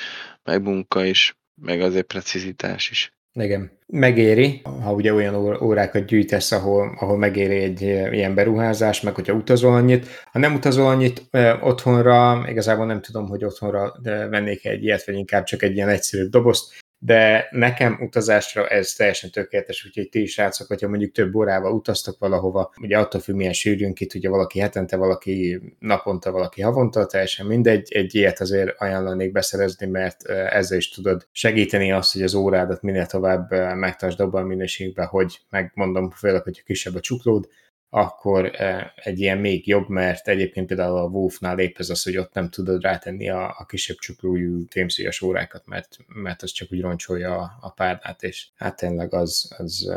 meg 0.43 0.63
munka 0.63 1.05
is, 1.05 1.37
meg 1.61 1.81
azért 1.81 2.05
precizitás 2.05 2.89
is. 2.89 3.13
Igen. 3.33 3.71
Megéri, 3.87 4.61
ha 4.63 4.93
ugye 4.93 5.13
olyan 5.13 5.61
órákat 5.61 6.05
gyűjtesz, 6.05 6.51
ahol, 6.51 6.95
ahol 6.99 7.17
megéri 7.17 7.55
egy 7.55 7.81
ilyen 8.13 8.35
beruházás, 8.35 9.01
meg 9.01 9.15
hogyha 9.15 9.33
utazol 9.33 9.73
annyit. 9.73 10.07
Ha 10.31 10.39
nem 10.39 10.53
utazol 10.53 10.87
annyit 10.87 11.29
otthonra, 11.61 12.45
igazából 12.47 12.85
nem 12.85 13.01
tudom, 13.01 13.27
hogy 13.27 13.45
otthonra 13.45 13.93
vennék 14.03 14.65
egy 14.65 14.83
ilyet, 14.83 15.05
vagy 15.05 15.15
inkább 15.15 15.43
csak 15.43 15.61
egy 15.61 15.75
ilyen 15.75 15.89
egyszerű 15.89 16.25
dobozt, 16.25 16.73
de 17.05 17.47
nekem 17.51 17.99
utazásra 18.01 18.67
ez 18.67 18.93
teljesen 18.93 19.31
tökéletes, 19.31 19.85
úgyhogy 19.85 20.09
ti 20.09 20.21
is 20.21 20.31
srácok, 20.31 20.67
hogyha 20.67 20.87
mondjuk 20.87 21.11
több 21.11 21.35
órával 21.35 21.71
utaztok 21.71 22.19
valahova, 22.19 22.73
ugye 22.81 22.97
attól 22.97 23.21
függ, 23.21 23.35
milyen 23.35 23.53
sűrűn 23.53 23.93
ki 23.93 24.05
tudja 24.05 24.29
valaki 24.29 24.59
hetente, 24.59 24.95
valaki 24.95 25.61
naponta, 25.79 26.31
valaki 26.31 26.61
havonta, 26.61 27.05
teljesen 27.05 27.45
mindegy, 27.45 27.91
egy 27.91 28.15
ilyet 28.15 28.41
azért 28.41 28.81
ajánlanék 28.81 29.31
beszerezni, 29.31 29.85
mert 29.85 30.23
ezzel 30.29 30.77
is 30.77 30.89
tudod 30.89 31.27
segíteni 31.31 31.91
azt, 31.91 32.13
hogy 32.13 32.21
az 32.21 32.33
órádat 32.33 32.81
minél 32.81 33.05
tovább 33.05 33.51
megtartsd 33.75 34.19
abban 34.19 34.43
a 34.43 34.45
minőségben, 34.45 35.05
hogy 35.05 35.39
megmondom, 35.49 36.09
főleg, 36.09 36.43
hogyha 36.43 36.63
kisebb 36.65 36.95
a 36.95 36.99
csuklód, 36.99 37.47
akkor 37.95 38.51
egy 38.95 39.19
ilyen 39.19 39.37
még 39.37 39.67
jobb, 39.67 39.89
mert 39.89 40.27
egyébként 40.27 40.67
például 40.67 40.97
a 40.97 41.07
Wolfnál 41.07 41.59
épp 41.59 41.77
ez 41.77 41.89
az, 41.89 42.03
hogy 42.03 42.17
ott 42.17 42.33
nem 42.33 42.49
tudod 42.49 42.81
rátenni 42.81 43.29
a, 43.29 43.55
a 43.57 43.65
kisebb 43.65 43.97
csuklójú 43.97 44.65
témszíjas 44.65 45.21
órákat, 45.21 45.65
mert, 45.65 45.97
mert 46.07 46.41
az 46.41 46.51
csak 46.51 46.71
úgy 46.71 46.81
roncsolja 46.81 47.37
a, 47.37 47.57
a 47.61 47.69
párnát, 47.69 48.23
és 48.23 48.47
hát 48.55 48.75
tényleg 48.75 49.13
az, 49.13 49.53
az, 49.57 49.93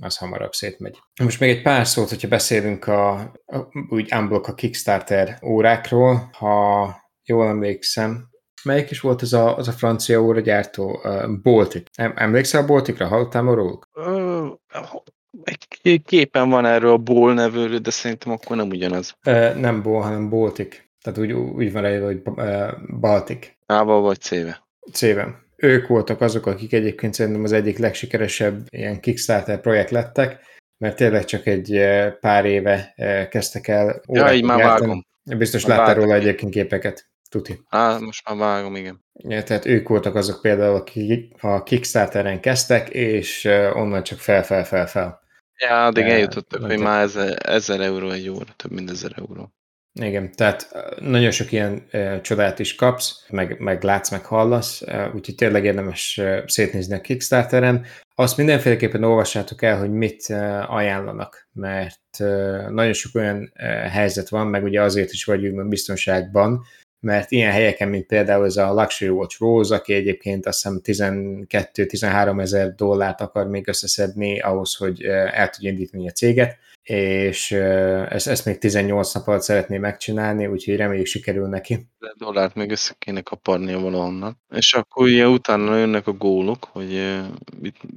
az 0.00 0.16
hamarabb 0.16 0.52
szétmegy. 0.52 0.98
Most 1.22 1.40
még 1.40 1.50
egy 1.50 1.62
pár 1.62 1.86
szót, 1.86 2.08
hogyha 2.08 2.28
beszélünk 2.28 2.86
a, 2.86 3.14
a 3.46 3.68
úgy 3.88 4.14
unblock 4.14 4.48
a 4.48 4.54
Kickstarter 4.54 5.38
órákról, 5.42 6.30
ha 6.32 6.96
jól 7.24 7.48
emlékszem, 7.48 8.32
Melyik 8.64 8.90
is 8.90 9.00
volt 9.00 9.22
az 9.22 9.32
a, 9.32 9.56
az 9.56 9.68
a 9.68 9.72
francia 9.72 10.22
óra 10.22 10.40
gyártó? 10.40 11.00
Uh, 11.02 11.40
Baltic. 11.42 11.88
Emlékszel 11.94 12.62
a 12.62 12.66
Balticra? 12.66 13.06
Hallottál 13.06 13.42
róluk? 13.42 13.88
Egy 15.42 16.02
képen 16.04 16.48
van 16.50 16.66
erről 16.66 16.92
a 16.92 16.98
Ból 16.98 17.34
nevőről, 17.34 17.78
de 17.78 17.90
szerintem 17.90 18.32
akkor 18.32 18.56
nem 18.56 18.68
ugyanaz. 18.68 19.16
Nem 19.56 19.82
Ból, 19.82 20.00
hanem 20.00 20.28
Baltic. 20.28 20.82
Tehát 21.02 21.18
úgy, 21.18 21.32
úgy 21.32 21.72
van 21.72 21.84
egy, 21.84 22.02
hogy 22.02 22.22
Baltic. 23.00 23.50
Ával 23.66 24.00
vagy 24.00 24.20
C-be? 24.20 24.66
C-ben. 24.92 25.42
Ők 25.56 25.86
voltak 25.86 26.20
azok, 26.20 26.46
akik 26.46 26.72
egyébként 26.72 27.14
szerintem 27.14 27.44
az 27.44 27.52
egyik 27.52 27.78
legsikeresebb 27.78 28.66
ilyen 28.68 29.00
Kickstarter 29.00 29.60
projekt 29.60 29.90
lettek, 29.90 30.40
mert 30.78 30.96
tényleg 30.96 31.24
csak 31.24 31.46
egy 31.46 31.80
pár 32.20 32.44
éve 32.44 32.94
kezdtek 33.30 33.68
el. 33.68 34.00
Ja, 34.08 34.32
így 34.32 34.44
már 34.44 34.62
vágom. 34.62 35.06
Biztos 35.38 35.66
láttál 35.66 35.94
róla 35.94 36.14
egyébként 36.14 36.52
képeket. 36.52 37.08
Tuti. 37.28 37.60
Á, 37.68 37.98
most 37.98 38.28
már 38.28 38.38
vágom, 38.38 38.76
igen. 38.76 39.04
Ja, 39.12 39.42
tehát 39.42 39.66
ők 39.66 39.88
voltak 39.88 40.14
azok 40.14 40.40
például, 40.40 40.74
akik 40.74 41.34
a 41.40 41.62
Kickstarteren 41.62 42.40
kezdtek, 42.40 42.88
és 42.88 43.44
onnan 43.74 44.02
csak 44.02 44.18
fel-fel-fel-fel. 44.18 45.22
Ja, 45.68 45.84
addig 45.84 46.04
eljutottak, 46.04 46.64
hogy 46.64 46.78
már 46.78 47.02
ezer, 47.02 47.38
ezer 47.42 47.80
euró 47.80 48.10
egy 48.10 48.28
óra, 48.28 48.52
több 48.56 48.70
mint 48.70 48.90
ezer 48.90 49.12
euró. 49.16 49.52
Igen, 50.00 50.32
tehát 50.32 50.68
nagyon 51.00 51.30
sok 51.30 51.52
ilyen 51.52 51.86
e, 51.90 52.20
csodát 52.20 52.58
is 52.58 52.74
kapsz, 52.74 53.26
meg, 53.30 53.58
meg 53.58 53.82
látsz, 53.82 54.10
meg 54.10 54.24
hallasz, 54.24 54.82
e, 54.82 55.10
úgyhogy 55.14 55.34
tényleg 55.34 55.64
érdemes 55.64 56.18
e, 56.18 56.44
szétnézni 56.46 56.94
a 56.94 57.00
Kickstarteren. 57.00 57.84
Azt 58.14 58.36
mindenféleképpen 58.36 59.04
olvassátok 59.04 59.62
el, 59.62 59.78
hogy 59.78 59.90
mit 59.90 60.30
e, 60.30 60.64
ajánlanak, 60.68 61.48
mert 61.52 62.20
e, 62.20 62.24
nagyon 62.70 62.92
sok 62.92 63.14
olyan 63.14 63.50
e, 63.54 63.66
helyzet 63.66 64.28
van, 64.28 64.46
meg 64.46 64.62
ugye 64.62 64.82
azért 64.82 65.12
is 65.12 65.24
vagyunk 65.24 65.68
biztonságban, 65.68 66.64
mert 67.04 67.30
ilyen 67.30 67.52
helyeken, 67.52 67.88
mint 67.88 68.06
például 68.06 68.44
ez 68.44 68.56
a 68.56 68.72
Luxury 68.72 69.10
Watch 69.10 69.40
Rose, 69.40 69.74
aki 69.74 69.94
egyébként 69.94 70.46
azt 70.46 70.68
hiszem 70.84 71.44
12-13 71.48 72.40
ezer 72.40 72.74
dollárt 72.74 73.20
akar 73.20 73.46
még 73.46 73.68
összeszedni 73.68 74.40
ahhoz, 74.40 74.74
hogy 74.74 75.02
el 75.32 75.50
tudja 75.50 75.70
indítani 75.70 76.08
a 76.08 76.12
céget, 76.12 76.58
és 76.82 77.50
ezt, 77.52 78.26
ezt 78.26 78.44
még 78.44 78.58
18 78.58 79.12
nap 79.12 79.28
alatt 79.28 79.42
szeretné 79.42 79.78
megcsinálni, 79.78 80.46
úgyhogy 80.46 80.76
reméljük 80.76 81.06
sikerül 81.06 81.48
neki. 81.48 81.86
De 81.98 82.12
dollárt 82.16 82.54
még 82.54 82.70
össze 82.70 82.94
kéne 82.98 83.20
kaparnia 83.20 83.78
valahonnan. 83.78 84.40
És 84.54 84.74
akkor 84.74 85.06
ugye 85.06 85.28
utána 85.28 85.76
jönnek 85.76 86.06
a 86.06 86.12
gólok, 86.12 86.64
hogy 86.64 87.20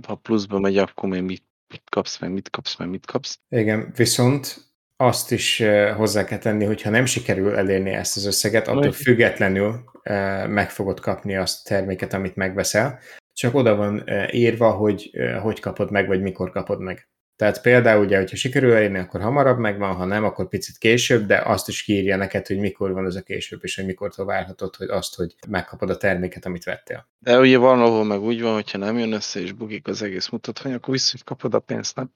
ha 0.08 0.16
pluszba 0.16 0.60
megy, 0.60 0.78
akkor 0.78 1.10
még 1.10 1.22
mit, 1.22 1.44
mit 1.68 1.84
kapsz, 1.90 2.20
meg 2.20 2.32
mit 2.32 2.50
kapsz, 2.50 2.76
meg 2.76 2.90
mit 2.90 3.06
kapsz. 3.06 3.40
Igen, 3.50 3.92
viszont 3.96 4.66
azt 4.98 5.32
is 5.32 5.64
hozzá 5.96 6.24
kell 6.24 6.38
tenni, 6.38 6.66
hogy 6.66 6.82
ha 6.82 6.90
nem 6.90 7.06
sikerül 7.06 7.56
elérni 7.56 7.90
ezt 7.90 8.18
az 8.18 8.26
összeget, 8.26 8.68
attól 8.68 8.92
függetlenül 8.92 9.84
meg 10.48 10.70
fogod 10.70 11.00
kapni 11.00 11.36
azt 11.36 11.60
a 11.66 11.70
terméket, 11.70 12.14
amit 12.14 12.36
megveszel, 12.36 13.00
csak 13.34 13.56
oda 13.56 13.76
van 13.76 14.04
írva, 14.32 14.72
hogy 14.72 15.12
hogy 15.42 15.60
kapod 15.60 15.92
meg, 15.92 16.08
vagy 16.08 16.22
mikor 16.22 16.52
kapod 16.52 16.80
meg. 16.80 17.10
Tehát 17.36 17.62
például 17.62 18.06
ugye, 18.06 18.18
hogyha 18.18 18.36
sikerül 18.36 18.74
elérni, 18.74 18.98
akkor 18.98 19.22
hamarabb 19.22 19.58
megvan, 19.58 19.96
ha 19.96 20.06
nem, 20.06 20.24
akkor 20.24 20.48
picit 20.48 20.78
később, 20.78 21.26
de 21.26 21.42
azt 21.46 21.68
is 21.68 21.84
kiírja 21.84 22.16
neked, 22.16 22.48
hogy 22.48 22.58
mikor 22.58 22.92
van 22.92 23.06
az 23.06 23.16
a 23.16 23.22
később, 23.22 23.60
és 23.64 23.76
hogy 23.76 23.86
mikor 23.86 24.12
várhatod, 24.16 24.76
hogy 24.76 24.90
azt, 24.90 25.16
hogy 25.16 25.36
megkapod 25.48 25.90
a 25.90 25.98
terméket, 25.98 26.46
amit 26.46 26.64
vettél. 26.64 27.10
De 27.20 27.40
ugye 27.40 27.58
van, 27.58 27.82
ahol 27.82 28.04
meg 28.04 28.22
úgy 28.22 28.42
van, 28.42 28.54
hogyha 28.54 28.78
nem 28.78 28.98
jön 28.98 29.12
össze, 29.12 29.40
és 29.40 29.52
bugik 29.52 29.88
az 29.88 30.02
egész 30.02 30.30
mutatvány, 30.30 30.74
akkor 30.74 30.94
vissza, 30.94 31.18
kapod 31.24 31.54
a 31.54 31.60
pénzt, 31.60 31.96
nem? 31.96 32.12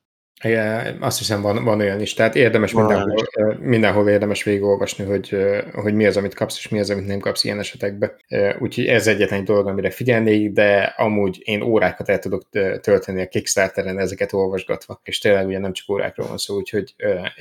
Azt 1.00 1.18
hiszem 1.18 1.42
van, 1.42 1.64
van 1.64 1.80
olyan 1.80 2.02
is, 2.02 2.14
tehát 2.14 2.36
érdemes 2.36 2.74
mindenhol, 2.74 3.26
mindenhol 3.60 4.10
érdemes 4.10 4.44
végigolvasni, 4.44 5.06
hogy, 5.06 5.38
hogy 5.74 5.94
mi 5.94 6.06
az, 6.06 6.18
amit 6.18 6.34
kapsz, 6.34 6.58
és 6.58 6.68
mi 6.68 6.80
az, 6.80 6.90
amit 6.90 7.08
nem 7.08 7.20
kapsz 7.20 7.44
ilyen 7.44 7.60
esetekben. 7.60 8.12
Úgyhogy 8.60 8.86
ez 8.86 9.08
egyetlen 9.08 9.40
egy 9.40 9.46
dolog, 9.46 9.68
amire 9.68 9.90
figyelnék, 9.90 10.52
de 10.52 10.94
amúgy 10.98 11.42
én 11.44 11.62
órákat 11.62 12.10
el 12.10 12.20
tudok 12.20 12.50
tölteni 12.82 13.22
a 13.22 13.28
Kickstarteren 13.28 14.00
ezeket 14.00 14.34
olvasgatva, 14.34 15.02
és 15.04 15.20
tényleg 15.20 15.48
ugye 15.48 15.60
nem 15.60 15.74
csak 15.74 15.90
órákról 15.90 16.28
van 16.28 16.38
szó, 16.38 16.56
úgyhogy 16.56 16.96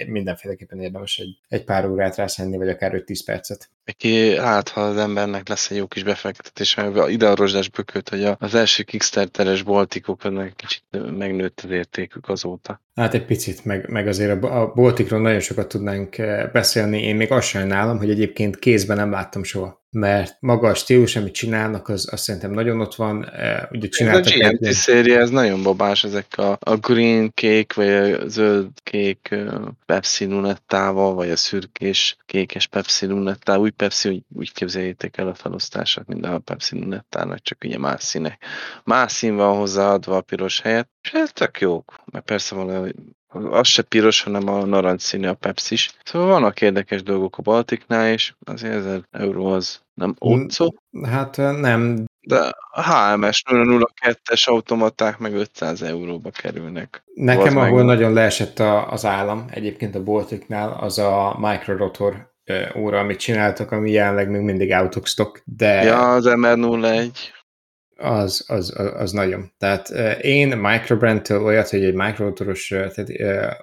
mindenféleképpen 0.06 0.80
érdemes 0.80 1.18
egy, 1.18 1.38
egy 1.48 1.64
pár 1.64 1.86
órát 1.86 2.16
rászenni, 2.16 2.56
vagy 2.56 2.68
akár 2.68 2.92
5-10 3.06 3.20
percet. 3.24 3.70
Ki, 3.96 4.36
hát 4.36 4.68
ha 4.68 4.80
az 4.80 4.96
embernek 4.96 5.48
lesz 5.48 5.70
egy 5.70 5.76
jó 5.76 5.86
kis 5.86 6.02
befektetés, 6.02 6.74
mert 6.74 7.08
ide 7.08 7.28
a 7.28 7.34
rozsdás 7.34 7.68
bököt, 7.68 8.08
hogy 8.08 8.24
az 8.38 8.54
első 8.54 8.82
Kickstarteres 8.82 9.62
boltikok 9.62 10.20
kicsit 10.56 10.84
megnőtt 11.18 11.60
az 11.64 11.70
értékük 11.70 12.28
azóta. 12.28 12.80
Hát 12.94 13.14
egy 13.14 13.24
picit, 13.24 13.64
meg, 13.64 13.88
meg 13.88 14.08
azért 14.08 14.44
a, 14.44 14.72
Baltikról 14.74 15.20
nagyon 15.20 15.40
sokat 15.40 15.68
tudnánk 15.68 16.18
eh, 16.18 16.50
beszélni. 16.52 17.02
Én 17.02 17.16
még 17.16 17.32
azt 17.32 17.48
sajnálom, 17.48 17.98
hogy 17.98 18.10
egyébként 18.10 18.58
kézben 18.58 18.96
nem 18.96 19.10
láttam 19.10 19.42
soha 19.42 19.79
mert 19.90 20.36
maga 20.40 20.68
a 20.68 20.74
stílus, 20.74 21.16
amit 21.16 21.34
csinálnak, 21.34 21.88
az 21.88 22.08
azt 22.12 22.22
szerintem 22.22 22.50
nagyon 22.50 22.80
ott 22.80 22.94
van. 22.94 23.30
Eh, 23.30 23.62
ugye 23.70 23.88
csináltak 23.88 24.32
ez 24.32 24.46
a 24.46 24.50
GMT 24.50 24.66
egy... 24.66 24.72
széria, 24.72 25.18
ez 25.18 25.30
nagyon 25.30 25.62
babás, 25.62 26.04
ezek 26.04 26.38
a, 26.38 26.58
a 26.60 26.76
green 26.76 27.30
kék, 27.34 27.72
vagy 27.72 27.88
a 27.88 28.28
zöld 28.28 28.68
kék 28.82 29.34
Pepsi 29.86 30.24
lunettával, 30.24 31.14
vagy 31.14 31.30
a 31.30 31.36
szürkés 31.36 32.16
kékes 32.26 32.66
Pepsi 32.66 33.06
lunettával. 33.06 33.62
Úgy 33.62 33.72
Pepsi, 33.72 34.08
úgy, 34.08 34.22
úgy 34.34 34.52
képzeljétek 34.52 35.16
el 35.16 35.28
a 35.28 35.34
felosztását, 35.34 36.06
mint 36.06 36.26
a 36.26 36.38
Pepsi 36.38 36.78
lunettának, 36.78 37.42
csak 37.42 37.58
ugye 37.64 37.78
más 37.78 38.02
színek. 38.02 38.42
Más 38.84 39.12
szín 39.12 39.36
van 39.36 39.56
hozzáadva 39.56 40.16
a 40.16 40.20
piros 40.20 40.60
helyet, 40.60 40.88
és 41.02 41.12
ez 41.12 41.30
tök 41.32 41.60
jók, 41.60 42.00
mert 42.12 42.24
persze 42.24 42.54
valahogy 42.54 42.94
az 43.30 43.66
se 43.66 43.82
piros, 43.82 44.22
hanem 44.22 44.48
a 44.48 44.64
narancsszínű 44.64 45.26
a 45.26 45.34
Pepsi 45.34 45.74
is. 45.74 45.90
Szóval 46.04 46.28
vannak 46.28 46.60
érdekes 46.60 47.02
dolgok 47.02 47.38
a 47.38 47.42
Baltiknál, 47.42 48.12
és 48.12 48.34
azért 48.44 48.74
1000 48.74 49.02
euró 49.10 49.46
az 49.46 49.80
nem 49.94 50.14
ócó. 50.24 50.74
Hát 51.02 51.36
nem. 51.36 52.04
De 52.20 52.52
a 52.70 52.82
HMS 52.82 53.42
002-es 53.50 54.44
automaták 54.44 55.18
meg 55.18 55.34
500 55.34 55.82
euróba 55.82 56.30
kerülnek. 56.30 57.02
Nekem, 57.14 57.56
ahol 57.56 57.76
meg... 57.76 57.84
nagyon 57.84 58.12
leesett 58.12 58.58
a, 58.58 58.90
az 58.90 59.04
állam, 59.04 59.44
egyébként 59.50 59.94
a 59.94 60.02
Baltiknál, 60.02 60.76
az 60.80 60.98
a 60.98 61.36
Micro 61.38 61.76
Rotor 61.76 62.28
óra, 62.76 62.98
amit 62.98 63.18
csináltak, 63.18 63.72
ami 63.72 63.90
jelenleg 63.90 64.30
még 64.30 64.40
mindig 64.40 64.70
out 64.70 64.96
of 64.96 65.06
stock, 65.06 65.42
de... 65.44 65.82
Ja, 65.82 66.12
az 66.12 66.24
MR01 66.28 67.08
az, 68.00 68.44
az, 68.46 68.74
az 68.96 69.12
nagyon. 69.12 69.52
Tehát 69.58 69.88
én 70.20 70.56
Microbrand-től 70.56 71.42
olyat, 71.42 71.68
hogy 71.68 71.84
egy 71.84 71.94
microtoros, 71.94 72.68
tehát 72.68 73.08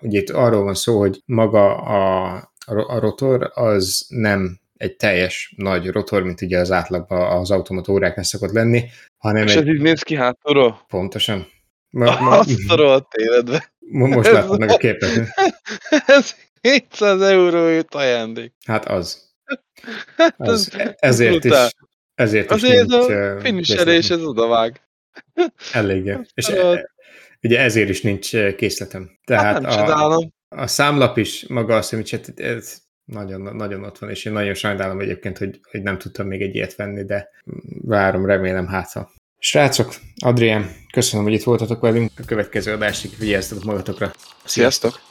ugye 0.02 0.20
itt 0.20 0.30
arról 0.30 0.64
van 0.64 0.76
szó, 0.76 1.00
hogy 1.00 1.22
maga 1.26 1.76
a, 1.76 2.34
a 2.66 3.00
rotor 3.00 3.52
az 3.54 4.06
nem 4.08 4.60
egy 4.78 4.96
teljes 4.96 5.54
nagy 5.58 5.88
rotor, 5.88 6.24
mint 6.24 6.42
ugye 6.42 6.60
az 6.60 6.72
átlagban 6.72 7.40
az 7.40 7.52
automatórák 7.52 8.24
szokott 8.24 8.52
lenni, 8.52 8.84
hanem 9.18 9.44
És 9.46 9.56
egy... 9.56 9.68
ez 9.68 9.76
így 9.76 9.82
néz 9.82 10.02
ki 10.02 10.16
hátulról? 10.16 10.86
Pontosan. 10.88 11.48
Ma, 11.90 12.20
ma, 12.22 12.38
Azt 12.38 12.70
a 12.70 13.08
életbe. 13.12 13.72
Most 13.90 14.32
látod 14.32 14.60
meg 14.60 14.70
a 14.70 14.78
képet. 14.88 15.28
ez 16.06 16.36
700 16.62 17.22
euró 17.22 17.68
jut 17.68 17.96
ajándék. 17.96 18.54
Hát 18.66 18.86
az. 18.86 19.26
Hát 20.18 20.36
az 20.38 20.74
ez, 20.78 20.94
ezért 21.00 21.44
is 21.44 21.54
ezért 22.18 22.52
Azért 22.52 22.88
nincs, 22.88 23.10
a 23.10 23.40
finisherés 23.40 24.10
ez 24.10 24.22
odavág. 24.22 24.82
Eléggé. 25.74 26.18
És 26.34 26.48
e, 26.48 26.90
ugye 27.42 27.60
ezért 27.60 27.90
is 27.90 28.02
nincs 28.02 28.36
készletem. 28.56 29.20
Tehát 29.26 29.66
hát 29.66 29.90
a, 29.90 30.32
a 30.50 30.68
számlap 30.68 31.18
is 31.18 31.48
maga 31.48 31.76
azt, 31.76 31.90
hogy 31.90 32.22
ez 32.36 32.78
nagyon, 33.06 33.56
nagyon 33.56 33.84
ott 33.84 33.98
van, 33.98 34.10
és 34.10 34.26
én 34.26 34.34
nagyon 34.34 34.54
sajnálom 34.54 35.00
egyébként, 35.00 35.38
hogy, 35.38 35.60
hogy 35.72 35.82
nem 35.82 35.98
tudtam 35.98 36.28
még 36.28 36.42
egy 36.42 36.56
ilyet 36.56 36.76
venni, 36.76 37.04
de 37.04 37.30
várom, 37.82 38.26
remélem 38.26 38.68
hátra. 38.68 39.10
Srácok, 39.40 39.96
Adrián, 40.16 40.76
köszönöm, 40.94 41.26
hogy 41.26 41.34
itt 41.34 41.44
voltatok 41.44 41.82
velünk. 41.82 42.12
A 42.18 42.26
következő 42.26 42.72
adásig 42.72 43.12
vigyázzatok 43.20 43.64
magatokra. 43.64 44.12
Sziasztok! 44.46 45.07